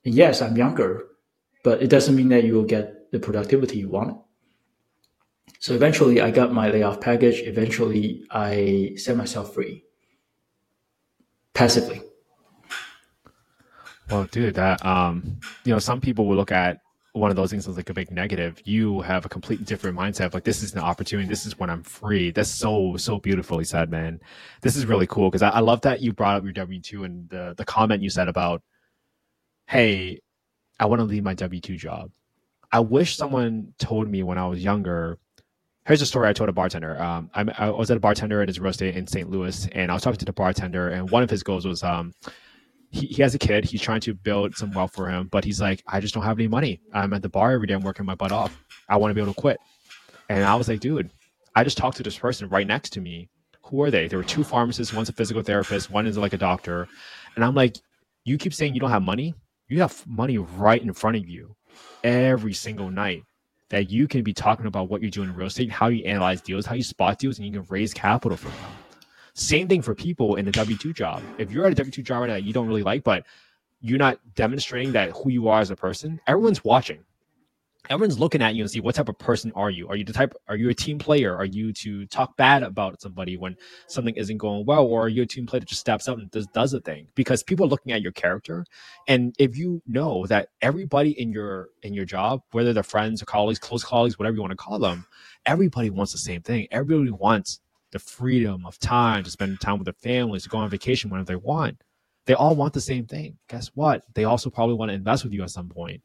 And 0.03 0.15
yes, 0.15 0.41
I'm 0.41 0.57
younger, 0.57 1.05
but 1.63 1.81
it 1.81 1.89
doesn't 1.89 2.15
mean 2.15 2.29
that 2.29 2.43
you 2.43 2.55
will 2.55 2.63
get 2.63 3.11
the 3.11 3.19
productivity 3.19 3.77
you 3.77 3.89
want. 3.89 4.19
So 5.59 5.75
eventually 5.75 6.19
I 6.21 6.31
got 6.31 6.51
my 6.51 6.69
layoff 6.71 7.01
package. 7.01 7.41
Eventually 7.41 8.25
I 8.31 8.93
set 8.97 9.15
myself 9.15 9.53
free 9.53 9.83
passively. 11.53 12.01
Well, 14.11 14.25
dude, 14.25 14.55
that, 14.55 14.85
um, 14.85 15.39
you 15.63 15.71
know, 15.71 15.79
some 15.79 16.01
people 16.01 16.27
will 16.27 16.35
look 16.35 16.51
at 16.51 16.81
one 17.13 17.29
of 17.29 17.37
those 17.37 17.49
things 17.49 17.65
as 17.67 17.77
like 17.77 17.89
a 17.89 17.93
big 17.93 18.11
negative. 18.11 18.61
You 18.65 18.99
have 19.01 19.25
a 19.25 19.29
completely 19.29 19.65
different 19.65 19.97
mindset 19.97 20.33
like, 20.33 20.43
this 20.43 20.61
is 20.61 20.73
an 20.73 20.79
opportunity. 20.79 21.29
This 21.29 21.45
is 21.45 21.57
when 21.57 21.69
I'm 21.69 21.81
free. 21.83 22.31
That's 22.31 22.49
so, 22.49 22.97
so 22.97 23.19
beautifully 23.19 23.63
said, 23.63 23.89
man. 23.89 24.19
This 24.61 24.75
is 24.75 24.85
really 24.85 25.07
cool. 25.07 25.31
Cause 25.31 25.41
I, 25.41 25.49
I 25.49 25.59
love 25.61 25.79
that 25.81 26.01
you 26.01 26.11
brought 26.11 26.35
up 26.35 26.43
your 26.43 26.53
W2 26.53 27.05
and 27.05 27.29
the, 27.29 27.53
the 27.57 27.63
comment 27.63 28.01
you 28.01 28.09
said 28.09 28.27
about 28.27 28.61
hey, 29.67 30.19
I 30.77 30.85
want 30.87 30.99
to 30.99 31.05
leave 31.05 31.23
my 31.23 31.33
W 31.33 31.61
2 31.61 31.77
job. 31.77 32.11
I 32.73 32.81
wish 32.81 33.15
someone 33.15 33.73
told 33.79 34.09
me 34.09 34.23
when 34.23 34.37
I 34.37 34.45
was 34.47 34.61
younger. 34.61 35.19
Here's 35.85 36.01
a 36.01 36.05
story 36.05 36.27
I 36.27 36.33
told 36.33 36.49
a 36.49 36.53
bartender. 36.53 37.01
Um, 37.01 37.29
I, 37.33 37.45
I 37.57 37.69
was 37.69 37.89
at 37.89 37.95
a 37.95 38.01
bartender 38.01 38.41
at 38.41 38.49
his 38.49 38.57
estate 38.57 38.97
in 38.97 39.07
St. 39.07 39.29
Louis, 39.29 39.67
and 39.71 39.89
I 39.89 39.93
was 39.93 40.03
talking 40.03 40.19
to 40.19 40.25
the 40.25 40.33
bartender, 40.33 40.89
and 40.89 41.09
one 41.09 41.23
of 41.23 41.29
his 41.29 41.43
goals 41.43 41.65
was 41.65 41.81
um, 41.83 42.13
he, 42.91 43.07
he 43.07 43.21
has 43.21 43.33
a 43.35 43.39
kid. 43.39 43.65
He's 43.65 43.81
trying 43.81 44.01
to 44.01 44.13
build 44.13 44.55
some 44.55 44.71
wealth 44.71 44.93
for 44.93 45.09
him, 45.09 45.27
but 45.31 45.43
he's 45.43 45.59
like, 45.61 45.83
I 45.87 45.99
just 45.99 46.13
don't 46.13 46.23
have 46.23 46.37
any 46.37 46.47
money. 46.47 46.81
I'm 46.93 47.13
at 47.13 47.21
the 47.21 47.29
bar 47.29 47.51
every 47.51 47.67
day. 47.67 47.73
I'm 47.73 47.81
working 47.81 48.05
my 48.05 48.15
butt 48.15 48.31
off. 48.31 48.57
I 48.89 48.97
want 48.97 49.11
to 49.11 49.15
be 49.15 49.21
able 49.21 49.33
to 49.33 49.39
quit. 49.39 49.57
And 50.29 50.43
I 50.43 50.55
was 50.55 50.67
like, 50.67 50.79
dude, 50.79 51.11
I 51.55 51.63
just 51.63 51.77
talked 51.77 51.97
to 51.97 52.03
this 52.03 52.17
person 52.17 52.47
right 52.49 52.67
next 52.67 52.91
to 52.91 53.01
me. 53.01 53.29
Who 53.63 53.81
are 53.81 53.91
they? 53.91 54.07
There 54.07 54.19
were 54.19 54.25
two 54.25 54.43
pharmacists. 54.43 54.93
One's 54.93 55.09
a 55.09 55.13
physical 55.13 55.41
therapist. 55.41 55.89
One 55.89 56.05
is 56.05 56.17
like 56.17 56.33
a 56.33 56.37
doctor. 56.37 56.87
And 57.35 57.45
I'm 57.45 57.55
like, 57.55 57.77
you 58.25 58.37
keep 58.37 58.53
saying 58.53 58.73
you 58.73 58.79
don't 58.79 58.91
have 58.91 59.01
money 59.01 59.33
you 59.71 59.79
have 59.79 60.05
money 60.05 60.37
right 60.37 60.81
in 60.81 60.91
front 60.93 61.15
of 61.15 61.29
you 61.29 61.55
every 62.03 62.53
single 62.53 62.91
night 62.91 63.23
that 63.69 63.89
you 63.89 64.05
can 64.05 64.21
be 64.21 64.33
talking 64.33 64.65
about 64.65 64.89
what 64.89 65.01
you're 65.01 65.09
doing 65.09 65.29
in 65.29 65.35
real 65.35 65.47
estate, 65.47 65.71
how 65.71 65.87
you 65.87 66.03
analyze 66.03 66.41
deals, 66.41 66.65
how 66.65 66.75
you 66.75 66.83
spot 66.83 67.17
deals, 67.17 67.37
and 67.37 67.47
you 67.47 67.53
can 67.53 67.65
raise 67.69 67.93
capital 67.93 68.37
from 68.37 68.51
them. 68.51 68.90
Same 69.33 69.67
thing 69.67 69.81
for 69.81 69.95
people 69.95 70.35
in 70.35 70.45
the 70.45 70.51
W 70.51 70.77
2 70.77 70.93
job. 70.93 71.21
If 71.37 71.51
you're 71.51 71.65
at 71.65 71.71
a 71.71 71.75
W 71.75 71.91
2 71.91 72.01
job 72.01 72.27
that 72.27 72.43
you 72.43 72.53
don't 72.53 72.67
really 72.67 72.83
like, 72.83 73.03
but 73.03 73.25
you're 73.79 73.97
not 73.97 74.19
demonstrating 74.35 74.91
that 74.93 75.11
who 75.11 75.29
you 75.29 75.47
are 75.47 75.59
as 75.59 75.71
a 75.71 75.75
person, 75.75 76.19
everyone's 76.27 76.63
watching 76.63 77.03
everyone's 77.89 78.19
looking 78.19 78.41
at 78.41 78.55
you 78.55 78.63
and 78.63 78.69
see 78.71 78.79
what 78.79 78.95
type 78.95 79.09
of 79.09 79.17
person 79.17 79.51
are 79.55 79.69
you? 79.69 79.87
Are 79.87 79.95
you 79.95 80.03
the 80.03 80.13
type? 80.13 80.33
Are 80.47 80.55
you 80.55 80.69
a 80.69 80.73
team 80.73 80.99
player? 80.99 81.35
Are 81.35 81.45
you 81.45 81.73
to 81.73 82.05
talk 82.07 82.37
bad 82.37 82.63
about 82.63 83.01
somebody 83.01 83.37
when 83.37 83.57
something 83.87 84.15
isn't 84.15 84.37
going 84.37 84.65
well, 84.65 84.85
or 84.85 85.03
are 85.03 85.09
you 85.09 85.23
a 85.23 85.25
team 85.25 85.45
player 85.45 85.61
that 85.61 85.69
just 85.69 85.81
steps 85.81 86.07
up 86.07 86.17
and 86.17 86.29
does 86.31 86.47
does 86.47 86.73
a 86.73 86.79
thing? 86.79 87.07
Because 87.15 87.43
people 87.43 87.65
are 87.65 87.69
looking 87.69 87.91
at 87.91 88.01
your 88.01 88.11
character, 88.11 88.65
and 89.07 89.35
if 89.39 89.57
you 89.57 89.81
know 89.87 90.25
that 90.27 90.49
everybody 90.61 91.19
in 91.19 91.31
your 91.31 91.69
in 91.83 91.93
your 91.93 92.05
job, 92.05 92.41
whether 92.51 92.73
they're 92.73 92.83
friends 92.83 93.21
or 93.21 93.25
colleagues, 93.25 93.59
close 93.59 93.83
colleagues, 93.83 94.19
whatever 94.19 94.35
you 94.35 94.41
want 94.41 94.51
to 94.51 94.57
call 94.57 94.79
them, 94.79 95.05
everybody 95.45 95.89
wants 95.89 96.11
the 96.11 96.17
same 96.17 96.41
thing. 96.41 96.67
Everybody 96.71 97.11
wants 97.11 97.59
the 97.91 97.99
freedom 97.99 98.65
of 98.65 98.79
time 98.79 99.23
to 99.23 99.31
spend 99.31 99.59
time 99.59 99.77
with 99.77 99.85
their 99.85 99.93
families, 99.93 100.43
to 100.43 100.49
go 100.49 100.57
on 100.57 100.69
vacation 100.69 101.09
whenever 101.09 101.27
they 101.27 101.35
want. 101.35 101.81
They 102.25 102.33
all 102.33 102.55
want 102.55 102.73
the 102.73 102.81
same 102.81 103.05
thing. 103.05 103.37
Guess 103.49 103.71
what? 103.73 104.03
They 104.13 104.23
also 104.23 104.49
probably 104.49 104.75
want 104.75 104.89
to 104.89 104.95
invest 104.95 105.23
with 105.23 105.33
you 105.33 105.43
at 105.43 105.49
some 105.49 105.69
point. 105.69 106.01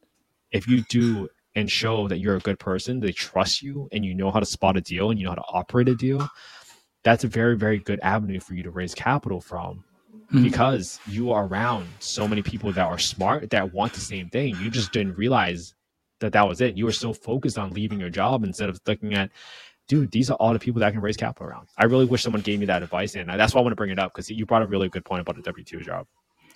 If 0.51 0.67
you 0.67 0.81
do 0.83 1.29
and 1.55 1.71
show 1.71 2.07
that 2.07 2.19
you're 2.19 2.35
a 2.35 2.41
good 2.41 2.59
person, 2.59 2.99
they 2.99 3.11
trust 3.11 3.61
you 3.61 3.87
and 3.91 4.03
you 4.03 4.13
know 4.13 4.31
how 4.31 4.39
to 4.39 4.45
spot 4.45 4.77
a 4.77 4.81
deal 4.81 5.09
and 5.09 5.19
you 5.19 5.25
know 5.25 5.31
how 5.31 5.35
to 5.35 5.49
operate 5.53 5.89
a 5.89 5.95
deal, 5.95 6.27
that's 7.03 7.23
a 7.23 7.27
very, 7.27 7.55
very 7.55 7.79
good 7.79 7.99
avenue 8.01 8.39
for 8.39 8.53
you 8.53 8.63
to 8.63 8.71
raise 8.71 8.93
capital 8.93 9.39
from 9.39 9.83
mm-hmm. 10.31 10.43
because 10.43 10.99
you 11.07 11.31
are 11.31 11.45
around 11.45 11.87
so 11.99 12.27
many 12.27 12.41
people 12.41 12.71
that 12.71 12.85
are 12.85 12.99
smart 12.99 13.49
that 13.51 13.73
want 13.73 13.93
the 13.93 13.99
same 13.99 14.29
thing. 14.29 14.55
You 14.57 14.69
just 14.69 14.91
didn't 14.91 15.17
realize 15.17 15.73
that 16.19 16.33
that 16.33 16.47
was 16.47 16.61
it. 16.61 16.75
You 16.75 16.85
were 16.85 16.91
so 16.91 17.13
focused 17.13 17.57
on 17.57 17.71
leaving 17.71 17.99
your 17.99 18.09
job 18.09 18.43
instead 18.43 18.69
of 18.69 18.79
looking 18.85 19.13
at, 19.13 19.29
dude, 19.87 20.11
these 20.11 20.29
are 20.29 20.35
all 20.35 20.53
the 20.53 20.59
people 20.59 20.79
that 20.81 20.91
can 20.91 21.01
raise 21.01 21.17
capital 21.17 21.47
around. 21.47 21.67
I 21.77 21.85
really 21.85 22.05
wish 22.05 22.23
someone 22.23 22.41
gave 22.41 22.59
me 22.59 22.65
that 22.67 22.83
advice. 22.83 23.15
And 23.15 23.29
that's 23.29 23.53
why 23.53 23.61
I 23.61 23.63
want 23.63 23.71
to 23.71 23.77
bring 23.77 23.91
it 23.91 23.99
up 23.99 24.13
because 24.13 24.29
you 24.29 24.45
brought 24.45 24.61
a 24.61 24.67
really 24.67 24.89
good 24.89 25.05
point 25.05 25.21
about 25.21 25.35
the 25.35 25.41
W 25.41 25.63
2 25.63 25.81
job. 25.81 26.07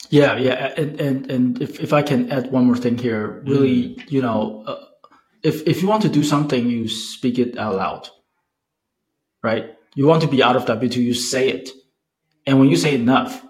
Yeah, 0.10 0.36
yeah, 0.38 0.74
and 0.78 1.00
and, 1.00 1.32
and 1.32 1.62
if, 1.62 1.80
if 1.80 1.94
I 1.94 2.02
can 2.02 2.32
add 2.32 2.52
one 2.52 2.66
more 2.66 2.76
thing 2.76 2.98
here, 2.98 3.42
really, 3.46 3.96
mm. 3.96 4.12
you 4.12 4.22
know, 4.22 4.64
uh, 4.66 4.84
if 5.44 5.66
if 5.68 5.82
you 5.82 5.88
want 5.88 6.02
to 6.02 6.10
do 6.10 6.24
something, 6.24 6.70
you 6.70 6.88
speak 6.88 7.38
it 7.38 7.58
out 7.58 7.76
loud, 7.76 8.10
right? 9.44 9.78
You 9.94 10.08
want 10.08 10.24
to 10.24 10.28
be 10.28 10.42
out 10.42 10.56
of 10.56 10.66
W 10.66 10.90
two, 10.90 11.02
you 11.02 11.14
say 11.14 11.50
it, 11.50 11.70
and 12.46 12.60
when 12.60 12.68
you 12.68 12.78
say 12.78 12.96
enough, 12.96 13.46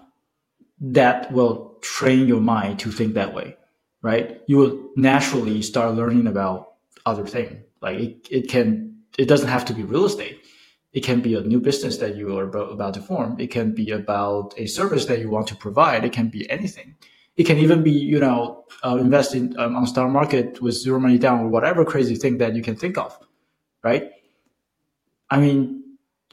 that 0.80 1.32
will 1.32 1.78
train 1.80 2.28
your 2.28 2.40
mind 2.40 2.78
to 2.80 2.90
think 2.90 3.14
that 3.14 3.34
way, 3.34 3.56
right? 4.02 4.40
You 4.46 4.58
will 4.58 4.90
naturally 4.94 5.62
start 5.62 5.94
learning 5.94 6.26
about 6.26 6.74
other 7.06 7.26
things. 7.26 7.64
Like 7.80 7.98
it, 7.98 8.28
it 8.30 8.48
can, 8.48 8.91
it 9.18 9.28
doesn't 9.28 9.48
have 9.48 9.64
to 9.66 9.74
be 9.74 9.82
real 9.82 10.04
estate. 10.04 10.40
It 10.92 11.02
can 11.02 11.20
be 11.20 11.34
a 11.34 11.40
new 11.40 11.60
business 11.60 11.96
that 11.98 12.16
you 12.16 12.36
are 12.36 12.44
about 12.48 12.94
to 12.94 13.00
form. 13.00 13.40
It 13.40 13.50
can 13.50 13.74
be 13.74 13.90
about 13.90 14.54
a 14.58 14.66
service 14.66 15.06
that 15.06 15.20
you 15.20 15.30
want 15.30 15.46
to 15.48 15.56
provide. 15.56 16.04
It 16.04 16.12
can 16.12 16.28
be 16.28 16.48
anything. 16.50 16.96
It 17.36 17.44
can 17.44 17.58
even 17.58 17.82
be, 17.82 17.92
you 17.92 18.20
know, 18.20 18.64
uh, 18.84 18.96
invest 18.96 19.34
in 19.34 19.58
um, 19.58 19.74
on 19.74 19.86
stock 19.86 20.10
market 20.10 20.60
with 20.60 20.74
zero 20.74 21.00
money 21.00 21.16
down 21.16 21.40
or 21.40 21.48
whatever 21.48 21.84
crazy 21.84 22.14
thing 22.14 22.36
that 22.38 22.54
you 22.54 22.62
can 22.62 22.76
think 22.76 22.98
of, 22.98 23.18
right? 23.82 24.10
I 25.30 25.40
mean, 25.40 25.82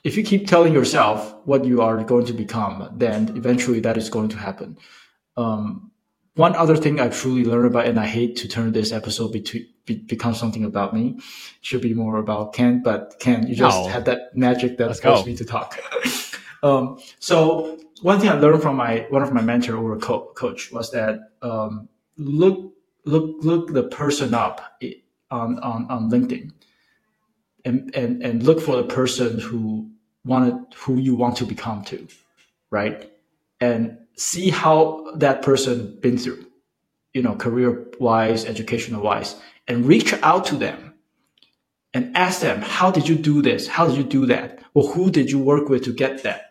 if 0.04 0.18
you 0.18 0.24
keep 0.24 0.48
telling 0.48 0.74
yourself 0.74 1.36
what 1.46 1.64
you 1.64 1.82
are 1.82 2.04
going 2.04 2.26
to 2.26 2.34
become, 2.34 2.90
then 2.98 3.32
eventually 3.38 3.80
that 3.82 3.98
is 3.98 4.10
going 4.10 4.30
to 4.30 4.38
happen. 4.38 4.78
Um, 5.38 5.92
one 6.36 6.56
other 6.56 6.76
thing 6.76 7.00
I 7.00 7.10
truly 7.10 7.46
learned 7.46 7.68
about, 7.68 7.86
and 7.86 8.00
I 8.00 8.08
hate 8.08 8.36
to 8.38 8.48
turn 8.48 8.72
this 8.72 8.92
episode 8.92 9.32
be, 9.32 9.70
be, 9.90 9.96
become 9.98 10.34
something 10.34 10.64
about 10.64 10.94
me, 10.94 11.16
it 11.18 11.24
should 11.62 11.82
be 11.82 11.94
more 11.94 12.18
about 12.18 12.54
Kent. 12.54 12.84
But 12.84 13.16
Kent, 13.20 13.50
you 13.50 13.56
just 13.56 13.82
no. 13.82 13.88
had 13.88 14.06
that 14.06 14.36
magic 14.36 14.78
that 14.78 14.96
forced 14.98 15.26
me 15.26 15.36
to 15.36 15.46
talk. 15.46 15.78
um, 16.64 17.00
so 17.20 17.78
one 18.02 18.20
thing 18.20 18.30
I 18.30 18.36
learned 18.36 18.62
from 18.62 18.76
my 18.76 19.06
one 19.10 19.24
of 19.24 19.34
my 19.34 19.42
mentor 19.42 19.76
or 19.76 19.98
co- 19.98 20.32
coach 20.36 20.72
was 20.72 20.92
that 20.92 21.20
um, 21.42 21.90
look 22.18 22.74
look 23.06 23.44
look 23.44 23.74
the 23.74 23.84
person 23.84 24.34
up 24.34 24.80
on 25.32 25.60
on, 25.60 25.88
on 25.90 26.10
LinkedIn, 26.10 26.52
and, 27.66 27.94
and 27.96 28.24
and 28.24 28.44
look 28.44 28.62
for 28.62 28.76
the 28.78 28.84
person 28.84 29.40
who 29.40 29.90
wanted 30.24 30.56
who 30.76 30.98
you 30.98 31.16
want 31.16 31.36
to 31.38 31.46
become 31.46 31.84
to, 31.86 32.08
right? 32.70 33.12
And 33.60 33.98
see 34.16 34.50
how 34.50 35.12
that 35.16 35.42
person 35.42 35.98
been 36.02 36.18
through, 36.18 36.46
you 37.14 37.22
know, 37.22 37.36
career 37.36 37.88
wise, 38.00 38.46
educational 38.46 39.02
wise, 39.02 39.36
and 39.70 39.86
reach 39.86 40.14
out 40.22 40.46
to 40.48 40.56
them 40.56 40.96
and 41.94 42.18
ask 42.18 42.42
them, 42.42 42.62
how 42.62 42.92
did 42.92 43.08
you 43.08 43.16
do 43.16 43.42
this? 43.42 43.68
How 43.68 43.88
did 43.88 43.96
you 43.96 44.04
do 44.04 44.26
that? 44.26 44.62
Or 44.74 44.90
who 44.90 45.10
did 45.10 45.32
you 45.32 45.40
work 45.40 45.70
with 45.70 45.86
to 45.86 45.94
get 45.94 46.24
that? 46.24 46.50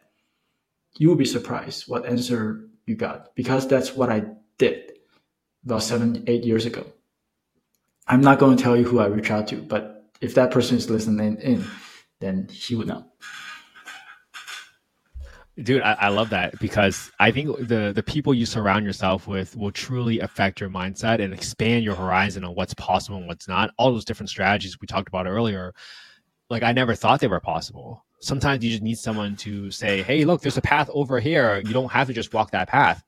you 0.99 1.09
will 1.09 1.17
be 1.17 1.25
surprised 1.25 1.89
what 1.89 2.05
answer 2.05 2.69
you 2.87 2.97
got 2.97 3.35
because 3.35 3.67
that's 3.67 3.95
what 3.95 4.11
I 4.11 4.25
did 4.59 4.93
about 5.65 5.83
seven, 5.83 6.25
eight 6.27 6.45
years 6.45 6.67
ago. 6.67 6.85
I'm 8.07 8.21
not 8.21 8.39
going 8.39 8.57
to 8.57 8.63
tell 8.63 8.77
you 8.77 8.85
who 8.85 8.99
I 8.99 9.07
reach 9.07 9.31
out 9.31 9.49
to, 9.49 9.57
but 9.57 10.11
if 10.21 10.35
that 10.35 10.51
person 10.51 10.77
is 10.77 10.91
listening 10.91 11.37
in, 11.39 11.65
then 12.21 12.49
he 12.51 12.75
would 12.75 12.89
know. 12.89 13.05
Dude, 15.63 15.83
I, 15.83 15.95
I, 15.95 16.09
love 16.09 16.31
that 16.31 16.57
because 16.61 17.11
I 17.19 17.33
think 17.33 17.67
the 17.67 17.93
the 17.93 18.03
people 18.03 18.33
you 18.33 18.47
surround 18.47 18.85
yourself 18.85 19.27
with 19.27 19.57
will 19.57 19.73
truly 19.73 20.21
affect 20.21 20.61
your 20.61 20.71
mindset 20.71 21.21
and 21.21 21.35
expand 21.35 21.83
your 21.83 21.97
horizon 21.97 22.45
on 22.45 22.55
what's 22.55 22.75
possible 22.75 23.17
and 23.19 23.27
what's 23.27 23.49
not. 23.49 23.73
All 23.77 23.91
those 23.91 24.05
different 24.05 24.31
strategies 24.31 24.81
we 24.81 24.87
talked 24.87 25.09
about 25.09 25.27
earlier, 25.27 25.75
like 26.49 26.63
I 26.63 26.71
never 26.71 26.95
thought 26.95 27.19
they 27.19 27.27
were 27.27 27.41
possible. 27.41 28.05
Sometimes 28.21 28.65
you 28.65 28.71
just 28.71 28.85
need 28.85 28.99
someone 28.99 29.35
to 29.37 29.69
say, 29.73 30.03
"Hey, 30.03 30.25
look, 30.25 30.43
there's 30.43 30.59
a 30.59 30.63
path 30.63 30.91
over 30.93 31.19
here. 31.19 31.61
You 31.67 31.73
don't 31.73 31.91
have 31.91 32.07
to 32.07 32.13
just 32.13 32.33
walk 32.33 32.53
that 32.53 32.69
path." 32.69 33.03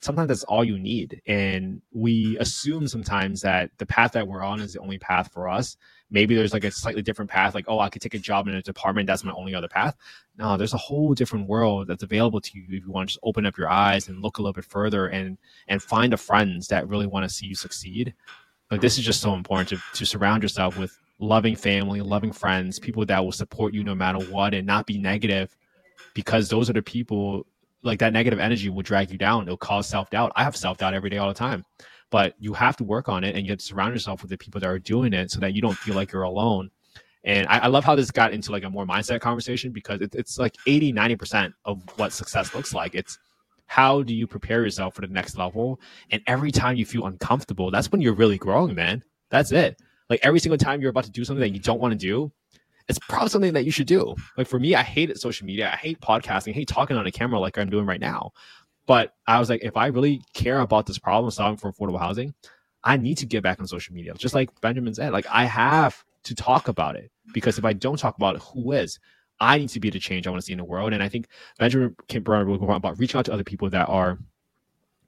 Sometimes 0.00 0.28
that's 0.28 0.44
all 0.44 0.62
you 0.62 0.78
need, 0.78 1.22
and 1.26 1.80
we 1.90 2.36
assume 2.38 2.86
sometimes 2.86 3.40
that 3.40 3.70
the 3.78 3.86
path 3.86 4.12
that 4.12 4.28
we're 4.28 4.42
on 4.42 4.60
is 4.60 4.74
the 4.74 4.80
only 4.80 4.98
path 4.98 5.32
for 5.32 5.48
us. 5.48 5.76
Maybe 6.10 6.34
there's 6.34 6.52
like 6.52 6.64
a 6.64 6.70
slightly 6.70 7.02
different 7.02 7.30
path 7.30 7.54
like 7.54 7.64
oh 7.66 7.80
i 7.80 7.88
could 7.88 8.02
take 8.02 8.14
a 8.14 8.18
job 8.18 8.46
in 8.46 8.54
a 8.54 8.62
department. 8.62 9.06
That's 9.06 9.24
my 9.24 9.32
only 9.32 9.54
other 9.54 9.68
path. 9.68 9.96
No 10.38 10.56
there's 10.56 10.74
a 10.74 10.78
whole 10.78 11.14
different 11.14 11.48
world 11.48 11.88
that's 11.88 12.02
available 12.02 12.40
to 12.40 12.50
you 12.54 12.64
if 12.68 12.84
you 12.84 12.90
want 12.90 13.08
to 13.08 13.14
just 13.14 13.24
open 13.24 13.46
up 13.46 13.56
your 13.56 13.68
eyes 13.68 14.08
and 14.08 14.22
look 14.22 14.38
a 14.38 14.42
little 14.42 14.52
bit 14.52 14.64
further 14.64 15.06
and 15.08 15.38
and 15.66 15.82
find 15.82 16.12
the 16.12 16.16
friends 16.16 16.68
that 16.68 16.88
really 16.88 17.06
want 17.06 17.24
to 17.24 17.34
see 17.34 17.46
you 17.46 17.54
succeed. 17.54 18.14
Like 18.70 18.80
this 18.80 18.98
is 18.98 19.04
just 19.04 19.20
so 19.20 19.34
important 19.34 19.68
to, 19.70 19.98
to 19.98 20.06
surround 20.06 20.42
yourself 20.42 20.78
with 20.78 20.96
loving 21.18 21.56
family 21.56 22.02
loving 22.02 22.30
friends 22.30 22.78
people 22.78 23.04
that 23.06 23.24
will 23.24 23.32
support 23.32 23.72
you 23.72 23.82
no 23.82 23.94
matter 23.94 24.18
what 24.26 24.52
and 24.52 24.66
not 24.66 24.86
be 24.86 24.98
negative 24.98 25.56
because 26.14 26.48
those 26.48 26.68
are 26.68 26.74
the 26.74 26.82
people 26.82 27.46
like 27.82 27.98
that 28.00 28.12
negative 28.12 28.38
energy 28.38 28.68
will 28.68 28.82
drag 28.82 29.10
you 29.10 29.18
down. 29.18 29.44
It'll 29.44 29.56
cause 29.56 29.86
self-doubt. 29.86 30.32
I 30.36 30.44
have 30.44 30.56
self-doubt 30.56 30.94
every 30.94 31.10
day 31.10 31.18
all 31.18 31.28
the 31.28 31.34
time. 31.34 31.64
But 32.10 32.34
you 32.38 32.52
have 32.52 32.76
to 32.76 32.84
work 32.84 33.08
on 33.08 33.24
it 33.24 33.34
and 33.34 33.44
you 33.44 33.52
have 33.52 33.58
to 33.58 33.64
surround 33.64 33.94
yourself 33.94 34.22
with 34.22 34.30
the 34.30 34.38
people 34.38 34.60
that 34.60 34.68
are 34.68 34.78
doing 34.78 35.12
it 35.12 35.30
so 35.30 35.40
that 35.40 35.54
you 35.54 35.62
don't 35.62 35.76
feel 35.76 35.94
like 35.94 36.12
you're 36.12 36.22
alone. 36.22 36.70
And 37.24 37.48
I, 37.48 37.58
I 37.58 37.66
love 37.66 37.84
how 37.84 37.96
this 37.96 38.12
got 38.12 38.32
into 38.32 38.52
like 38.52 38.62
a 38.62 38.70
more 38.70 38.86
mindset 38.86 39.20
conversation 39.20 39.72
because 39.72 40.00
it, 40.00 40.14
it's 40.14 40.38
like 40.38 40.54
80 40.66 40.92
90% 40.92 41.52
of 41.64 41.82
what 41.96 42.12
success 42.12 42.54
looks 42.54 42.72
like. 42.72 42.94
It's 42.94 43.18
how 43.66 44.02
do 44.02 44.14
you 44.14 44.28
prepare 44.28 44.62
yourself 44.62 44.94
for 44.94 45.00
the 45.00 45.08
next 45.08 45.36
level? 45.36 45.80
And 46.10 46.22
every 46.28 46.52
time 46.52 46.76
you 46.76 46.86
feel 46.86 47.06
uncomfortable 47.06 47.72
that's 47.72 47.90
when 47.90 48.00
you're 48.00 48.14
really 48.14 48.38
growing 48.38 48.76
man. 48.76 49.02
That's 49.30 49.50
it. 49.50 49.76
Like 50.08 50.20
every 50.22 50.38
single 50.38 50.58
time 50.58 50.80
you're 50.80 50.90
about 50.90 51.04
to 51.04 51.10
do 51.10 51.24
something 51.24 51.40
that 51.40 51.50
you 51.50 51.58
don't 51.58 51.80
want 51.80 51.92
to 51.92 51.98
do 51.98 52.32
it's 52.88 52.98
probably 53.08 53.28
something 53.28 53.54
that 53.54 53.64
you 53.64 53.70
should 53.70 53.86
do. 53.86 54.14
Like 54.36 54.46
for 54.46 54.58
me, 54.58 54.74
I 54.74 54.82
hate 54.82 55.16
social 55.18 55.46
media. 55.46 55.70
I 55.72 55.76
hate 55.76 56.00
podcasting. 56.00 56.50
I 56.50 56.54
hate 56.54 56.68
talking 56.68 56.96
on 56.96 57.06
a 57.06 57.12
camera 57.12 57.40
like 57.40 57.58
I'm 57.58 57.70
doing 57.70 57.86
right 57.86 58.00
now. 58.00 58.32
But 58.86 59.14
I 59.26 59.40
was 59.40 59.50
like, 59.50 59.64
if 59.64 59.76
I 59.76 59.86
really 59.88 60.22
care 60.32 60.60
about 60.60 60.86
this 60.86 60.98
problem 60.98 61.30
solving 61.30 61.56
for 61.56 61.72
affordable 61.72 61.98
housing, 61.98 62.34
I 62.84 62.96
need 62.96 63.18
to 63.18 63.26
get 63.26 63.42
back 63.42 63.58
on 63.58 63.66
social 63.66 63.94
media. 63.94 64.14
Just 64.14 64.34
like 64.34 64.48
Benjamin 64.60 64.94
said, 64.94 65.12
like 65.12 65.26
I 65.28 65.44
have 65.44 66.04
to 66.24 66.34
talk 66.34 66.68
about 66.68 66.94
it 66.94 67.10
because 67.32 67.58
if 67.58 67.64
I 67.64 67.72
don't 67.72 67.98
talk 67.98 68.16
about 68.16 68.36
it, 68.36 68.42
who 68.42 68.72
is? 68.72 69.00
I 69.40 69.58
need 69.58 69.68
to 69.70 69.80
be 69.80 69.90
the 69.90 69.98
change 69.98 70.26
I 70.26 70.30
want 70.30 70.40
to 70.40 70.46
see 70.46 70.52
in 70.52 70.58
the 70.58 70.64
world. 70.64 70.92
And 70.92 71.02
I 71.02 71.08
think 71.08 71.28
Benjamin 71.58 71.96
came 72.08 72.22
around 72.26 72.46
really 72.46 72.74
about 72.74 72.98
reaching 72.98 73.18
out 73.18 73.24
to 73.26 73.32
other 73.32 73.44
people 73.44 73.68
that 73.70 73.88
are 73.88 74.18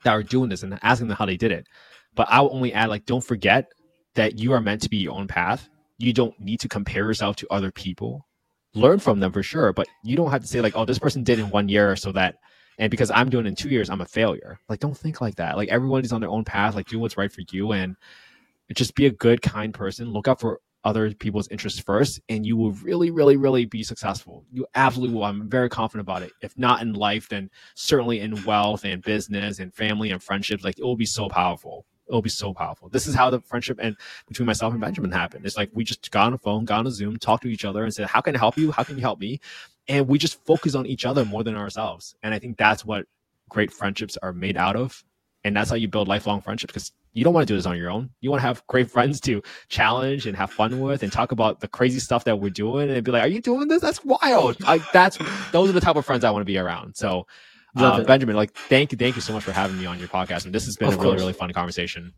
that 0.04 0.12
are 0.12 0.22
doing 0.22 0.48
this 0.48 0.62
and 0.62 0.78
asking 0.82 1.08
them 1.08 1.16
how 1.16 1.26
they 1.26 1.36
did 1.36 1.52
it. 1.52 1.66
But 2.14 2.28
I 2.30 2.40
will 2.40 2.54
only 2.54 2.72
add 2.72 2.88
like, 2.88 3.06
don't 3.06 3.24
forget 3.24 3.72
that 4.14 4.38
you 4.38 4.52
are 4.52 4.60
meant 4.60 4.82
to 4.82 4.88
be 4.88 4.96
your 4.98 5.14
own 5.14 5.28
path. 5.28 5.68
You 5.98 6.12
don't 6.12 6.38
need 6.40 6.60
to 6.60 6.68
compare 6.68 7.04
yourself 7.04 7.36
to 7.36 7.46
other 7.50 7.70
people. 7.70 8.26
Learn 8.74 8.98
from 8.98 9.20
them 9.20 9.32
for 9.32 9.42
sure, 9.42 9.72
but 9.72 9.88
you 10.04 10.16
don't 10.16 10.30
have 10.30 10.42
to 10.42 10.46
say 10.46 10.60
like, 10.60 10.76
oh, 10.76 10.84
this 10.84 10.98
person 10.98 11.24
did 11.24 11.38
in 11.38 11.50
one 11.50 11.68
year, 11.68 11.96
so 11.96 12.12
that 12.12 12.36
and 12.78 12.90
because 12.90 13.10
I'm 13.10 13.28
doing 13.28 13.44
it 13.44 13.48
in 13.48 13.54
two 13.56 13.68
years, 13.68 13.90
I'm 13.90 14.00
a 14.00 14.06
failure. 14.06 14.58
Like, 14.68 14.78
don't 14.78 14.96
think 14.96 15.20
like 15.20 15.34
that. 15.36 15.56
Like, 15.56 15.68
everyone 15.68 16.04
is 16.04 16.12
on 16.12 16.20
their 16.20 16.30
own 16.30 16.44
path. 16.44 16.76
Like, 16.76 16.86
do 16.86 16.98
what's 16.98 17.16
right 17.16 17.30
for 17.30 17.42
you, 17.50 17.72
and 17.72 17.96
just 18.72 18.94
be 18.94 19.06
a 19.06 19.10
good, 19.10 19.42
kind 19.42 19.74
person. 19.74 20.12
Look 20.12 20.28
out 20.28 20.40
for 20.40 20.60
other 20.84 21.12
people's 21.12 21.48
interests 21.48 21.80
first, 21.80 22.20
and 22.28 22.46
you 22.46 22.56
will 22.56 22.72
really, 22.72 23.10
really, 23.10 23.36
really 23.36 23.64
be 23.64 23.82
successful. 23.82 24.44
You 24.52 24.64
absolutely 24.76 25.16
will. 25.16 25.24
I'm 25.24 25.50
very 25.50 25.68
confident 25.68 26.06
about 26.06 26.22
it. 26.22 26.30
If 26.40 26.56
not 26.56 26.80
in 26.80 26.92
life, 26.92 27.28
then 27.28 27.50
certainly 27.74 28.20
in 28.20 28.44
wealth 28.44 28.84
and 28.84 29.02
business 29.02 29.58
and 29.58 29.74
family 29.74 30.12
and 30.12 30.22
friendships. 30.22 30.62
Like, 30.62 30.78
it 30.78 30.84
will 30.84 30.96
be 30.96 31.06
so 31.06 31.28
powerful 31.28 31.84
it'll 32.08 32.22
be 32.22 32.30
so 32.30 32.54
powerful. 32.54 32.88
This 32.88 33.06
is 33.06 33.14
how 33.14 33.30
the 33.30 33.40
friendship 33.40 33.78
and 33.80 33.96
between 34.26 34.46
myself 34.46 34.72
and 34.72 34.80
Benjamin 34.80 35.12
happened. 35.12 35.46
It's 35.46 35.56
like 35.56 35.70
we 35.72 35.84
just 35.84 36.10
got 36.10 36.26
on 36.26 36.34
a 36.34 36.38
phone, 36.38 36.64
got 36.64 36.80
on 36.80 36.86
a 36.86 36.90
Zoom, 36.90 37.16
talked 37.18 37.42
to 37.44 37.48
each 37.48 37.64
other, 37.64 37.84
and 37.84 37.92
said, 37.92 38.06
"How 38.06 38.20
can 38.20 38.34
I 38.34 38.38
help 38.38 38.56
you? 38.56 38.72
How 38.72 38.82
can 38.82 38.96
you 38.96 39.02
help 39.02 39.20
me?" 39.20 39.40
and 39.88 40.06
we 40.06 40.18
just 40.18 40.44
focus 40.44 40.74
on 40.74 40.86
each 40.86 41.04
other 41.04 41.24
more 41.24 41.42
than 41.42 41.56
ourselves. 41.56 42.14
And 42.22 42.34
I 42.34 42.38
think 42.38 42.56
that's 42.56 42.84
what 42.84 43.06
great 43.48 43.72
friendships 43.72 44.16
are 44.22 44.32
made 44.32 44.56
out 44.56 44.76
of. 44.76 45.02
And 45.44 45.56
that's 45.56 45.70
how 45.70 45.76
you 45.76 45.88
build 45.88 46.08
lifelong 46.08 46.42
friendships 46.42 46.72
because 46.72 46.92
you 47.14 47.24
don't 47.24 47.32
want 47.32 47.46
to 47.46 47.52
do 47.52 47.56
this 47.56 47.64
on 47.64 47.76
your 47.78 47.90
own. 47.90 48.10
You 48.20 48.30
want 48.30 48.42
to 48.42 48.46
have 48.46 48.66
great 48.66 48.90
friends 48.90 49.20
to 49.22 49.42
challenge 49.68 50.26
and 50.26 50.36
have 50.36 50.50
fun 50.50 50.78
with 50.80 51.02
and 51.02 51.10
talk 51.10 51.32
about 51.32 51.60
the 51.60 51.68
crazy 51.68 52.00
stuff 52.00 52.24
that 52.24 52.38
we're 52.38 52.50
doing 52.50 52.90
and 52.90 53.02
be 53.02 53.10
like, 53.10 53.22
are 53.22 53.28
you 53.28 53.40
doing 53.40 53.68
this? 53.68 53.80
That's 53.80 54.04
wild. 54.04 54.60
Like 54.60 54.82
that's, 54.92 55.16
those 55.52 55.70
are 55.70 55.72
the 55.72 55.80
type 55.80 55.96
of 55.96 56.04
friends 56.04 56.24
I 56.24 56.30
want 56.30 56.42
to 56.42 56.46
be 56.46 56.58
around. 56.58 56.96
So, 56.96 57.26
uh, 57.76 58.04
Benjamin, 58.04 58.36
like, 58.36 58.52
thank 58.52 58.92
you. 58.92 58.98
Thank 58.98 59.16
you 59.16 59.22
so 59.22 59.32
much 59.32 59.44
for 59.44 59.52
having 59.52 59.78
me 59.78 59.86
on 59.86 59.98
your 59.98 60.08
podcast. 60.08 60.44
And 60.44 60.54
this 60.54 60.64
has 60.66 60.76
been 60.76 60.88
of 60.88 60.94
a 60.94 60.98
really, 60.98 61.16
really 61.16 61.32
fun 61.32 61.52
conversation. 61.52 62.14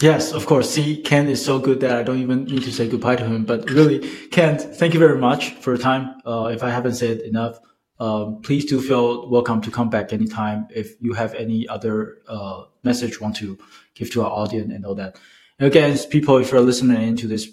Yes, 0.00 0.32
of 0.32 0.46
course. 0.46 0.68
See, 0.68 1.00
Kent 1.00 1.28
is 1.28 1.44
so 1.44 1.58
good 1.58 1.80
that 1.80 1.96
I 1.96 2.02
don't 2.02 2.18
even 2.18 2.44
need 2.44 2.64
to 2.64 2.72
say 2.72 2.88
goodbye 2.88 3.16
to 3.16 3.24
him. 3.24 3.44
But 3.44 3.70
really, 3.70 4.00
Kent, 4.28 4.60
thank 4.60 4.94
you 4.94 5.00
very 5.00 5.18
much 5.18 5.54
for 5.54 5.70
your 5.70 5.78
time. 5.78 6.16
Uh, 6.26 6.50
if 6.52 6.62
I 6.62 6.70
haven't 6.70 6.94
said 6.94 7.18
enough, 7.20 7.58
um, 8.00 8.40
please 8.42 8.64
do 8.64 8.80
feel 8.80 9.30
welcome 9.30 9.60
to 9.60 9.70
come 9.70 9.90
back 9.90 10.12
anytime 10.12 10.66
if 10.74 11.00
you 11.00 11.12
have 11.12 11.34
any 11.34 11.68
other 11.68 12.18
uh, 12.26 12.64
message 12.82 13.20
want 13.20 13.36
to 13.36 13.56
give 13.94 14.10
to 14.12 14.22
our 14.22 14.30
audience 14.30 14.72
and 14.72 14.84
all 14.84 14.96
that. 14.96 15.20
And 15.60 15.68
again, 15.68 15.96
people, 16.10 16.38
if 16.38 16.50
you're 16.50 16.60
listening 16.60 17.00
into 17.00 17.28
this 17.28 17.48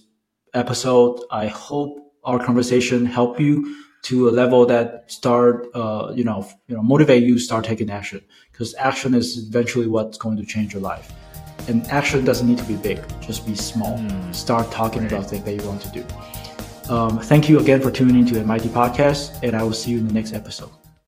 episode, 0.56 1.22
I 1.30 1.48
hope 1.48 2.00
our 2.24 2.44
conversation 2.44 3.06
help 3.06 3.40
you 3.40 3.76
to 4.04 4.30
a 4.30 4.32
level 4.32 4.66
that 4.66 5.12
start, 5.12 5.68
uh, 5.74 6.12
you 6.16 6.24
know, 6.24 6.48
you 6.68 6.76
know, 6.76 6.84
motivate 6.84 7.24
you 7.24 7.38
start 7.38 7.66
taking 7.66 7.90
action 7.90 8.22
because 8.52 8.74
action 8.76 9.14
is 9.14 9.48
eventually 9.48 9.88
what's 9.88 10.18
going 10.18 10.38
to 10.38 10.46
change 10.46 10.74
your 10.74 10.82
life. 10.82 11.12
And 11.68 11.86
action 11.88 12.26
doesn't 12.26 12.48
need 12.48 12.58
to 12.58 12.64
be 12.64 12.76
big, 12.76 13.02
just 13.22 13.46
be 13.46 13.56
small. 13.56 13.98
Mm. 13.98 14.34
Start 14.34 14.72
talking 14.72 15.04
right. 15.04 15.12
about 15.12 15.30
things 15.30 15.44
that 15.44 15.56
you 15.56 15.68
want 15.68 15.82
to 15.82 15.92
do. 15.92 16.06
Um, 16.94 17.20
thank 17.20 17.48
you 17.48 17.60
again 17.60 17.82
for 17.82 17.92
tuning 17.92 18.18
in 18.18 18.26
to 18.28 18.40
MIT 18.40 18.70
Podcast, 18.70 19.44
and 19.44 19.56
I 19.56 19.62
will 19.62 19.74
see 19.74 19.92
you 19.92 20.00
in 20.00 20.08
the 20.08 20.14
next 20.14 20.34
episode. 20.34 20.72